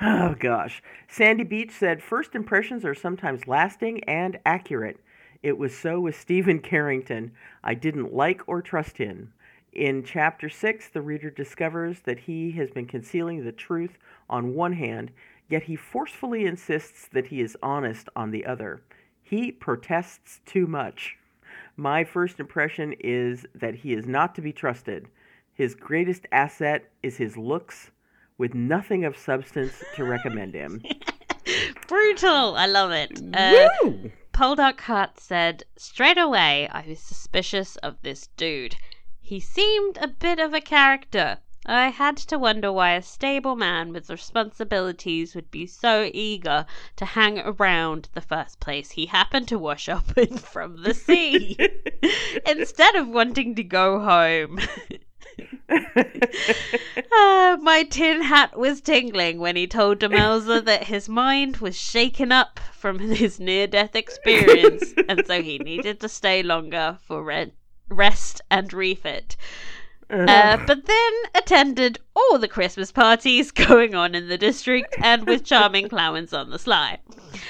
Oh, 0.00 0.34
gosh. 0.38 0.82
Sandy 1.08 1.44
Beach 1.44 1.70
said, 1.70 2.02
First 2.02 2.34
impressions 2.34 2.84
are 2.84 2.94
sometimes 2.94 3.46
lasting 3.46 4.04
and 4.04 4.38
accurate. 4.44 5.00
It 5.42 5.56
was 5.58 5.76
so 5.76 6.00
with 6.00 6.18
Stephen 6.18 6.58
Carrington. 6.58 7.32
I 7.62 7.74
didn't 7.74 8.12
like 8.12 8.42
or 8.46 8.60
trust 8.60 8.98
him. 8.98 9.32
In 9.76 10.04
chapter 10.04 10.48
6, 10.48 10.88
the 10.88 11.02
reader 11.02 11.28
discovers 11.28 12.00
that 12.06 12.20
he 12.20 12.52
has 12.52 12.70
been 12.70 12.86
concealing 12.86 13.44
the 13.44 13.52
truth 13.52 13.98
on 14.30 14.54
one 14.54 14.72
hand, 14.72 15.10
yet 15.50 15.64
he 15.64 15.76
forcefully 15.76 16.46
insists 16.46 17.06
that 17.08 17.26
he 17.26 17.42
is 17.42 17.58
honest 17.62 18.08
on 18.16 18.30
the 18.30 18.46
other. 18.46 18.80
He 19.22 19.52
protests 19.52 20.40
too 20.46 20.66
much. 20.66 21.18
My 21.76 22.04
first 22.04 22.40
impression 22.40 22.94
is 23.00 23.44
that 23.54 23.74
he 23.74 23.92
is 23.92 24.06
not 24.06 24.34
to 24.36 24.40
be 24.40 24.50
trusted. 24.50 25.08
His 25.52 25.74
greatest 25.74 26.24
asset 26.32 26.90
is 27.02 27.18
his 27.18 27.36
looks, 27.36 27.90
with 28.38 28.54
nothing 28.54 29.04
of 29.04 29.14
substance 29.14 29.84
to 29.94 30.04
recommend 30.04 30.54
him. 30.54 30.80
Brutal! 31.86 32.56
I 32.56 32.66
love 32.66 32.92
it. 32.92 33.20
Uh, 33.34 33.68
Poldark 34.32 34.80
Heart 34.80 35.20
said, 35.20 35.64
Straight 35.76 36.16
away, 36.16 36.66
I 36.72 36.82
was 36.88 36.98
suspicious 36.98 37.76
of 37.76 38.00
this 38.00 38.28
dude. 38.38 38.76
He 39.28 39.40
seemed 39.40 39.98
a 40.00 40.06
bit 40.06 40.38
of 40.38 40.54
a 40.54 40.60
character. 40.60 41.38
I 41.66 41.88
had 41.88 42.16
to 42.18 42.38
wonder 42.38 42.70
why 42.70 42.92
a 42.92 43.02
stable 43.02 43.56
man 43.56 43.92
with 43.92 44.08
responsibilities 44.08 45.34
would 45.34 45.50
be 45.50 45.66
so 45.66 46.08
eager 46.14 46.64
to 46.94 47.04
hang 47.04 47.40
around 47.40 48.08
the 48.14 48.20
first 48.20 48.60
place 48.60 48.92
he 48.92 49.06
happened 49.06 49.48
to 49.48 49.58
wash 49.58 49.88
up 49.88 50.16
in 50.16 50.38
from 50.38 50.84
the 50.84 50.94
sea, 50.94 51.58
instead 52.46 52.94
of 52.94 53.08
wanting 53.08 53.56
to 53.56 53.64
go 53.64 53.98
home. 53.98 54.60
uh, 55.68 57.56
my 57.62 57.84
tin 57.90 58.22
hat 58.22 58.56
was 58.56 58.80
tingling 58.80 59.40
when 59.40 59.56
he 59.56 59.66
told 59.66 59.98
Demelza 59.98 60.64
that 60.64 60.84
his 60.84 61.08
mind 61.08 61.56
was 61.56 61.76
shaken 61.76 62.30
up 62.30 62.60
from 62.72 63.00
his 63.00 63.40
near 63.40 63.66
death 63.66 63.96
experience, 63.96 64.94
and 65.08 65.26
so 65.26 65.42
he 65.42 65.58
needed 65.58 65.98
to 65.98 66.08
stay 66.08 66.44
longer 66.44 66.96
for 67.02 67.24
rent 67.24 67.54
rest 67.88 68.40
and 68.50 68.72
refit. 68.72 69.36
Uh, 70.08 70.56
but 70.66 70.86
then 70.86 71.12
attended 71.34 71.98
all 72.14 72.38
the 72.38 72.46
Christmas 72.46 72.92
parties 72.92 73.50
going 73.68 73.94
on 73.94 74.14
in 74.14 74.28
the 74.28 74.38
district 74.38 74.94
and 75.02 75.26
with 75.26 75.44
charming 75.44 75.88
Clowance 75.88 76.32
on 76.32 76.50
the 76.50 76.58
sly. 76.60 77.00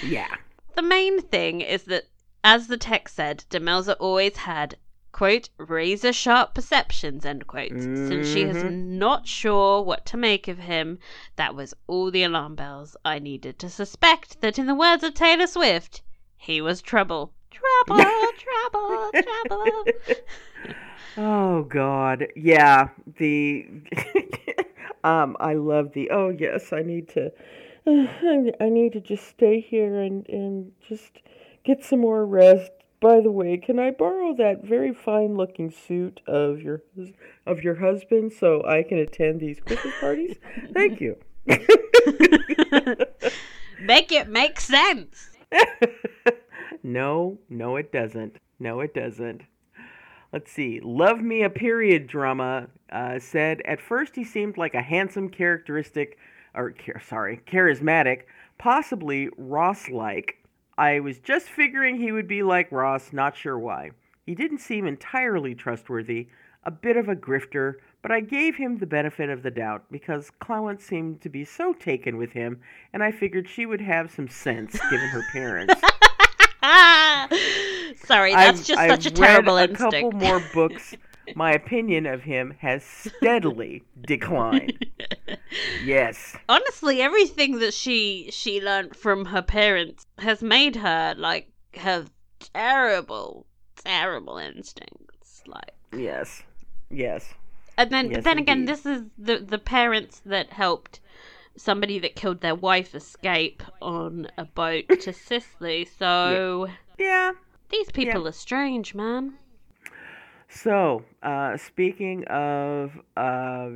Yeah. 0.03 0.35
The 0.75 0.83
main 0.83 1.21
thing 1.21 1.61
is 1.61 1.85
that, 1.85 2.05
as 2.43 2.69
the 2.69 2.79
text 2.79 3.17
said, 3.17 3.45
Demelza 3.51 3.95
always 4.01 4.39
had, 4.39 4.77
quote, 5.13 5.51
razor 5.59 6.15
sharp 6.15 6.55
perceptions, 6.55 7.27
end 7.27 7.47
quote. 7.47 7.73
Mm-hmm. 7.73 8.09
Since 8.09 8.29
she 8.29 8.43
is 8.43 8.57
mm-hmm. 8.57 8.99
not 8.99 9.29
sure 9.29 9.83
what 9.83 10.07
to 10.07 10.17
make 10.17 10.49
of 10.49 10.59
him, 10.59 10.99
that 11.37 11.55
was 11.55 11.75
all 11.87 12.11
the 12.11 12.23
alarm 12.23 12.55
bells 12.55 12.97
I 13.05 13.19
needed 13.19 13.59
to 13.59 13.69
suspect 13.69 14.41
that, 14.41 14.59
in 14.59 14.67
the 14.67 14.75
words 14.75 15.03
of 15.03 15.13
Taylor 15.13 15.47
Swift, 15.47 16.01
he 16.39 16.63
was 16.63 16.81
trouble 16.81 17.35
trouble, 17.57 18.05
trouble, 18.39 19.11
trouble. 19.49 19.85
Oh 21.17 21.63
God, 21.63 22.27
yeah. 22.37 22.89
The 23.19 23.67
um, 25.05 25.37
I 25.41 25.55
love 25.55 25.93
the. 25.95 26.11
Oh 26.11 26.29
yes, 26.29 26.73
I 26.73 26.83
need 26.83 27.09
to. 27.11 27.33
Uh, 27.87 28.07
I 28.61 28.69
need 28.69 28.93
to 28.93 29.01
just 29.01 29.27
stay 29.27 29.61
here 29.61 30.01
and 30.01 30.29
and 30.29 30.73
just 30.87 31.21
get 31.65 31.85
some 31.85 32.01
more 32.01 32.27
rest. 32.27 32.71
By 33.01 33.21
the 33.21 33.31
way, 33.31 33.59
can 33.59 33.79
I 33.79 33.91
borrow 33.91 34.35
that 34.37 34.65
very 34.65 34.93
fine 34.93 35.37
looking 35.37 35.71
suit 35.71 36.21
of 36.27 36.61
your 36.61 36.83
of 37.47 37.63
your 37.63 37.77
husband 37.77 38.33
so 38.33 38.63
I 38.67 38.83
can 38.83 38.99
attend 38.99 39.41
these 39.41 39.61
Christmas 39.61 39.95
parties? 40.01 40.37
Thank 40.73 41.01
you. 41.01 41.17
make 43.81 44.13
it 44.13 44.29
make 44.29 44.61
sense. 44.61 45.31
No, 46.83 47.39
no, 47.49 47.77
it 47.77 47.93
doesn't. 47.93 48.37
No, 48.59 48.81
it 48.81 48.95
doesn't. 48.95 49.43
Let's 50.33 50.51
see. 50.51 50.81
Love 50.83 51.21
Me 51.21 51.43
a 51.43 51.51
Period 51.51 52.07
drama 52.07 52.69
uh, 52.91 53.19
said 53.19 53.63
at 53.65 53.81
first 53.81 54.17
he 54.17 54.25
seemed 54.25 54.59
like 54.59 54.75
a 54.75 54.83
handsome, 54.83 55.29
characteristic, 55.29 56.19
or 56.55 56.75
sorry, 57.03 57.41
charismatic, 57.47 58.23
possibly 58.59 59.29
Ross 59.37 59.89
like. 59.89 60.37
I 60.79 61.01
was 61.01 61.19
just 61.19 61.49
figuring 61.49 61.97
he 61.97 62.13
would 62.13 62.29
be 62.29 62.43
like 62.43 62.71
Ross, 62.71 63.13
not 63.13 63.37
sure 63.37 63.59
why. 63.59 63.91
He 64.27 64.35
didn't 64.35 64.59
seem 64.59 64.87
entirely 64.87 65.55
trustworthy, 65.55 66.29
a 66.65 66.71
bit 66.71 66.97
of 66.97 67.09
a 67.09 67.17
grifter, 67.17 67.75
but 68.03 68.11
I 68.11 68.21
gave 68.21 68.57
him 68.57 68.79
the 68.79 68.87
benefit 68.87 69.31
of 69.31 69.43
the 69.43 69.51
doubt 69.51 69.85
because 69.91 70.33
Clowance 70.41 70.83
seemed 70.83 71.21
to 71.23 71.29
be 71.29 71.45
so 71.45 71.73
taken 71.73 72.17
with 72.17 72.33
him, 72.33 72.61
and 72.93 73.03
I 73.03 73.13
figured 73.13 73.49
she 73.49 73.67
would 73.67 73.81
have 73.81 74.11
some 74.11 74.29
sense 74.29 74.79
given 74.91 75.09
her 75.09 75.23
parents. 75.33 75.75
Sorry, 78.05 78.33
that's 78.33 78.61
I've, 78.61 78.67
just 78.67 78.79
I've 78.81 78.91
such 78.91 79.07
a 79.07 79.11
terrible 79.11 79.57
read 79.57 79.71
instinct. 79.71 79.95
a 79.95 80.03
couple 80.03 80.13
more 80.13 80.43
books. 80.53 80.95
My 81.35 81.53
opinion 81.53 82.07
of 82.07 82.23
him 82.23 82.55
has 82.61 82.85
steadily 82.85 83.83
declined. 84.01 84.87
Yes. 85.85 86.37
Honestly, 86.49 87.01
everything 87.01 87.59
that 87.61 87.73
she 87.73 88.29
she 88.31 88.61
learned 88.61 88.95
from 88.97 89.27
her 89.27 89.43
parents 89.43 90.07
has 90.19 90.43
made 90.43 90.77
her 90.77 91.15
like 91.17 91.49
have 91.75 92.11
terrible, 92.53 93.47
terrible 93.77 94.37
instincts. 94.39 95.43
Like, 95.47 95.73
Yes. 95.93 96.43
Yes. 96.91 97.33
and 97.79 97.91
then 97.91 98.11
Yes, 98.11 98.25
then 98.25 98.39
again, 98.39 98.65
this 98.67 98.85
is 98.85 99.03
the 99.17 99.39
the 99.39 99.59
parents 99.59 100.21
that 100.27 100.51
helped 100.53 101.01
somebody 101.57 101.99
that 102.01 102.17
killed 102.17 102.41
their 102.41 102.55
wife 102.55 102.95
escape 102.95 103.63
on 103.81 104.29
a 104.39 104.45
boat 104.45 104.85
to 105.01 105.13
Sicily. 105.27 105.87
So 105.99 106.69
Yeah. 106.99 107.33
these 107.71 107.91
people 107.91 108.27
are 108.29 108.33
strange, 108.33 108.95
man. 108.95 109.39
So, 110.49 111.05
uh, 111.23 111.57
speaking 111.57 112.25
of 112.29 112.93
uh, 113.17 113.71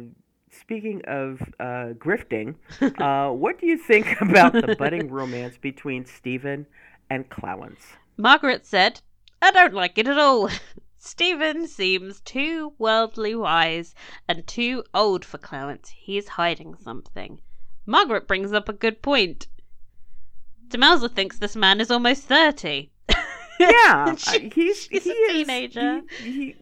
speaking 0.51 1.03
of 1.07 1.41
uh, 1.59 1.95
grifting, 1.99 2.55
uh, 3.01 3.33
what 3.33 3.59
do 3.61 3.67
you 3.67 3.77
think 3.77 4.17
about 4.21 4.53
the 4.53 4.77
budding 4.79 5.11
romance 5.11 5.57
between 5.59 6.07
Stephen 6.07 6.67
and 7.09 7.29
Clowance? 7.29 7.97
Margaret 8.17 8.67
said, 8.67 9.01
I 9.43 9.51
don't 9.51 9.75
like 9.75 9.99
it 9.99 10.07
at 10.07 10.19
all. 10.19 10.51
Stephen 10.99 11.67
seems 11.67 12.21
too 12.21 12.75
worldly 12.79 13.35
wise 13.35 13.95
and 14.29 14.47
too 14.47 14.85
old 14.93 15.25
for 15.25 15.39
Clowance. 15.39 15.89
He's 15.89 16.29
hiding 16.29 16.77
something. 16.77 17.41
Margaret 17.87 18.27
brings 18.29 18.53
up 18.53 18.69
a 18.69 18.73
good 18.73 19.03
point. 19.03 19.47
Demelza 20.69 21.11
thinks 21.13 21.39
this 21.39 21.57
man 21.57 21.81
is 21.81 21.91
almost 21.91 22.25
30. 22.25 22.91
Yeah, 23.61 24.15
She- 24.17 24.47
uh, 24.47 24.51
he's 24.55 24.87
he 24.87 24.97
a 24.97 25.01
is- 25.01 25.47
teenager. 25.47 26.01
he- 26.23 26.33
he- 26.33 26.57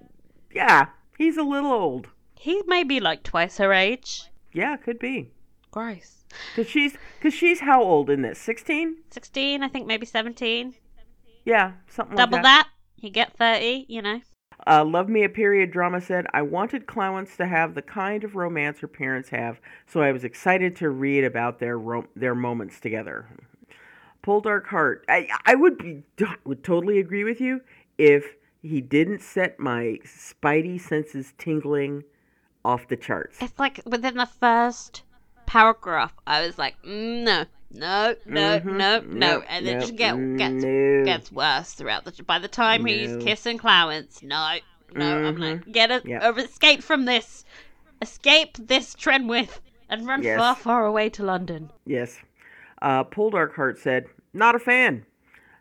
yeah, 0.53 0.87
he's 1.16 1.37
a 1.37 1.45
little 1.45 1.71
old. 1.71 2.09
He 2.41 2.61
may 2.66 2.83
be 2.83 2.99
like 2.99 3.23
twice 3.23 3.59
her 3.59 3.73
age. 3.73 4.25
Yeah, 4.53 4.77
could 4.77 4.99
be. 4.99 5.31
Gross. 5.71 6.25
Cause 6.57 6.66
she's 6.66 6.97
cause 7.23 7.33
she's 7.35 7.61
how 7.61 7.83
old 7.85 8.11
in 8.11 8.23
this? 8.23 8.39
Sixteen? 8.41 8.97
16, 9.11 9.62
I 9.62 9.69
think 9.69 9.87
maybe 9.87 10.07
17. 10.07 10.75
Yeah, 11.45 11.73
something 11.89 12.16
Double 12.16 12.39
like 12.39 12.43
that. 12.43 12.69
You 12.97 13.11
get 13.11 13.37
30, 13.37 13.87
you 13.89 14.03
know. 14.03 14.21
Uh, 14.67 14.85
Love 14.85 15.09
Me 15.09 15.25
a 15.25 15.29
Period 15.29 15.71
drama 15.71 16.01
said, 16.01 16.27
I 16.35 16.43
wanted 16.43 16.87
Clowance 16.87 17.37
to 17.37 17.47
have 17.47 17.75
the 17.75 17.83
kind 17.83 18.25
of 18.25 18.37
romance 18.37 18.81
her 18.81 18.89
parents 18.89 19.29
have, 19.31 19.61
so 19.87 20.03
I 20.03 20.13
was 20.13 20.25
excited 20.25 20.77
to 20.77 20.91
read 20.91 21.25
about 21.25 21.59
their 21.59 21.79
rom- 21.79 22.09
their 22.17 22.35
moments 22.35 22.81
together. 22.81 23.27
Poldark 24.23 24.67
Heart. 24.67 25.05
I, 25.09 25.29
I 25.47 25.55
would 25.55 25.79
be, 25.79 26.03
would 26.45 26.65
totally 26.65 26.99
agree 26.99 27.25
with 27.25 27.41
you 27.41 27.61
if 27.97 28.35
he 28.63 28.81
didn't 28.81 29.23
set 29.23 29.59
my 29.59 29.99
spidey 30.05 30.81
senses 30.81 31.33
tingling 31.39 32.05
off 32.65 32.89
the 32.89 32.97
charts. 32.97 33.39
It's 33.41 33.59
like 33.59 33.81
within 33.87 34.17
the 34.17 34.27
first 34.27 35.03
paragraph, 35.47 36.13
I 36.27 36.45
was 36.47 36.59
like, 36.59 36.75
mm, 36.83 37.23
no, 37.23 37.45
no, 37.71 38.14
no, 38.25 38.61
Mhm. 38.61 38.64
no, 38.64 39.01
no, 39.01 39.43
and 39.49 39.66
it 39.66 39.81
just 39.81 39.97
get, 39.97 40.37
gets 40.37 40.64
gets 41.05 41.33
worse 41.33 41.73
throughout 41.75 42.05
the. 42.05 42.23
By 42.23 42.39
the 42.39 42.49
time 42.49 42.85
he's 42.85 43.16
kissing 43.25 43.59
Clowance, 43.59 44.23
no, 44.23 44.59
no, 44.95 45.27
I'm 45.27 45.37
like, 45.37 45.71
get 45.71 45.91
it, 45.91 46.07
Yep. 46.07 46.23
over, 46.23 46.41
escape 46.41 46.83
from 46.83 47.05
this, 47.05 47.45
escape 48.03 48.57
this 48.59 48.95
Trenwith, 48.95 49.61
and 49.89 50.07
run 50.07 50.23
Yes. 50.23 50.39
far, 50.39 50.57
far 50.57 50.87
away 50.87 51.09
to 51.11 51.23
London. 51.23 51.71
Yes. 51.85 52.21
Uh, 52.81 53.05
Poldark 53.05 53.55
Heart 53.55 53.79
said, 53.79 54.07
not 54.33 54.55
a 54.55 54.59
fan. 54.59 55.05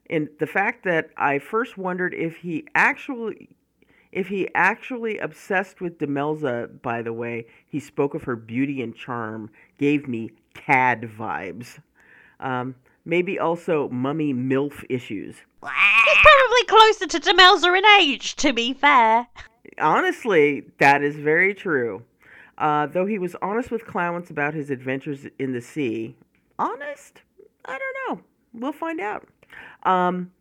And 0.10 0.30
the 0.39 0.47
fact 0.47 0.84
that 0.86 1.10
I 1.18 1.39
first 1.39 1.78
wondered 1.78 2.14
if 2.14 2.38
he 2.38 2.66
actually 2.76 3.49
if 4.14 4.28
he 4.30 4.47
actually 4.55 5.18
obsessed 5.20 5.82
with 5.82 5.99
Demelza, 5.99 6.82
by 6.82 7.01
the 7.01 7.12
way, 7.12 7.45
he 7.68 7.80
spoke 7.80 8.14
of 8.16 8.24
her 8.24 8.38
beauty 8.38 8.82
and 8.82 8.95
charm, 8.95 9.49
gave 9.78 10.08
me 10.08 10.32
cad 10.53 11.01
vibes. 11.01 11.80
Um, 12.39 12.75
maybe 13.05 13.39
also 13.39 13.89
mummy 13.89 14.33
MILF 14.33 14.83
issues. 14.89 15.35
He's 15.63 16.17
probably 16.21 16.63
closer 16.67 17.07
to 17.07 17.19
Demelza 17.19 17.77
in 17.77 17.85
age, 18.01 18.35
to 18.38 18.53
be 18.53 18.73
fair. 18.73 19.27
Honestly, 19.79 20.65
that 20.79 21.03
is 21.03 21.15
very 21.15 21.53
true. 21.53 22.03
Uh, 22.57 22.88
though 22.88 23.05
he 23.05 23.19
was 23.19 23.35
honest 23.41 23.69
with 23.69 23.85
Clowance 23.85 24.29
about 24.29 24.53
his 24.53 24.69
adventures 24.69 25.27
in 25.38 25.53
the 25.53 25.61
sea. 25.61 26.15
Honest? 26.57 27.21
I 27.65 27.77
don't 27.77 28.17
know. 28.17 28.23
We'll 28.53 28.71
find 28.71 28.99
out. 28.99 29.27
Um, 29.83 30.31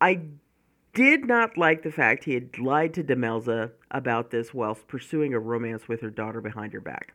I 0.00 0.20
did 0.92 1.26
not 1.26 1.58
like 1.58 1.82
the 1.82 1.90
fact 1.90 2.24
he 2.24 2.34
had 2.34 2.58
lied 2.58 2.94
to 2.94 3.02
Demelza 3.02 3.72
about 3.90 4.30
this 4.30 4.54
whilst 4.54 4.86
pursuing 4.86 5.34
a 5.34 5.40
romance 5.40 5.88
with 5.88 6.00
her 6.00 6.10
daughter 6.10 6.40
behind 6.40 6.72
her 6.72 6.80
back. 6.80 7.14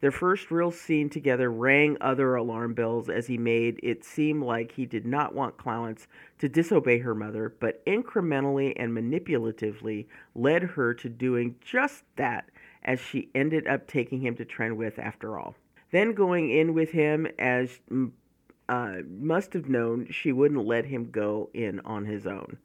Their 0.00 0.10
first 0.10 0.50
real 0.50 0.70
scene 0.70 1.10
together 1.10 1.50
rang 1.50 1.98
other 2.00 2.34
alarm 2.34 2.72
bells 2.72 3.10
as 3.10 3.26
he 3.26 3.36
made 3.36 3.78
it 3.82 4.02
seem 4.02 4.42
like 4.42 4.72
he 4.72 4.86
did 4.86 5.06
not 5.06 5.34
want 5.34 5.58
Clowance 5.58 6.06
to 6.38 6.48
disobey 6.48 6.98
her 6.98 7.14
mother, 7.14 7.54
but 7.60 7.84
incrementally 7.84 8.72
and 8.76 8.92
manipulatively 8.92 10.06
led 10.34 10.62
her 10.62 10.94
to 10.94 11.08
doing 11.10 11.56
just 11.60 12.04
that 12.16 12.48
as 12.82 12.98
she 12.98 13.28
ended 13.34 13.66
up 13.66 13.86
taking 13.86 14.22
him 14.22 14.34
to 14.36 14.44
Trenwith 14.44 14.98
after 14.98 15.38
all. 15.38 15.54
Then 15.90 16.14
going 16.14 16.50
in 16.50 16.72
with 16.72 16.90
him 16.90 17.26
as 17.38 17.80
mm, 17.90 18.10
uh, 18.70 18.98
must 19.06 19.52
have 19.52 19.68
known 19.68 20.06
she 20.10 20.32
wouldn't 20.32 20.64
let 20.64 20.86
him 20.86 21.10
go 21.10 21.50
in 21.52 21.80
on 21.80 22.06
his 22.06 22.26
own. 22.26 22.56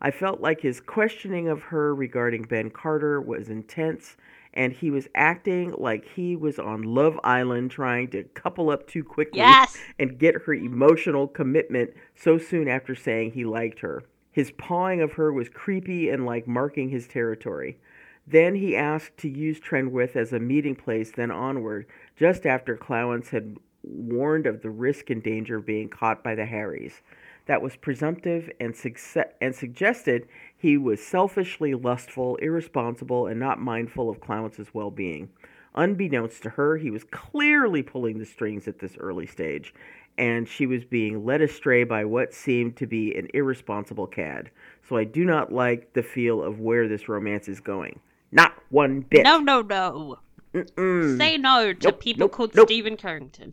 I 0.00 0.10
felt 0.10 0.40
like 0.40 0.60
his 0.60 0.80
questioning 0.80 1.48
of 1.48 1.62
her 1.62 1.94
regarding 1.94 2.42
Ben 2.42 2.70
Carter 2.70 3.20
was 3.20 3.48
intense, 3.48 4.16
and 4.56 4.72
he 4.72 4.90
was 4.90 5.06
acting 5.14 5.74
like 5.78 6.08
he 6.16 6.34
was 6.34 6.58
on 6.58 6.82
Love 6.82 7.20
Island 7.22 7.70
trying 7.70 8.08
to 8.08 8.24
couple 8.24 8.70
up 8.70 8.88
too 8.88 9.04
quickly 9.04 9.38
Yes. 9.38 9.76
and 9.98 10.18
get 10.18 10.42
her 10.46 10.54
emotional 10.54 11.28
commitment 11.28 11.90
so 12.16 12.38
soon 12.38 12.66
after 12.66 12.94
saying 12.94 13.32
he 13.32 13.44
liked 13.44 13.78
her. 13.80 14.02
His 14.32 14.50
pawing 14.52 15.00
of 15.00 15.12
her 15.12 15.32
was 15.32 15.48
creepy 15.48 16.08
and 16.10 16.26
like 16.26 16.48
marking 16.48 16.88
his 16.88 17.06
territory. 17.06 17.78
Then 18.26 18.56
he 18.56 18.74
asked 18.74 19.18
to 19.18 19.28
use 19.28 19.60
Trenwith 19.60 20.16
as 20.16 20.32
a 20.32 20.40
meeting 20.40 20.74
place, 20.74 21.12
then 21.12 21.30
onward, 21.30 21.86
just 22.16 22.44
after 22.44 22.76
Clowance 22.76 23.28
had 23.28 23.56
warned 23.84 24.46
of 24.46 24.62
the 24.62 24.70
risk 24.70 25.10
and 25.10 25.22
danger 25.22 25.58
of 25.58 25.66
being 25.66 25.88
caught 25.88 26.24
by 26.24 26.34
the 26.34 26.44
Harrys. 26.46 27.02
That 27.46 27.62
was 27.62 27.76
presumptive 27.76 28.50
and, 28.58 28.74
succe- 28.74 29.30
and 29.40 29.54
suggested 29.54 30.26
he 30.56 30.76
was 30.78 31.04
selfishly 31.04 31.74
lustful, 31.74 32.36
irresponsible, 32.36 33.26
and 33.26 33.38
not 33.38 33.60
mindful 33.60 34.08
of 34.08 34.20
Clowance's 34.20 34.72
well 34.72 34.90
being. 34.90 35.28
Unbeknownst 35.74 36.42
to 36.42 36.50
her, 36.50 36.78
he 36.78 36.90
was 36.90 37.04
clearly 37.04 37.82
pulling 37.82 38.18
the 38.18 38.24
strings 38.24 38.66
at 38.66 38.78
this 38.78 38.96
early 38.96 39.26
stage, 39.26 39.74
and 40.16 40.48
she 40.48 40.66
was 40.66 40.84
being 40.84 41.26
led 41.26 41.42
astray 41.42 41.84
by 41.84 42.04
what 42.04 42.32
seemed 42.32 42.76
to 42.76 42.86
be 42.86 43.14
an 43.14 43.28
irresponsible 43.34 44.06
cad. 44.06 44.50
So 44.88 44.96
I 44.96 45.04
do 45.04 45.24
not 45.24 45.52
like 45.52 45.92
the 45.92 46.02
feel 46.02 46.42
of 46.42 46.60
where 46.60 46.88
this 46.88 47.08
romance 47.08 47.48
is 47.48 47.60
going. 47.60 48.00
Not 48.32 48.54
one 48.70 49.00
bit. 49.00 49.24
No, 49.24 49.38
no, 49.38 49.60
no. 49.60 50.18
Mm-mm. 50.54 51.18
Say 51.18 51.36
no 51.36 51.74
to 51.74 51.88
Nope, 51.88 52.00
people 52.00 52.20
nope, 52.20 52.32
called 52.32 52.54
nope. 52.54 52.68
Stephen 52.68 52.96
Carrington. 52.96 53.52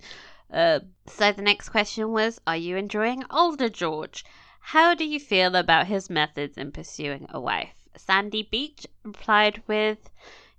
Uh, 0.52 0.80
so 1.08 1.32
the 1.34 1.42
next 1.42 1.70
question 1.70 2.12
was 2.12 2.40
Are 2.48 2.56
you 2.56 2.78
enjoying 2.78 3.24
older 3.30 3.68
George? 3.68 4.24
How 4.68 4.96
do 4.96 5.04
you 5.04 5.20
feel 5.20 5.58
about 5.58 5.88
his 5.88 6.10
methods 6.10 6.58
in 6.58 6.72
pursuing 6.72 7.28
a 7.30 7.40
wife? 7.40 7.76
Sandy 7.98 8.44
Beach 8.44 8.88
replied 9.04 9.62
with 9.68 10.10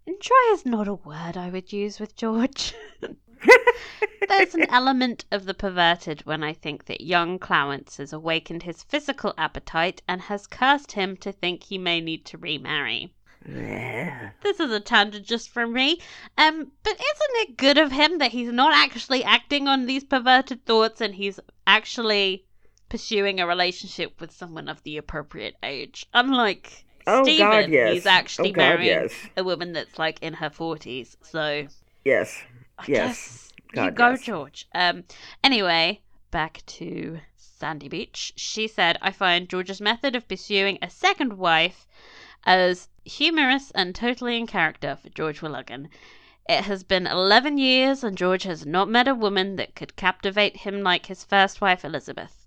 Enjoy 0.05 0.53
is 0.53 0.67
not 0.67 0.87
a 0.87 0.95
word 0.95 1.39
I 1.39 1.49
would 1.49 1.73
use 1.73 1.99
with 1.99 2.15
George. 2.15 2.75
There's 4.29 4.55
an 4.55 4.69
element 4.69 5.25
of 5.31 5.47
the 5.47 5.55
perverted 5.55 6.27
when 6.27 6.45
I 6.45 6.53
think 6.53 6.85
that 6.85 7.01
young 7.01 7.39
Clowance 7.39 7.97
has 7.97 8.13
awakened 8.13 8.65
his 8.65 8.83
physical 8.83 9.33
appetite 9.39 10.03
and 10.07 10.21
has 10.21 10.47
cursed 10.47 10.93
him 10.93 11.17
to 11.17 11.33
think 11.33 11.65
he 11.65 11.79
may 11.79 12.03
need 12.03 12.27
to 12.27 12.39
remarry. 12.39 13.15
This 13.47 14.61
is 14.61 14.71
a 14.71 14.81
tangent 14.81 15.27
just 15.27 15.49
from 15.49 15.73
me. 15.73 15.99
Um, 16.37 16.71
but 16.83 16.93
isn't 16.93 17.49
it 17.49 17.57
good 17.57 17.79
of 17.79 17.91
him 17.91 18.19
that 18.19 18.33
he's 18.33 18.53
not 18.53 18.75
actually 18.75 19.25
acting 19.25 19.67
on 19.67 19.87
these 19.87 20.05
perverted 20.05 20.67
thoughts 20.67 21.01
and 21.01 21.15
he's 21.15 21.41
actually 21.67 22.45
pursuing 22.95 23.41
a 23.41 23.47
relationship 23.47 24.21
with 24.21 24.31
someone 24.31 24.69
of 24.69 24.81
the 24.85 24.97
appropriate 24.97 25.57
age? 25.65 26.07
Unlike 26.15 26.85
Oh, 27.09 27.25
Stephen, 27.25 27.47
God, 27.51 27.69
yes. 27.71 27.93
he's 27.95 28.07
actually 28.07 28.51
Oh, 28.51 28.53
God, 28.53 28.63
marrying 28.63 28.87
yes. 29.03 29.13
a 29.37 29.43
woman 29.43 29.73
that's 29.73 29.99
like 29.99 30.23
in 30.23 30.35
her 30.35 30.49
forties. 30.49 31.17
So 31.23 31.67
Yes. 32.05 32.41
I 32.79 32.85
Yes. 32.87 33.51
guess 33.75 33.85
you 33.87 33.91
go, 33.91 34.11
yes. 34.11 34.23
George. 34.23 34.69
Um. 34.75 35.05
Anyway, 35.43 36.03
back 36.31 36.63
to 36.67 37.19
Sandy 37.37 37.89
Beach. 37.89 38.33
She 38.37 38.69
said, 38.69 38.97
"I 39.03 39.11
find 39.11 39.49
George's 39.49 39.81
method 39.81 40.15
of 40.15 40.29
pursuing 40.29 40.79
a 40.81 40.89
second 40.89 41.33
wife 41.37 41.87
as 42.47 42.89
humorous 43.05 43.71
and 43.73 43.93
totally 43.95 44.37
in 44.39 44.47
character 44.47 44.97
for 45.03 45.09
George 45.09 45.41
Warleggan." 45.41 45.89
It 46.49 46.65
has 46.65 46.85
been 46.85 47.07
11 47.07 47.59
years, 47.59 48.05
and 48.05 48.17
George 48.19 48.43
has 48.45 48.65
not 48.67 48.89
met 48.89 49.09
a 49.09 49.15
woman 49.15 49.57
that 49.57 49.75
could 49.75 49.97
captivate 49.97 50.59
him 50.59 50.83
like 50.83 51.07
his 51.07 51.25
first 51.25 51.61
wife, 51.61 51.85
Elizabeth. 51.85 52.44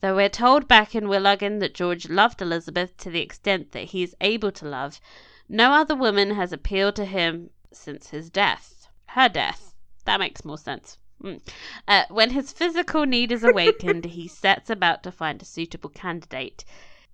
Though 0.00 0.16
we're 0.16 0.30
told 0.30 0.66
back 0.66 0.94
in 0.94 1.08
Warleggan 1.08 1.58
that 1.60 1.74
George 1.74 2.08
loved 2.08 2.40
Elizabeth 2.40 2.96
to 2.98 3.10
the 3.10 3.20
extent 3.20 3.72
that 3.72 3.90
he 3.90 4.02
is 4.02 4.16
able 4.20 4.50
to 4.52 4.66
love, 4.66 5.00
no 5.48 5.72
other 5.72 5.94
woman 5.94 6.30
has 6.36 6.52
appealed 6.52 6.96
to 6.96 7.04
him 7.04 7.50
since 7.70 8.08
his 8.08 8.30
death. 8.30 8.88
Her 9.08 9.28
death. 9.28 9.74
That 10.06 10.20
makes 10.20 10.44
more 10.44 10.56
sense. 10.56 10.96
Mm. 11.22 11.42
Uh, 11.86 12.04
when 12.08 12.30
his 12.30 12.50
physical 12.50 13.04
need 13.04 13.30
is 13.30 13.44
awakened, 13.44 14.06
he 14.06 14.26
sets 14.42 14.70
about 14.70 15.02
to 15.02 15.12
find 15.12 15.42
a 15.42 15.44
suitable 15.44 15.90
candidate. 15.90 16.64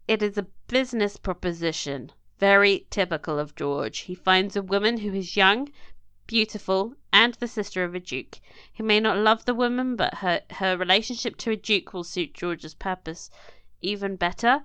It 0.07 0.23
is 0.23 0.39
a 0.39 0.47
business 0.69 1.17
proposition, 1.17 2.13
very 2.39 2.87
typical 2.89 3.41
of 3.41 3.57
George. 3.57 4.01
He 4.01 4.15
finds 4.15 4.55
a 4.55 4.63
woman 4.63 4.99
who 4.99 5.13
is 5.13 5.37
young, 5.37 5.73
beautiful, 6.27 6.95
and 7.13 7.35
the 7.35 7.49
sister 7.49 7.85
of 7.85 7.95
a 7.95 8.01
duke. 8.01 8.39
He 8.73 8.83
may 8.83 9.01
not 9.01 9.19
love 9.19 9.45
the 9.45 9.55
woman, 9.55 9.97
but 9.97 10.15
her, 10.15 10.43
her 10.51 10.77
relationship 10.77 11.37
to 11.39 11.53
a 11.53 11.57
duke 11.57 11.93
will 11.93 12.05
suit 12.05 12.35
George's 12.35 12.75
purpose 12.75 13.31
even 13.81 14.17
better. 14.17 14.63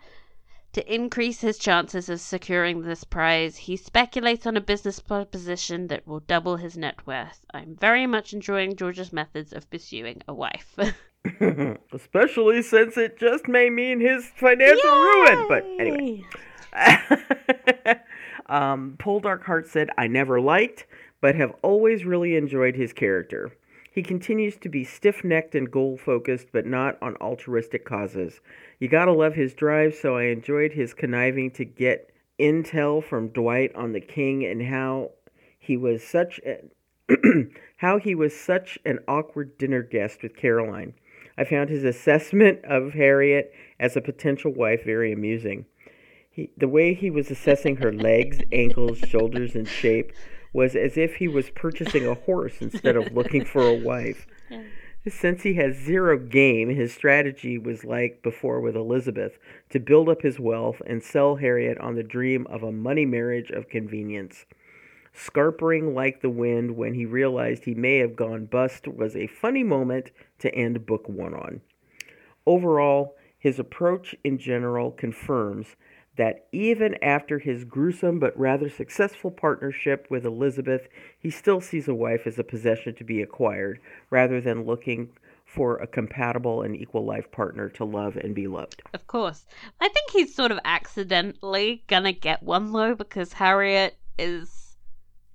To 0.74 0.93
increase 0.93 1.41
his 1.41 1.57
chances 1.57 2.07
of 2.07 2.22
securing 2.22 2.82
this 2.82 3.03
prize, 3.03 3.57
he 3.57 3.76
speculates 3.76 4.47
on 4.47 4.55
a 4.55 4.62
business 4.62 4.99
proposition 4.99 5.88
that 5.88 6.07
will 6.07 6.22
double 6.22 6.55
his 6.55 6.78
net 6.78 7.05
worth. 7.05 7.45
I'm 7.53 7.76
very 7.76 8.07
much 8.07 8.32
enjoying 8.32 8.78
George's 8.78 9.12
methods 9.12 9.51
of 9.51 9.70
pursuing 9.70 10.22
a 10.28 10.34
wife. 10.34 10.78
Especially 11.93 12.62
since 12.62 12.97
it 12.97 13.20
just 13.20 13.47
may 13.47 13.70
mean 13.70 13.99
his 13.99 14.26
financial 14.36 14.89
ruin. 14.89 15.45
But 15.47 15.66
anyway. 15.80 16.26
um, 18.47 18.97
Heart 19.03 19.68
said, 19.68 19.89
I 19.97 20.07
never 20.07 20.39
liked, 20.39 20.86
but 21.22 21.36
have 21.36 21.55
always 21.61 22.03
really 22.03 22.36
enjoyed 22.36 22.76
his 22.76 22.91
character. 22.91 23.51
He 23.93 24.03
continues 24.03 24.57
to 24.57 24.69
be 24.69 24.84
stiff 24.84 25.24
necked 25.24 25.53
and 25.53 25.69
goal 25.69 25.97
focused, 25.97 26.47
but 26.51 26.65
not 26.65 26.97
on 27.01 27.15
altruistic 27.17 27.86
causes. 27.86 28.39
You 28.80 28.88
gotta 28.88 29.11
love 29.11 29.36
his 29.36 29.53
drive, 29.53 29.93
so 29.93 30.17
I 30.17 30.24
enjoyed 30.24 30.74
his 30.74 30.93
conniving 30.93 31.51
to 31.51 31.65
get 31.65 32.11
intel 32.39 33.03
from 33.03 33.30
Dwight 33.30 33.76
on 33.76 33.91
the 33.91 34.01
king 34.01 34.45
and 34.45 34.63
how 34.63 35.11
he 35.59 35.78
was 35.78 36.03
such 36.03 36.39
a, 36.45 36.63
how 37.78 37.99
he 37.99 38.15
was 38.15 38.36
such 38.36 38.80
an 38.86 38.99
awkward 39.07 39.57
dinner 39.57 39.84
guest 39.84 40.24
with 40.24 40.36
Caroline. 40.36 40.93
I 41.38 41.43
found 41.43 41.69
his 41.69 41.84
assessment 41.84 42.63
of 42.63 42.93
Harriet 42.93 43.53
as 43.80 43.95
a 43.95 44.01
potential 44.01 44.53
wife 44.53 44.86
very 44.86 45.11
amusing. 45.11 45.65
He, 46.30 46.49
the 46.57 46.67
way 46.67 46.93
he 46.93 47.11
was 47.11 47.30
assessing 47.30 47.76
her 47.78 47.91
legs, 47.91 48.39
ankles, 48.51 48.99
shoulders, 48.99 49.53
and 49.53 49.67
shape 49.67 50.13
was 50.54 50.76
as 50.76 50.97
if 50.97 51.16
he 51.16 51.28
was 51.28 51.49
purchasing 51.52 52.06
a 52.08 52.16
horse 52.16 52.62
instead 52.62 52.95
of 52.95 53.14
looking 53.14 53.45
for 53.45 53.64
a 53.64 53.74
wife. 53.74 54.28
Yeah. 54.49 54.64
Since 55.08 55.41
he 55.41 55.56
has 55.56 55.78
zero 55.78 56.16
game, 56.20 56.70
his 56.70 56.93
strategy 56.93 57.58
was 57.58 57.84
like 57.84 58.22
before 58.22 58.62
with 58.62 58.76
Elizabeth 58.76 59.39
to 59.70 59.80
build 59.80 60.08
up 60.10 60.22
his 60.22 60.39
wealth 60.39 60.80
and 60.86 61.02
sell 61.02 61.38
Harriet 61.38 61.80
on 61.80 61.95
the 61.95 62.04
dream 62.04 62.45
of 62.52 62.62
a 62.62 62.72
money 62.72 63.08
marriage 63.08 63.49
of 63.49 63.68
convenience. 63.68 64.45
Scarpering 65.12 65.95
like 65.95 66.22
the 66.22 66.30
wind 66.30 66.78
when 66.78 66.93
he 66.93 67.06
realized 67.06 67.64
he 67.64 67.74
may 67.74 67.97
have 67.97 68.16
gone 68.16 68.45
bust 68.45 68.88
was 68.88 69.16
a 69.16 69.26
funny 69.26 69.64
moment 69.64 70.12
to 70.38 70.54
end 70.54 70.86
book 70.86 71.10
one 71.10 71.34
on. 71.34 71.62
Overall, 72.45 73.16
his 73.39 73.58
approach 73.58 74.14
in 74.24 74.38
general 74.38 74.91
confirms 74.91 75.76
that 76.18 76.47
even 76.51 77.01
after 77.03 77.39
his 77.39 77.64
gruesome 77.64 78.20
but 78.20 78.38
rather 78.38 78.70
successful 78.70 79.32
partnership 79.32 80.07
with 80.09 80.26
Elizabeth, 80.26 80.88
he 81.18 81.30
still 81.30 81.62
sees 81.62 81.88
a 81.88 81.95
wife 81.95 82.28
as 82.28 82.38
a 82.38 82.43
possession 82.43 82.93
to 82.95 83.03
be 83.03 83.22
acquired 83.22 83.80
rather 84.09 84.41
than 84.41 84.66
looking 84.66 85.09
for 85.45 85.78
a 85.78 85.88
compatible 85.88 86.62
and 86.62 86.76
equal 86.76 87.05
life 87.05 87.30
partner 87.32 87.70
to 87.70 87.84
love 87.84 88.16
and 88.18 88.34
be 88.36 88.47
loved. 88.47 88.82
Of 88.93 89.07
course. 89.07 89.45
I 89.80 89.89
think 89.89 90.12
he's 90.12 90.34
sort 90.36 90.51
of 90.51 90.59
accidentally 90.64 91.84
gonna 91.88 92.14
get 92.14 92.43
one 92.43 92.72
though 92.72 92.95
because 92.95 93.34
Harriet 93.34 93.97
is 94.18 94.78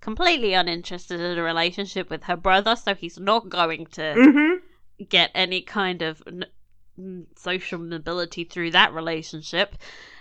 completely 0.00 0.52
uninterested 0.54 1.20
in 1.20 1.38
a 1.38 1.42
relationship 1.42 2.10
with 2.10 2.24
her 2.24 2.36
brother, 2.36 2.76
so 2.76 2.94
he's 2.94 3.18
not 3.18 3.48
going 3.48 3.86
to 3.86 4.18
Mm-hmm. 4.18 5.04
get 5.08 5.30
any 5.34 5.60
kind 5.62 6.02
of 6.02 6.22
n- 6.26 7.26
social 7.36 7.78
mobility 7.78 8.44
through 8.44 8.70
that 8.70 8.94
relationship. 8.94 9.76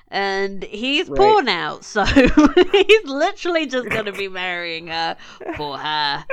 And 0.09 0.63
he's 0.63 1.09
Right. 1.09 1.17
poor 1.17 1.41
now, 1.41 1.79
so 1.81 2.03
he's 2.05 3.03
literally 3.05 3.65
just 3.65 3.89
going 3.89 4.05
to 4.05 4.11
be 4.13 4.27
marrying 4.27 4.87
her 4.87 5.17
for 5.57 5.77
her. 5.77 6.25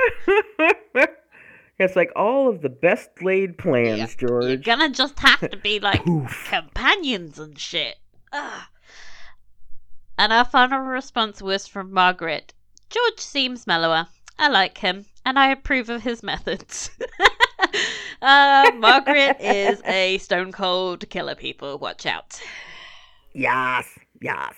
it's 1.79 1.95
like 1.95 2.11
all 2.15 2.47
of 2.49 2.61
the 2.61 2.69
best 2.69 3.09
laid 3.21 3.57
plans, 3.57 4.15
You're 4.19 4.29
George. 4.29 4.63
gonna 4.63 4.89
just 4.89 5.19
have 5.19 5.49
to 5.49 5.57
be 5.57 5.79
like 5.79 6.03
companions 6.45 7.39
and 7.39 7.57
shit. 7.57 7.95
Ugh. 8.31 8.61
And 10.17 10.31
our 10.31 10.45
final 10.45 10.79
response 10.81 11.41
was 11.41 11.67
from 11.67 11.91
Margaret. 11.91 12.53
George 12.89 13.19
seems 13.19 13.65
mellower. 13.65 14.07
I 14.37 14.49
like 14.49 14.77
him, 14.77 15.05
and 15.25 15.39
I 15.39 15.47
approve 15.51 15.89
of 15.89 16.03
his 16.03 16.21
methods. 16.21 16.91
uh, 18.21 18.71
Margaret 18.77 19.37
is 19.39 19.81
a 19.85 20.19
stone 20.19 20.51
cold 20.51 21.09
killer. 21.09 21.35
People, 21.35 21.79
watch 21.79 22.05
out. 22.05 22.39
Yes, 23.33 23.97
yes. 24.21 24.53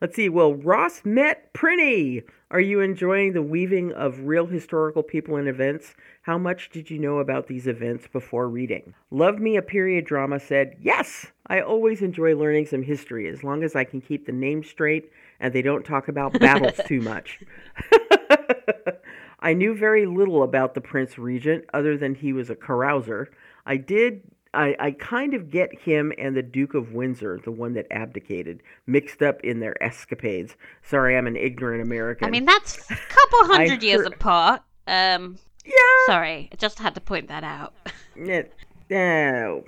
Let's 0.00 0.16
see. 0.16 0.28
Well, 0.28 0.54
Ross 0.54 1.02
met 1.04 1.52
Prinny. 1.52 2.22
Are 2.50 2.60
you 2.60 2.80
enjoying 2.80 3.32
the 3.32 3.42
weaving 3.42 3.92
of 3.92 4.20
real 4.20 4.46
historical 4.46 5.02
people 5.02 5.36
and 5.36 5.46
events? 5.46 5.94
How 6.22 6.38
much 6.38 6.70
did 6.70 6.90
you 6.90 6.98
know 6.98 7.18
about 7.18 7.46
these 7.46 7.66
events 7.66 8.08
before 8.10 8.48
reading? 8.48 8.94
Love 9.10 9.38
Me 9.38 9.56
a 9.56 9.62
Period 9.62 10.06
Drama 10.06 10.40
said, 10.40 10.76
Yes, 10.80 11.26
I 11.48 11.60
always 11.60 12.00
enjoy 12.00 12.34
learning 12.34 12.66
some 12.66 12.82
history 12.82 13.28
as 13.28 13.44
long 13.44 13.62
as 13.62 13.76
I 13.76 13.84
can 13.84 14.00
keep 14.00 14.26
the 14.26 14.32
names 14.32 14.68
straight 14.68 15.10
and 15.38 15.52
they 15.52 15.62
don't 15.62 15.84
talk 15.84 16.08
about 16.08 16.38
battles 16.40 16.80
too 16.86 17.00
much. 17.02 17.40
I 19.40 19.52
knew 19.52 19.74
very 19.74 20.06
little 20.06 20.42
about 20.42 20.74
the 20.74 20.80
Prince 20.80 21.18
Regent 21.18 21.64
other 21.74 21.96
than 21.96 22.14
he 22.14 22.32
was 22.32 22.50
a 22.50 22.56
carouser. 22.56 23.26
I 23.66 23.76
did 23.76 24.22
I, 24.52 24.74
I 24.80 24.90
kind 24.92 25.34
of 25.34 25.50
get 25.50 25.80
him 25.80 26.12
and 26.18 26.36
the 26.36 26.42
Duke 26.42 26.74
of 26.74 26.92
Windsor, 26.92 27.40
the 27.44 27.52
one 27.52 27.74
that 27.74 27.86
abdicated, 27.90 28.62
mixed 28.86 29.22
up 29.22 29.40
in 29.44 29.60
their 29.60 29.80
escapades. 29.82 30.56
Sorry, 30.82 31.16
I'm 31.16 31.26
an 31.26 31.36
ignorant 31.36 31.82
American. 31.82 32.26
I 32.26 32.30
mean, 32.30 32.44
that's 32.44 32.78
a 32.90 32.96
couple 32.96 33.38
hundred 33.54 33.82
years 33.82 34.02
heard- 34.02 34.14
apart. 34.14 34.62
Um, 34.86 35.38
yeah. 35.64 35.72
sorry, 36.06 36.48
I 36.52 36.56
just 36.56 36.78
had 36.80 36.94
to 36.94 37.00
point 37.00 37.28
that 37.28 37.44
out. 37.44 37.74
Eh, 38.18 38.42
eh, 38.90 39.60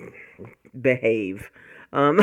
behave. 0.79 1.49
Um, 1.93 2.19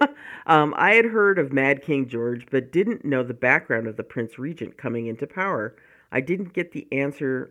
um, 0.46 0.74
I 0.76 0.94
had 0.94 1.06
heard 1.06 1.38
of 1.38 1.52
Mad 1.52 1.82
King 1.82 2.06
George, 2.08 2.46
but 2.50 2.70
didn't 2.70 3.04
know 3.04 3.24
the 3.24 3.34
background 3.34 3.88
of 3.88 3.96
the 3.96 4.04
Prince 4.04 4.38
Regent 4.38 4.76
coming 4.76 5.06
into 5.06 5.26
power. 5.26 5.74
I 6.12 6.20
didn't 6.20 6.52
get 6.52 6.72
the 6.72 6.86
answer. 6.92 7.50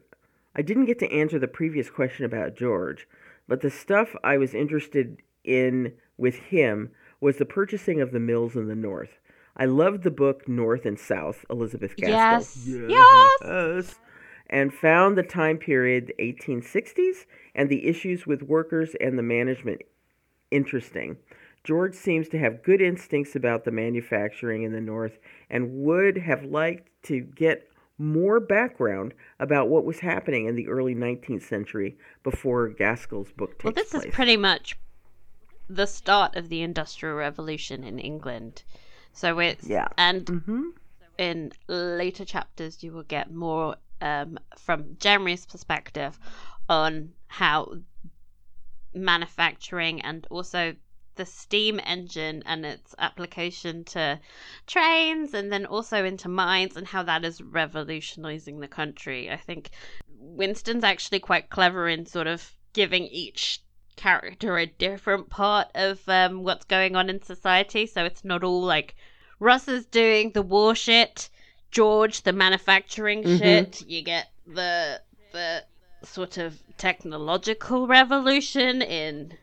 I 0.56 0.62
didn't 0.62 0.86
get 0.86 1.00
to 1.00 1.12
answer 1.12 1.40
the 1.40 1.48
previous 1.48 1.90
question 1.90 2.26
about 2.26 2.56
George, 2.56 3.08
but 3.48 3.62
the 3.62 3.70
stuff 3.70 4.16
I 4.24 4.38
was 4.38 4.54
interested 4.54 5.18
in 5.44 5.94
with 6.18 6.36
him 6.36 6.92
was 7.20 7.38
the 7.38 7.46
purchasing 7.46 8.02
of 8.02 8.12
the 8.12 8.20
mills 8.20 8.56
in 8.56 8.68
the 8.68 8.76
North. 8.76 9.20
I 9.56 9.66
loved 9.66 10.04
the 10.04 10.12
book 10.12 10.48
North 10.48 10.86
and 10.86 11.00
South, 11.00 11.46
Elizabeth 11.50 11.96
Gaskell. 11.96 12.90
Yes, 12.90 12.90
Yes. 12.90 14.00
And 14.50 14.74
found 14.74 15.18
the 15.18 15.24
time 15.24 15.58
period, 15.58 16.08
the 16.08 16.34
1860s, 16.34 17.26
and 17.56 17.70
the 17.70 17.88
issues 17.88 18.28
with 18.28 18.44
workers 18.44 18.96
and 19.00 19.18
the 19.18 19.24
management 19.24 19.82
interesting. 20.52 21.18
George 21.64 21.96
seems 21.96 22.28
to 22.30 22.38
have 22.38 22.64
good 22.64 22.82
instincts 22.82 23.36
about 23.36 23.64
the 23.64 23.72
manufacturing 23.72 24.64
in 24.64 24.74
the 24.74 24.82
North 24.82 25.18
and 25.50 25.84
would 25.84 26.18
have 26.18 26.44
liked 26.44 26.90
to 27.04 27.22
get 27.22 27.70
more 28.04 28.40
background 28.40 29.14
about 29.40 29.70
what 29.70 29.86
was 29.86 30.00
happening 30.00 30.46
in 30.46 30.56
the 30.56 30.68
early 30.68 30.94
19th 30.94 31.44
century 31.44 31.98
before 32.24 32.68
Gaskell's 32.70 33.32
book 33.32 33.52
takes 33.58 33.64
Well, 33.64 33.74
this 33.74 33.90
place. 33.92 34.06
is 34.06 34.14
pretty 34.14 34.38
much 34.38 34.78
the 35.70 35.88
start 35.88 36.36
of 36.36 36.50
the 36.50 36.62
Industrial 36.62 37.16
Revolution 37.16 37.84
in 37.84 37.98
England. 38.00 38.64
So 39.14 39.40
it's 39.40 39.66
Yeah. 39.68 39.88
and 39.98 40.26
mm-hmm. 40.26 40.64
in 41.18 41.54
later 41.68 42.26
chapters 42.26 42.84
you 42.84 42.92
will 42.92 43.04
get 43.04 43.32
more 43.34 43.78
um, 44.02 44.38
from 44.58 44.98
Jeremy's 45.00 45.46
perspective 45.46 46.20
on 46.68 47.14
how 47.28 47.78
manufacturing 48.94 50.02
and 50.02 50.28
also 50.30 50.76
the 51.16 51.26
steam 51.26 51.80
engine 51.86 52.44
and 52.46 52.66
its 52.66 52.96
application 52.98 53.84
to 53.84 54.20
trains 54.68 55.34
and 55.34 55.52
then 55.52 55.66
also 55.66 56.04
into 56.04 56.30
mines 56.30 56.76
and 56.76 56.88
how 56.88 57.04
that 57.04 57.24
is 57.24 57.42
revolutionizing 57.42 58.60
the 58.60 58.68
country. 58.68 59.30
I 59.30 59.38
think 59.38 59.70
Winston's 60.20 60.84
actually 60.84 61.20
quite 61.20 61.50
clever 61.50 61.88
in 61.88 62.06
sort 62.06 62.28
of 62.28 62.54
giving 62.74 63.06
each 63.06 63.62
character 63.96 64.58
a 64.58 64.66
different 64.66 65.30
part 65.30 65.68
of 65.76 66.02
um, 66.08 66.44
what's 66.44 66.66
going 66.66 66.96
on 66.96 67.10
in 67.10 67.22
society. 67.22 67.86
So 67.86 68.06
it's 68.06 68.26
not 68.26 68.44
all 68.44 68.62
like 68.62 68.96
Russ 69.40 69.68
is 69.68 69.86
doing 69.86 70.32
the 70.32 70.42
war 70.42 70.76
shit, 70.76 71.30
George 71.72 72.22
the 72.24 72.34
manufacturing 72.34 73.24
mm-hmm. 73.24 73.38
shit. 73.38 73.88
You 73.88 74.02
get 74.02 74.28
the 74.48 75.02
the 75.32 75.64
sort 76.04 76.38
of 76.38 76.62
technological 76.78 77.88
revolution 77.88 78.82
in 78.82 79.38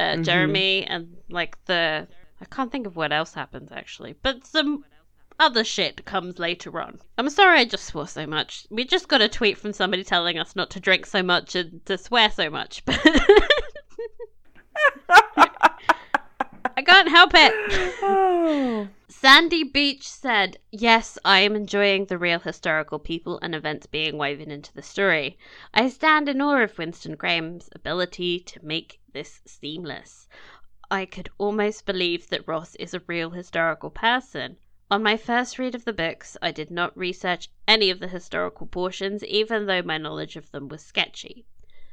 uh, 0.00 0.14
mm-hmm. 0.14 0.22
Jeremy 0.22 0.84
and 0.86 1.16
like 1.28 1.62
the 1.66 2.08
I 2.40 2.44
can't 2.46 2.72
think 2.72 2.86
of 2.86 2.96
what 2.96 3.12
else 3.12 3.34
happens 3.34 3.70
actually, 3.70 4.14
but 4.22 4.46
some 4.46 4.84
other 5.38 5.64
shit 5.64 6.04
comes 6.04 6.38
later 6.38 6.80
on. 6.80 7.00
I'm 7.18 7.28
sorry 7.30 7.60
I 7.60 7.64
just 7.64 7.84
swore 7.84 8.08
so 8.08 8.26
much. 8.26 8.66
We 8.70 8.84
just 8.84 9.08
got 9.08 9.20
a 9.22 9.28
tweet 9.28 9.58
from 9.58 9.72
somebody 9.72 10.04
telling 10.04 10.38
us 10.38 10.56
not 10.56 10.70
to 10.70 10.80
drink 10.80 11.06
so 11.06 11.22
much 11.22 11.54
and 11.54 11.84
to 11.86 11.98
swear 11.98 12.30
so 12.30 12.48
much, 12.50 12.84
but 12.84 13.00
I 16.76 16.82
can't 16.82 17.08
help 17.08 17.32
it. 17.34 18.88
Sandy 19.08 19.64
Beach 19.64 20.08
said, 20.08 20.56
Yes, 20.70 21.18
I 21.24 21.40
am 21.40 21.56
enjoying 21.56 22.06
the 22.06 22.16
real 22.16 22.38
historical 22.38 22.98
people 22.98 23.38
and 23.42 23.54
events 23.54 23.86
being 23.86 24.16
woven 24.16 24.50
into 24.50 24.72
the 24.72 24.82
story. 24.82 25.36
I 25.74 25.88
stand 25.88 26.28
in 26.28 26.40
awe 26.40 26.62
of 26.62 26.78
Winston 26.78 27.16
Graham's 27.16 27.68
ability 27.74 28.40
to 28.40 28.64
make 28.64 28.99
this 29.12 29.40
seamless. 29.44 30.28
I 30.90 31.04
could 31.06 31.28
almost 31.38 31.86
believe 31.86 32.28
that 32.28 32.48
Ross 32.48 32.74
is 32.76 32.94
a 32.94 33.02
real 33.06 33.30
historical 33.30 33.90
person. 33.90 34.56
On 34.90 35.02
my 35.02 35.16
first 35.16 35.58
read 35.58 35.74
of 35.74 35.84
the 35.84 35.92
books, 35.92 36.36
I 36.42 36.50
did 36.50 36.70
not 36.70 36.96
research 36.96 37.48
any 37.68 37.90
of 37.90 38.00
the 38.00 38.08
historical 38.08 38.66
portions, 38.66 39.22
even 39.24 39.66
though 39.66 39.82
my 39.82 39.98
knowledge 39.98 40.36
of 40.36 40.50
them 40.50 40.68
was 40.68 40.82
sketchy. 40.82 41.46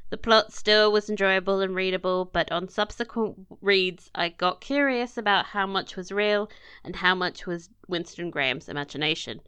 The 0.10 0.18
plot 0.18 0.54
still 0.54 0.92
was 0.92 1.10
enjoyable 1.10 1.60
and 1.60 1.76
readable, 1.76 2.26
but 2.26 2.52
on 2.52 2.70
subsequent 2.70 3.46
reads, 3.62 4.10
I 4.16 4.30
got 4.30 4.62
curious 4.62 5.18
about 5.18 5.48
how 5.48 5.68
much 5.68 5.96
was 5.96 6.12
real 6.12 6.50
and 6.84 6.96
how 6.96 7.14
much 7.14 7.46
was 7.46 7.70
Winston 7.88 8.32
Graham's 8.32 8.70
imagination. 8.70 9.42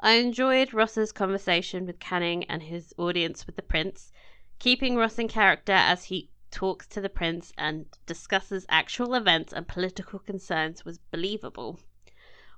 I 0.00 0.12
enjoyed 0.12 0.72
Ross's 0.72 1.12
conversation 1.12 1.84
with 1.86 2.00
Canning 2.00 2.44
and 2.44 2.62
his 2.62 2.94
audience 2.96 3.46
with 3.46 3.56
the 3.56 3.62
prince. 3.62 4.10
Keeping 4.58 4.96
Ross 4.96 5.18
in 5.18 5.28
character 5.28 5.72
as 5.72 6.04
he 6.04 6.30
talks 6.50 6.86
to 6.88 7.00
the 7.00 7.08
prince 7.08 7.52
and 7.56 7.86
discusses 8.06 8.66
actual 8.68 9.14
events 9.14 9.52
and 9.52 9.68
political 9.68 10.18
concerns 10.18 10.84
was 10.84 10.98
believable. 10.98 11.78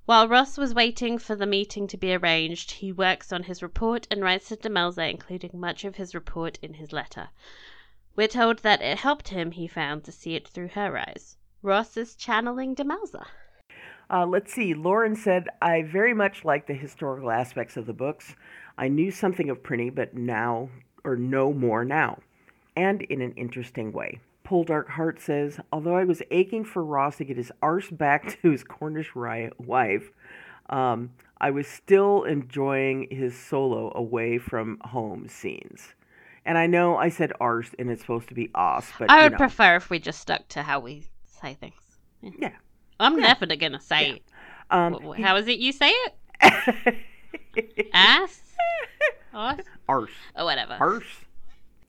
While 0.07 0.29
Ross 0.29 0.59
was 0.59 0.75
waiting 0.75 1.19
for 1.19 1.37
the 1.37 1.47
meeting 1.47 1.87
to 1.87 1.97
be 1.97 2.15
arranged, 2.15 2.71
he 2.73 2.93
works 2.93 3.33
on 3.33 3.45
his 3.45 3.63
report 3.63 4.09
and 4.11 4.23
writes 4.23 4.49
to 4.49 4.57
Demelza, 4.57 5.09
including 5.09 5.51
much 5.55 5.85
of 5.85 5.97
his 5.97 6.15
report 6.15 6.59
in 6.63 6.75
his 6.75 6.93
letter. 6.93 7.29
We're 8.17 8.29
told 8.29 8.59
that 8.61 8.83
it 8.83 8.99
helped 8.99 9.29
him, 9.29 9.53
he 9.53 9.69
found, 9.69 10.05
to 10.05 10.13
see 10.13 10.35
it 10.35 10.49
through 10.49 10.69
her 10.69 10.99
eyes. 10.99 11.37
Ross 11.63 11.97
is 11.97 12.17
channeling 12.17 12.75
Demelza. 12.75 13.27
Uh, 14.11 14.27
let's 14.27 14.53
see. 14.53 14.75
Lauren 14.75 15.15
said, 15.15 15.47
I 15.63 15.83
very 15.83 16.15
much 16.15 16.45
like 16.45 16.67
the 16.67 16.75
historical 16.75 17.31
aspects 17.31 17.77
of 17.77 17.87
the 17.87 17.93
books. 17.93 18.35
I 18.77 18.89
knew 18.89 19.11
something 19.11 19.49
of 19.49 19.63
Prinny, 19.63 19.95
but 19.95 20.15
now, 20.15 20.71
or 21.05 21.15
no 21.17 21.53
more 21.53 21.85
now, 21.85 22.19
and 22.77 23.03
in 23.03 23.21
an 23.21 23.33
interesting 23.33 23.93
way. 23.93 24.21
Poldark 24.45 24.89
Heart 24.89 25.21
says, 25.21 25.61
although 25.73 25.97
I 25.97 26.05
was 26.05 26.23
aching 26.31 26.65
for 26.65 26.85
Ross 26.85 27.19
to 27.19 27.25
get 27.25 27.37
his 27.37 27.53
arse 27.63 27.89
back 27.89 28.41
to 28.43 28.51
his 28.51 28.65
Cornish 28.65 29.15
Riot 29.15 29.59
wife, 29.61 30.11
um, 30.71 31.11
I 31.41 31.51
was 31.51 31.67
still 31.67 32.25
enjoying 32.25 33.09
his 33.11 33.39
solo 33.39 33.93
away 33.95 34.39
from 34.39 34.79
home 34.83 35.29
scenes. 35.29 35.95
And 36.45 36.59
I 36.59 36.67
know 36.67 36.97
I 36.97 37.11
said 37.11 37.33
arse 37.41 37.71
and 37.79 37.91
it's 37.91 38.01
supposed 38.01 38.29
to 38.29 38.35
be 38.35 38.51
os, 38.55 38.91
but 38.99 39.11
I 39.11 39.23
would 39.23 39.33
know. 39.33 39.39
prefer 39.39 39.77
if 39.77 39.91
we 39.91 39.99
just 39.99 40.21
stuck 40.21 40.49
to 40.49 40.63
how 40.63 40.81
we 40.81 41.05
say 41.25 41.55
things. 41.55 41.75
Yeah. 42.23 42.31
yeah. 42.39 42.53
I'm 42.99 43.19
yeah. 43.19 43.27
never 43.29 43.47
gonna 43.47 43.81
say 43.81 44.09
yeah. 44.09 44.15
it. 44.15 44.23
Um, 44.71 45.15
how 45.23 45.37
is 45.37 45.49
it 45.49 45.59
you 45.59 45.73
say 45.73 45.91
it? 45.91 46.97
Ass? 47.93 48.43
Arse? 49.35 49.65
Arse. 49.89 50.11
Or 50.37 50.45
whatever. 50.45 50.77
Arse? 50.81 51.05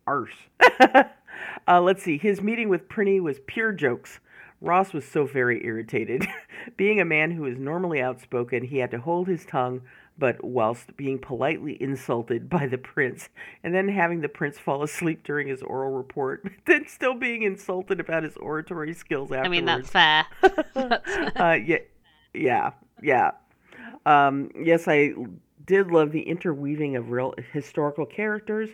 Arse. 0.08 0.34
Uh, 1.68 1.82
let's 1.82 2.04
see. 2.04 2.18
His 2.18 2.42
meeting 2.42 2.70
with 2.70 2.90
Prinny 2.90 3.22
was 3.22 3.40
pure 3.48 3.72
jokes. 3.72 4.20
Ross 4.60 4.94
was 4.94 5.06
so 5.06 5.26
very 5.26 5.66
irritated. 5.66 6.28
being 6.78 7.00
a 7.00 7.06
man 7.06 7.32
who 7.32 7.46
is 7.46 7.58
normally 7.58 8.02
outspoken, 8.02 8.64
he 8.64 8.78
had 8.78 8.92
to 8.92 9.00
hold 9.00 9.28
his 9.28 9.46
tongue, 9.46 9.82
but 10.18 10.44
whilst 10.44 10.96
being 10.98 11.18
politely 11.18 11.82
insulted 11.82 12.50
by 12.50 12.68
the 12.68 12.78
prince, 12.78 13.30
and 13.64 13.74
then 13.74 13.90
having 13.90 14.22
the 14.22 14.30
prince 14.30 14.60
fall 14.60 14.84
asleep 14.84 15.24
during 15.24 15.48
his 15.48 15.64
oral 15.64 15.92
report, 15.92 16.48
then 16.68 16.88
still 16.88 17.16
being 17.16 17.42
insulted 17.42 18.00
about 18.00 18.24
his 18.24 18.38
oratory 18.38 18.94
skills 18.94 19.32
afterwards. 19.32 19.48
I 19.48 19.50
mean, 19.50 19.66
that's 19.66 19.90
fair. 19.90 20.26
that's 20.42 20.74
fair. 20.74 21.42
Uh, 21.42 21.54
yeah, 21.54 21.78
yeah, 22.34 22.72
yeah. 23.02 23.32
Um, 24.06 24.52
yes, 24.56 24.88
I 24.88 25.14
did 25.66 25.92
love 25.92 26.12
the 26.12 26.22
interweaving 26.22 26.96
of 26.96 27.10
real 27.10 27.34
historical 27.52 28.06
characters 28.06 28.70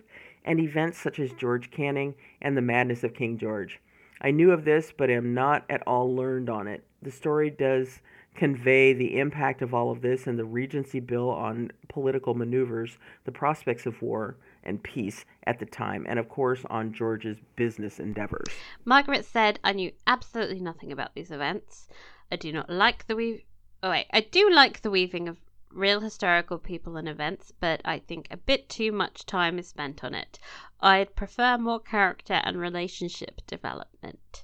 and 0.47 0.59
events 0.59 0.97
such 0.97 1.19
as 1.19 1.33
George 1.33 1.69
Canning 1.69 2.15
and 2.41 2.57
the 2.57 2.61
madness 2.61 3.03
of 3.03 3.13
King 3.13 3.37
George. 3.37 3.79
I 4.21 4.31
knew 4.31 4.51
of 4.51 4.65
this, 4.65 4.91
but 4.97 5.11
am 5.11 5.33
not 5.33 5.65
at 5.69 5.83
all 5.85 6.15
learned 6.15 6.49
on 6.49 6.67
it. 6.67 6.83
The 7.03 7.11
story 7.11 7.51
does 7.51 7.99
convey 8.33 8.93
the 8.93 9.19
impact 9.19 9.61
of 9.61 9.73
all 9.73 9.91
of 9.91 10.01
this 10.01 10.25
and 10.25 10.39
the 10.39 10.45
Regency 10.45 10.99
Bill 10.99 11.29
on 11.29 11.71
political 11.89 12.33
maneuvers, 12.33 12.97
the 13.25 13.31
prospects 13.31 13.85
of 13.85 14.01
war 14.01 14.37
and 14.63 14.81
peace 14.81 15.25
at 15.45 15.59
the 15.59 15.65
time, 15.65 16.05
and 16.07 16.17
of 16.17 16.29
course 16.29 16.61
on 16.69 16.93
George's 16.93 17.37
business 17.55 17.99
endeavors. 17.99 18.47
Margaret 18.85 19.25
said, 19.25 19.59
I 19.63 19.73
knew 19.73 19.91
absolutely 20.05 20.59
nothing 20.59 20.91
about 20.91 21.13
these 21.13 21.31
events. 21.31 21.87
I 22.31 22.35
do 22.37 22.51
not 22.51 22.69
like 22.69 23.07
the 23.07 23.15
weave. 23.15 23.41
Oh, 23.83 23.89
wait. 23.89 24.07
I 24.11 24.21
do 24.21 24.49
like 24.49 24.81
the 24.81 24.89
weaving 24.89 25.27
of 25.27 25.37
real 25.71 25.99
historical 25.99 26.57
people 26.57 26.97
and 26.97 27.07
events, 27.07 27.51
but 27.59 27.81
I 27.83 27.99
think 27.99 28.27
a 28.31 28.37
bit 28.37 28.69
too 28.69 28.91
much 28.91 29.25
time 29.25 29.59
is 29.59 29.67
spent 29.67 30.03
on 30.03 30.13
it. 30.13 30.39
I'd 30.79 31.15
prefer 31.15 31.57
more 31.57 31.79
character 31.79 32.41
and 32.43 32.57
relationship 32.59 33.41
development. 33.47 34.43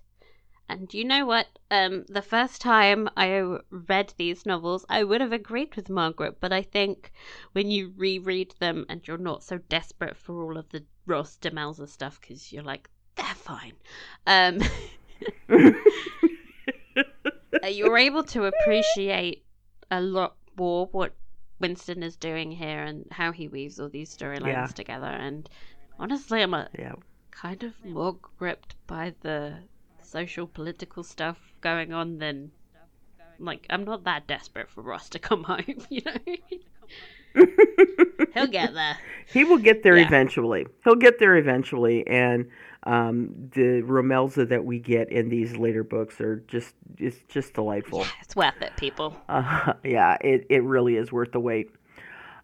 And 0.70 0.94
you 0.94 1.04
know 1.04 1.26
what? 1.26 1.48
Um, 1.70 2.06
the 2.08 2.22
first 2.22 2.62
time 2.62 3.10
I 3.18 3.58
read 3.70 4.14
these 4.18 4.46
novels, 4.46 4.86
I 4.90 5.04
would 5.04 5.22
have 5.22 5.34
agreed 5.34 5.76
with 5.76 5.90
Margaret, 5.90 6.40
but 6.40 6.54
I 6.54 6.62
think 6.62 7.12
when 7.52 7.70
you 7.70 7.94
reread 7.96 8.56
them 8.60 8.86
and 8.90 9.06
you're 9.08 9.18
not 9.18 9.44
so 9.44 9.58
desperate 9.58 10.18
for 10.18 10.42
all 10.44 10.58
of 10.58 10.70
the 10.70 10.86
Ross 11.06 11.38
Demelza 11.38 11.88
stuff 11.88 12.20
because 12.22 12.52
you're 12.52 12.64
like, 12.64 12.90
they're 13.16 13.26
fine. 13.26 13.74
Um, 14.26 14.62
you're 17.70 17.98
able 17.98 18.24
to 18.24 18.46
appreciate 18.46 19.46
a 19.92 20.02
lot 20.02 20.36
more 20.58 20.88
what 20.92 21.14
Winston 21.60 22.04
is 22.04 22.16
doing 22.16 22.52
here 22.52 22.84
and 22.84 23.06
how 23.12 23.32
he 23.32 23.48
weaves 23.48 23.80
all 23.80 23.90
these 23.90 24.16
storylines 24.16 24.48
yeah. 24.48 24.68
together. 24.68 25.08
And 25.08 25.50
honestly, 26.00 26.42
I'm 26.42 26.54
a 26.54 26.70
yeah. 26.78 26.94
kind 27.32 27.64
of 27.64 27.74
more 27.86 28.18
gripped 28.38 28.76
by 28.88 29.14
the 29.22 29.60
social 30.02 30.48
political 30.48 31.04
stuff 31.04 31.38
going 31.62 31.94
on 31.94 32.18
than 32.18 32.52
like 33.40 33.66
I'm 33.70 33.84
not 33.84 34.04
that 34.06 34.28
desperate 34.28 34.70
for 34.70 34.82
Ross 34.82 35.10
to 35.10 35.20
come 35.20 35.44
home, 35.46 35.64
you 35.90 36.02
know. 36.06 36.36
He'll 38.34 38.48
get 38.48 38.74
there. 38.74 38.98
He 39.32 39.44
will 39.44 39.58
get 39.58 39.84
there 39.84 39.98
yeah. 39.98 40.06
eventually. 40.06 40.68
He'll 40.84 40.96
get 40.96 41.20
there 41.20 41.36
eventually, 41.36 42.06
and 42.08 42.50
um, 42.86 43.50
the 43.54 43.82
Romelza 43.82 44.48
that 44.50 44.66
we 44.66 44.80
get 44.80 45.10
in 45.10 45.30
these 45.30 45.56
later 45.56 45.84
books 45.84 46.20
are 46.20 46.38
just 46.48 46.76
it's 46.98 47.20
just 47.30 47.54
delightful. 47.54 48.00
Yeah, 48.00 48.08
it's 48.22 48.36
worth 48.36 48.62
it, 48.62 48.76
people. 48.78 49.16
Uh, 49.30 49.74
yeah, 49.84 50.18
it, 50.22 50.46
it 50.50 50.64
really 50.64 50.98
is 50.98 51.12
worth 51.12 51.32
the 51.32 51.40
wait. 51.40 51.70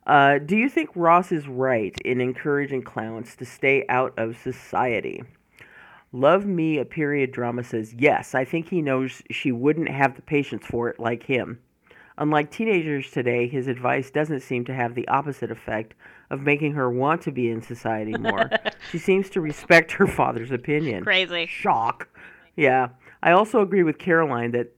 Uh, 0.07 0.39
do 0.39 0.55
you 0.55 0.69
think 0.69 0.89
Ross 0.95 1.31
is 1.31 1.47
right 1.47 1.95
in 2.03 2.21
encouraging 2.21 2.83
Clowance 2.83 3.35
to 3.35 3.45
stay 3.45 3.85
out 3.89 4.13
of 4.17 4.37
society? 4.37 5.21
Love 6.11 6.45
Me, 6.45 6.79
a 6.79 6.85
period 6.85 7.31
drama, 7.31 7.63
says 7.63 7.93
yes. 7.93 8.33
I 8.33 8.43
think 8.43 8.69
he 8.69 8.81
knows 8.81 9.21
she 9.29 9.51
wouldn't 9.51 9.89
have 9.89 10.15
the 10.15 10.23
patience 10.23 10.65
for 10.65 10.89
it 10.89 10.99
like 10.99 11.23
him. 11.23 11.59
Unlike 12.17 12.49
teenagers 12.49 13.11
today, 13.11 13.47
his 13.47 13.67
advice 13.67 14.09
doesn't 14.09 14.39
seem 14.39 14.65
to 14.65 14.73
have 14.73 14.95
the 14.95 15.07
opposite 15.07 15.51
effect 15.51 15.93
of 16.29 16.41
making 16.41 16.73
her 16.73 16.89
want 16.89 17.21
to 17.23 17.31
be 17.31 17.49
in 17.49 17.61
society 17.61 18.17
more. 18.17 18.49
she 18.91 18.97
seems 18.97 19.29
to 19.31 19.41
respect 19.41 19.91
her 19.93 20.07
father's 20.07 20.51
opinion. 20.51 21.03
Crazy. 21.03 21.45
Shock. 21.47 22.07
Yeah. 22.55 22.89
I 23.23 23.31
also 23.31 23.61
agree 23.61 23.83
with 23.83 23.97
Caroline 23.97 24.51
that 24.51 24.75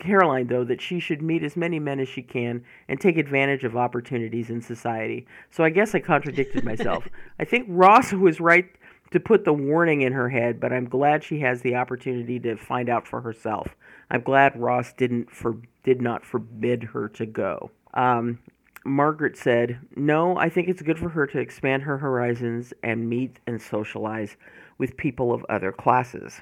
Caroline 0.00 0.48
though 0.48 0.64
that 0.64 0.80
she 0.80 0.98
should 0.98 1.22
meet 1.22 1.44
as 1.44 1.56
many 1.56 1.78
men 1.78 2.00
as 2.00 2.08
she 2.08 2.22
can 2.22 2.64
and 2.88 3.00
take 3.00 3.16
advantage 3.16 3.64
of 3.64 3.76
opportunities 3.76 4.50
in 4.50 4.60
society. 4.60 5.26
So 5.50 5.64
I 5.64 5.70
guess 5.70 5.94
I 5.94 6.00
contradicted 6.00 6.64
myself. 6.64 7.06
I 7.38 7.44
think 7.44 7.66
Ross 7.68 8.12
was 8.12 8.40
right 8.40 8.66
to 9.10 9.20
put 9.20 9.44
the 9.44 9.52
warning 9.52 10.02
in 10.02 10.12
her 10.12 10.28
head, 10.28 10.60
but 10.60 10.72
I'm 10.72 10.88
glad 10.88 11.24
she 11.24 11.40
has 11.40 11.62
the 11.62 11.76
opportunity 11.76 12.38
to 12.40 12.56
find 12.56 12.88
out 12.88 13.06
for 13.06 13.20
herself. 13.20 13.74
I'm 14.10 14.22
glad 14.22 14.58
Ross 14.58 14.92
didn't 14.92 15.30
for 15.30 15.56
did 15.84 16.02
not 16.02 16.24
forbid 16.24 16.82
her 16.82 17.08
to 17.10 17.26
go. 17.26 17.70
Um, 17.94 18.38
Margaret 18.84 19.36
said, 19.36 19.78
"No, 19.96 20.36
I 20.36 20.48
think 20.48 20.68
it's 20.68 20.82
good 20.82 20.98
for 20.98 21.08
her 21.10 21.26
to 21.26 21.38
expand 21.38 21.82
her 21.82 21.98
horizons 21.98 22.72
and 22.82 23.08
meet 23.08 23.38
and 23.46 23.60
socialize 23.60 24.36
with 24.78 24.96
people 24.96 25.32
of 25.32 25.44
other 25.48 25.72
classes." 25.72 26.40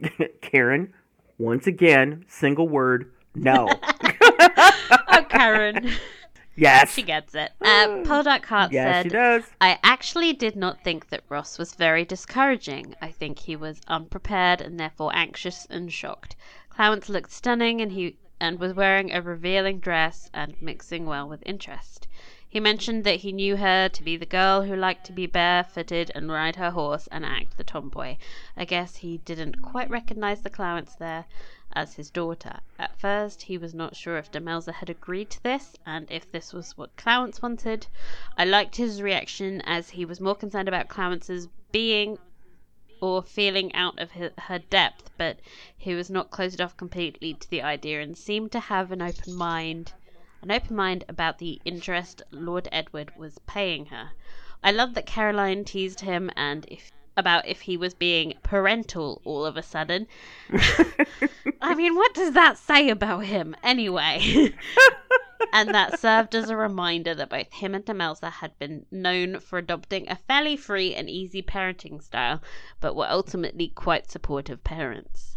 Karen, 0.40 0.92
once 1.38 1.66
again, 1.66 2.24
single 2.28 2.68
word, 2.68 3.10
no. 3.34 3.68
oh, 3.82 5.26
Karen. 5.28 5.90
Yes. 6.58 6.94
She 6.94 7.02
gets 7.02 7.34
it. 7.34 7.52
Uh, 7.60 8.02
Poldark 8.04 8.72
yes, 8.72 8.94
said, 8.94 9.02
she 9.02 9.08
does. 9.10 9.44
I 9.60 9.78
actually 9.82 10.32
did 10.32 10.56
not 10.56 10.82
think 10.82 11.10
that 11.10 11.22
Ross 11.28 11.58
was 11.58 11.74
very 11.74 12.06
discouraging. 12.06 12.94
I 13.02 13.10
think 13.10 13.38
he 13.38 13.56
was 13.56 13.82
unprepared 13.88 14.62
and 14.62 14.80
therefore 14.80 15.14
anxious 15.14 15.66
and 15.68 15.92
shocked. 15.92 16.34
Clowance 16.70 17.10
looked 17.10 17.30
stunning 17.30 17.82
and 17.82 17.92
he 17.92 18.16
and 18.38 18.58
was 18.60 18.74
wearing 18.74 19.12
a 19.12 19.22
revealing 19.22 19.80
dress 19.80 20.30
and 20.34 20.60
mixing 20.60 21.06
well 21.06 21.28
with 21.28 21.42
interest. 21.46 22.06
He 22.48 22.60
mentioned 22.60 23.04
that 23.04 23.20
he 23.20 23.32
knew 23.32 23.56
her 23.56 23.88
to 23.88 24.02
be 24.02 24.16
the 24.16 24.24
girl 24.24 24.62
who 24.62 24.76
liked 24.76 25.04
to 25.06 25.12
be 25.12 25.26
barefooted 25.26 26.10
and 26.14 26.30
ride 26.30 26.56
her 26.56 26.70
horse 26.70 27.06
and 27.08 27.24
act 27.24 27.56
the 27.56 27.64
tomboy. 27.64 28.16
I 28.56 28.64
guess 28.64 28.96
he 28.96 29.18
didn't 29.18 29.60
quite 29.62 29.90
recognize 29.90 30.42
the 30.42 30.50
Clowance 30.50 30.96
there 30.96 31.24
as 31.72 31.94
his 31.96 32.10
daughter. 32.10 32.60
At 32.78 32.98
first, 32.98 33.42
he 33.42 33.58
was 33.58 33.74
not 33.74 33.96
sure 33.96 34.16
if 34.16 34.30
Demelza 34.30 34.72
had 34.72 34.88
agreed 34.88 35.28
to 35.30 35.42
this 35.42 35.74
and 35.84 36.06
if 36.10 36.30
this 36.30 36.52
was 36.52 36.78
what 36.78 36.96
Clowance 36.96 37.42
wanted. 37.42 37.88
I 38.38 38.44
liked 38.44 38.76
his 38.76 39.02
reaction 39.02 39.60
as 39.62 39.90
he 39.90 40.04
was 40.04 40.20
more 40.20 40.36
concerned 40.36 40.68
about 40.68 40.88
Clowance's 40.88 41.48
being 41.72 42.18
or 43.00 43.22
feeling 43.22 43.74
out 43.74 43.98
of 43.98 44.12
her, 44.12 44.32
her 44.38 44.58
depth, 44.58 45.10
but 45.16 45.38
he 45.76 45.94
was 45.94 46.10
not 46.10 46.30
closed 46.30 46.60
off 46.60 46.76
completely 46.76 47.34
to 47.34 47.50
the 47.50 47.62
idea 47.62 48.00
and 48.00 48.16
seemed 48.16 48.52
to 48.52 48.60
have 48.60 48.92
an 48.92 49.02
open 49.02 49.34
mind. 49.34 49.92
An 50.42 50.50
open 50.50 50.76
mind 50.76 51.04
about 51.08 51.38
the 51.38 51.60
interest 51.64 52.22
Lord 52.30 52.68
Edward 52.72 53.12
was 53.16 53.38
paying 53.46 53.86
her. 53.86 54.10
I 54.62 54.70
loved 54.70 54.94
that 54.94 55.06
Caroline 55.06 55.64
teased 55.64 56.00
him 56.00 56.30
and 56.36 56.64
if 56.68 56.90
about 57.16 57.46
if 57.46 57.62
he 57.62 57.76
was 57.76 57.94
being 57.94 58.34
parental 58.42 59.22
all 59.24 59.44
of 59.44 59.56
a 59.56 59.62
sudden. 59.62 60.06
I 61.60 61.74
mean, 61.74 61.94
what 61.94 62.14
does 62.14 62.34
that 62.34 62.58
say 62.58 62.90
about 62.90 63.24
him 63.24 63.56
anyway? 63.62 64.52
and 65.52 65.74
that 65.74 65.98
served 65.98 66.34
as 66.34 66.50
a 66.50 66.56
reminder 66.56 67.14
that 67.14 67.30
both 67.30 67.52
him 67.52 67.74
and 67.74 67.84
Demelza 67.84 68.30
had 68.30 68.58
been 68.58 68.86
known 68.90 69.40
for 69.40 69.58
adopting 69.58 70.08
a 70.08 70.16
fairly 70.16 70.56
free 70.56 70.94
and 70.94 71.08
easy 71.08 71.42
parenting 71.42 72.02
style, 72.02 72.42
but 72.80 72.96
were 72.96 73.08
ultimately 73.08 73.68
quite 73.68 74.10
supportive 74.10 74.62
parents. 74.64 75.34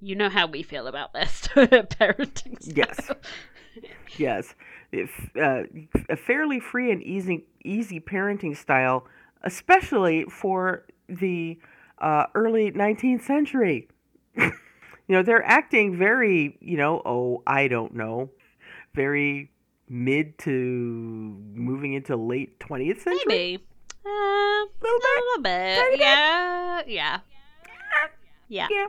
You 0.00 0.14
know 0.14 0.28
how 0.28 0.46
we 0.46 0.62
feel 0.62 0.86
about 0.86 1.12
this 1.12 1.48
parenting 1.56 2.62
style. 2.62 2.74
Yes. 2.76 3.10
Yes. 4.16 4.54
If, 4.90 5.10
uh, 5.36 5.64
a 6.08 6.16
fairly 6.16 6.60
free 6.60 6.90
and 6.90 7.02
easy 7.02 7.44
easy 7.64 8.00
parenting 8.00 8.56
style, 8.56 9.06
especially 9.42 10.24
for 10.24 10.84
the 11.08 11.58
uh, 11.98 12.24
early 12.34 12.72
19th 12.72 13.22
century. 13.22 13.88
you 14.36 14.52
know, 15.08 15.22
they're 15.22 15.44
acting 15.44 15.96
very, 15.96 16.56
you 16.60 16.76
know, 16.76 17.02
oh, 17.04 17.42
I 17.46 17.68
don't 17.68 17.94
know, 17.94 18.30
very 18.94 19.50
mid 19.88 20.38
to 20.40 20.50
moving 21.54 21.94
into 21.94 22.16
late 22.16 22.58
20th 22.60 23.00
century. 23.00 23.22
Maybe. 23.26 23.64
Uh, 24.04 24.08
a 24.10 24.66
Little 24.80 24.98
bit? 25.00 25.24
little 25.24 25.42
bit. 25.42 25.78
Tiny 25.78 25.90
bit? 25.96 26.00
Yeah. 26.00 26.82
Yeah. 26.86 27.18
Yeah. 28.48 28.68
Yeah. 28.70 28.86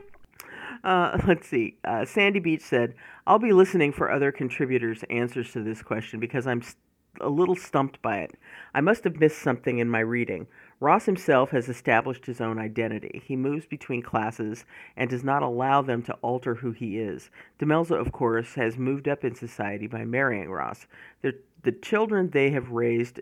Uh, 0.84 1.18
let's 1.26 1.46
see. 1.48 1.76
Uh, 1.84 2.04
Sandy 2.04 2.40
Beach 2.40 2.62
said, 2.62 2.94
I'll 3.26 3.38
be 3.38 3.52
listening 3.52 3.92
for 3.92 4.10
other 4.10 4.32
contributors' 4.32 5.04
answers 5.10 5.52
to 5.52 5.62
this 5.62 5.82
question 5.82 6.20
because 6.20 6.46
I'm 6.46 6.62
st- 6.62 6.76
a 7.20 7.28
little 7.28 7.56
stumped 7.56 8.00
by 8.02 8.18
it. 8.18 8.34
I 8.74 8.80
must 8.80 9.04
have 9.04 9.18
missed 9.20 9.40
something 9.42 9.78
in 9.78 9.88
my 9.90 10.00
reading. 10.00 10.46
Ross 10.80 11.04
himself 11.04 11.50
has 11.50 11.68
established 11.68 12.24
his 12.24 12.40
own 12.40 12.58
identity. 12.58 13.22
He 13.24 13.36
moves 13.36 13.66
between 13.66 14.00
classes 14.00 14.64
and 14.96 15.10
does 15.10 15.22
not 15.22 15.42
allow 15.42 15.82
them 15.82 16.02
to 16.04 16.14
alter 16.22 16.54
who 16.54 16.72
he 16.72 16.98
is. 16.98 17.30
Demelza, 17.58 18.00
of 18.00 18.12
course, 18.12 18.54
has 18.54 18.78
moved 18.78 19.06
up 19.06 19.22
in 19.22 19.34
society 19.34 19.86
by 19.86 20.06
marrying 20.06 20.50
Ross. 20.50 20.86
The, 21.20 21.34
the 21.62 21.72
children 21.72 22.30
they 22.30 22.50
have 22.50 22.70
raised 22.70 23.20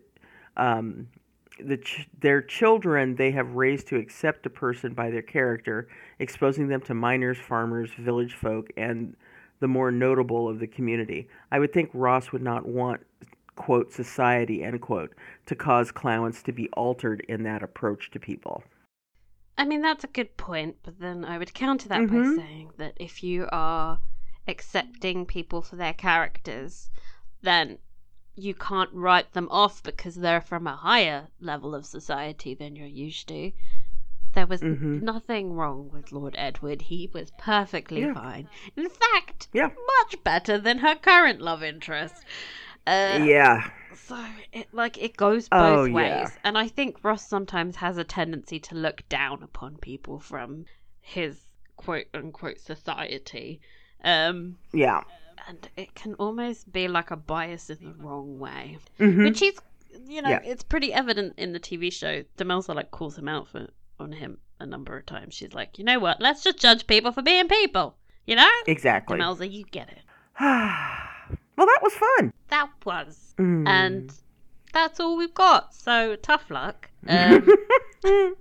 um, 0.57 1.09
the 1.61 1.77
ch- 1.77 2.09
their 2.21 2.41
children 2.41 3.17
they 3.17 3.33
have 3.33 3.55
raised 3.55 3.89
to 3.89 3.97
accept 3.97 4.47
a 4.47 4.51
person 4.51 4.95
by 4.95 5.11
their 5.11 5.23
character, 5.23 5.89
exposing 6.21 6.69
them 6.69 6.81
to 6.83 6.95
miners, 6.95 7.39
farmers, 7.39 7.91
village 7.99 8.35
folk, 8.35 8.69
and 8.77 9.17
the 9.61 9.69
more 9.69 9.91
notable 9.91 10.49
of 10.49 10.61
the 10.61 10.67
community. 10.67 11.29
I 11.51 11.59
would 11.59 11.73
think 11.73 11.91
Ross 11.93 12.31
would 12.31 12.43
not 12.43 12.67
want 12.67 13.01
quote 13.59 13.93
society 13.93 14.63
end 14.63 14.81
quote 14.81 15.13
to 15.47 15.55
cause 15.55 15.91
Clowance 15.91 16.43
to 16.45 16.53
be 16.53 16.69
altered 16.71 17.21
in 17.29 17.43
that 17.43 17.63
approach 17.63 18.11
to 18.13 18.21
people. 18.21 18.63
I 19.59 19.65
mean, 19.65 19.83
that's 19.83 20.05
a 20.05 20.09
good 20.19 20.37
point, 20.37 20.77
but 20.85 21.01
then 21.01 21.25
I 21.25 21.37
would 21.37 21.53
counter 21.53 21.89
that 21.89 22.03
Mhm. 22.03 22.37
by 22.37 22.43
saying 22.43 22.71
that 22.77 22.95
if 22.97 23.25
you 23.25 23.49
are 23.51 23.99
accepting 24.47 25.27
people 25.27 25.61
for 25.61 25.75
their 25.75 25.93
characters, 25.93 26.89
then 27.43 27.79
you 28.37 28.55
can't 28.55 28.93
write 28.93 29.33
them 29.33 29.49
off 29.51 29.83
because 29.83 30.15
they're 30.15 30.41
from 30.41 30.69
a 30.69 30.77
higher 30.77 31.27
level 31.41 31.75
of 31.75 31.85
society 31.85 32.55
than 32.55 32.77
you're 32.77 32.87
used 32.87 33.27
to. 33.27 33.51
There 34.35 34.47
was 34.47 34.63
Mhm. 34.63 35.03
nothing 35.03 35.55
wrong 35.55 35.91
with 35.91 36.13
Lord 36.13 36.37
Edward. 36.39 36.83
He 36.83 37.11
was 37.13 37.33
perfectly 37.39 38.03
Yeah. 38.03 38.15
fine. 38.15 38.49
In 38.77 38.89
fact, 38.89 39.49
Yeah. 39.53 39.71
much 39.99 40.23
better 40.23 40.57
than 40.59 40.79
her 40.79 40.95
current 40.95 41.41
love 41.41 41.65
interest. 41.65 42.25
Uh, 42.89 43.25
yeah. 43.25 43.71
so 43.95 44.17
it 44.53 44.67
like 44.73 44.97
it 44.97 45.17
goes 45.17 45.49
Oh, 45.53 45.85
both 45.87 45.93
ways, 45.93 46.07
yeah. 46.09 46.31
and 46.45 46.57
I 46.57 46.69
think 46.69 47.05
Ross 47.05 47.29
sometimes 47.29 47.77
has 47.77 47.99
a 47.99 48.05
tendency 48.05 48.59
to 48.61 48.75
look 48.75 49.07
down 49.09 49.43
upon 49.43 49.77
people 49.77 50.19
from 50.21 50.65
his 51.01 51.39
quote 51.77 52.07
unquote 52.15 52.59
society, 52.61 53.61
um, 54.05 54.57
Yeah. 54.73 55.03
and 55.47 55.69
it 55.77 55.95
can 55.95 56.15
almost 56.15 56.73
be 56.73 56.89
like 56.89 57.11
a 57.11 57.17
bias 57.17 57.71
in 57.71 57.79
the 57.83 57.95
wrong 58.05 58.39
way, 58.39 58.79
Mhm. 58.99 59.25
which 59.25 59.41
he's, 59.41 59.59
you 60.07 60.23
know, 60.23 60.31
Yeah. 60.31 60.41
it's 60.45 60.63
pretty 60.63 60.93
evident 60.93 61.35
in 61.39 61.53
the 61.53 61.61
TV 61.61 61.91
show. 61.91 62.25
Demelza 62.39 62.75
like 62.75 62.91
calls 62.91 63.19
him 63.19 63.29
out 63.29 63.49
for 63.49 63.69
on 64.01 64.13
him 64.13 64.39
a 64.61 64.67
number 64.67 64.97
of 64.97 65.05
times. 65.07 65.35
She's 65.35 65.53
like, 65.53 65.79
you 65.79 65.85
know 65.85 65.99
what? 65.99 66.21
Let's 66.21 66.43
just 66.43 66.59
judge 66.59 66.87
people 66.87 67.13
for 67.13 67.23
being 67.23 67.49
people. 67.49 67.97
You 68.27 68.37
know, 68.37 68.51
Exactly. 68.67 69.19
Demelza, 69.19 69.51
you 69.51 69.65
get 69.65 69.89
it. 69.89 70.01
well, 71.59 71.67
that 71.67 71.81
was 71.83 71.93
fun. 71.95 72.33
That 72.49 72.71
was 72.87 73.35
Mm. 73.37 73.69
and 73.69 74.13
that's 74.73 74.99
all 75.01 75.17
we've 75.19 75.35
got. 75.35 75.75
So 75.75 76.17
tough 76.17 76.51
luck. 76.51 76.91
Um, 77.07 77.47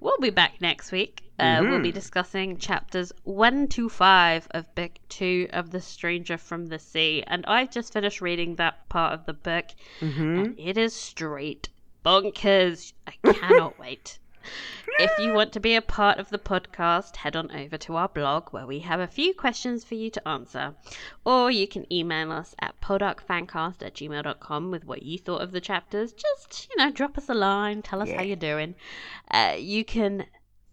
we'll 0.00 0.18
be 0.20 0.30
back 0.30 0.60
next 0.60 0.92
week. 0.92 1.22
Uh, 1.38 1.62
We'll 1.64 1.80
be 1.80 1.90
Mhm. 1.90 1.94
discussing 1.94 2.58
chapters 2.58 3.12
one 3.24 3.66
to 3.68 3.88
five 3.88 4.46
of 4.52 4.72
book 4.74 4.92
two 5.08 5.48
of 5.52 5.70
The 5.70 5.80
Stranger 5.80 6.36
from 6.36 6.66
the 6.66 6.78
Sea, 6.78 7.24
and 7.26 7.44
I've 7.46 7.70
just 7.70 7.92
finished 7.94 8.20
reading 8.20 8.56
that 8.56 8.88
part 8.90 9.14
of 9.14 9.24
the 9.26 9.32
book, 9.32 9.66
hmm 10.00 10.38
and 10.38 10.54
it 10.58 10.76
is 10.76 10.94
straight 10.94 11.70
bonkers. 12.04 12.92
I 13.06 13.32
cannot 13.32 13.78
wait. 13.84 14.18
If 14.98 15.18
you 15.18 15.32
want 15.32 15.52
to 15.52 15.60
be 15.60 15.76
a 15.76 15.82
part 15.82 16.18
of 16.18 16.28
the 16.28 16.38
podcast, 16.38 17.16
head 17.16 17.34
on 17.34 17.50
over 17.50 17.78
to 17.78 17.96
our 17.96 18.08
blog 18.08 18.48
where 18.50 18.66
we 18.66 18.80
have 18.80 19.00
a 19.00 19.06
few 19.06 19.32
questions 19.32 19.84
for 19.84 19.94
you 19.94 20.10
to 20.10 20.28
answer. 20.28 20.74
Or 21.24 21.50
you 21.50 21.66
can 21.66 21.90
email 21.92 22.32
us 22.32 22.54
at 22.58 22.80
podarkfancast 22.80 23.82
at 23.82 23.94
gmail.com 23.94 24.70
with 24.70 24.84
what 24.84 25.02
you 25.02 25.18
thought 25.18 25.42
of 25.42 25.52
the 25.52 25.60
chapters. 25.60 26.12
Just, 26.12 26.68
you 26.70 26.76
know, 26.76 26.90
drop 26.90 27.16
us 27.16 27.28
a 27.28 27.34
line, 27.34 27.82
tell 27.82 28.02
us 28.02 28.10
how 28.10 28.22
you're 28.22 28.36
doing. 28.36 28.74
Uh, 29.30 29.56
you 29.58 29.84
can 29.84 30.26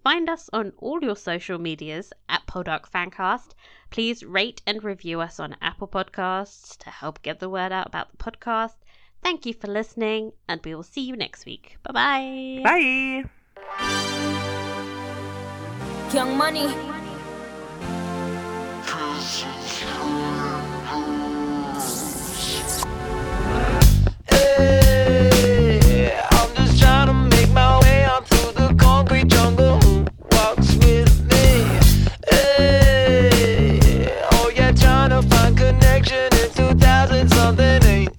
find 0.03 0.29
us 0.29 0.49
on 0.53 0.73
all 0.77 1.01
your 1.01 1.15
social 1.15 1.57
medias 1.57 2.11
at 2.29 2.45
Poldark 2.47 2.89
Fancast. 2.89 3.51
Please 3.89 4.23
rate 4.23 4.61
and 4.65 4.83
review 4.83 5.21
us 5.21 5.39
on 5.39 5.55
Apple 5.61 5.87
Podcasts 5.87 6.77
to 6.77 6.89
help 6.89 7.21
get 7.21 7.39
the 7.39 7.49
word 7.49 7.71
out 7.71 7.87
about 7.87 8.11
the 8.11 8.17
podcast. 8.17 8.75
Thank 9.23 9.45
you 9.45 9.53
for 9.53 9.67
listening, 9.67 10.31
and 10.47 10.61
we 10.63 10.75
will 10.75 10.83
see 10.83 11.01
you 11.01 11.15
next 11.15 11.45
week. 11.45 11.77
Bye-bye. 11.83 12.61
Bye. 12.63 13.29
Young 16.13 16.37
Money. 16.37 16.67
Hey, 24.29 26.11
I'm 26.31 26.55
just 26.55 26.79
trying 26.79 27.07
to 27.07 27.13
make 27.13 27.49
my 27.51 27.79
way 27.81 28.03
out 28.05 28.27
through 28.27 28.53
the 28.53 28.73
concrete 28.75 29.27
jungle. 29.27 29.79
Who 29.81 30.05
walks 30.31 30.75
with 30.75 31.11
me? 31.29 31.65
Hey, 32.31 33.79
oh 34.31 34.49
yeah, 34.55 34.71
trying 34.71 35.09
to 35.09 35.21
find 35.27 35.57
connection 35.57 36.29
in 36.33 36.49
2000 36.55 37.29
something 37.29 37.83
ain't 37.83 38.13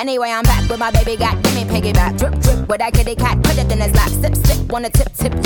Anyway, 0.00 0.30
I'm 0.30 0.42
back 0.44 0.66
with 0.70 0.78
my 0.78 0.90
baby 0.90 1.14
got. 1.14 1.42
Give 1.42 1.54
me 1.54 1.64
piggyback. 1.64 2.16
Drip, 2.16 2.32
drip, 2.40 2.66
with 2.66 2.78
that 2.78 2.94
kitty 2.94 3.14
cat. 3.14 3.36
Put 3.42 3.58
it 3.58 3.70
in 3.70 3.82
his 3.82 3.92
lap. 3.92 4.08
Sip, 4.08 4.34
sip, 4.34 4.72
wanna 4.72 4.88
tip, 4.88 5.12
tip. 5.12 5.39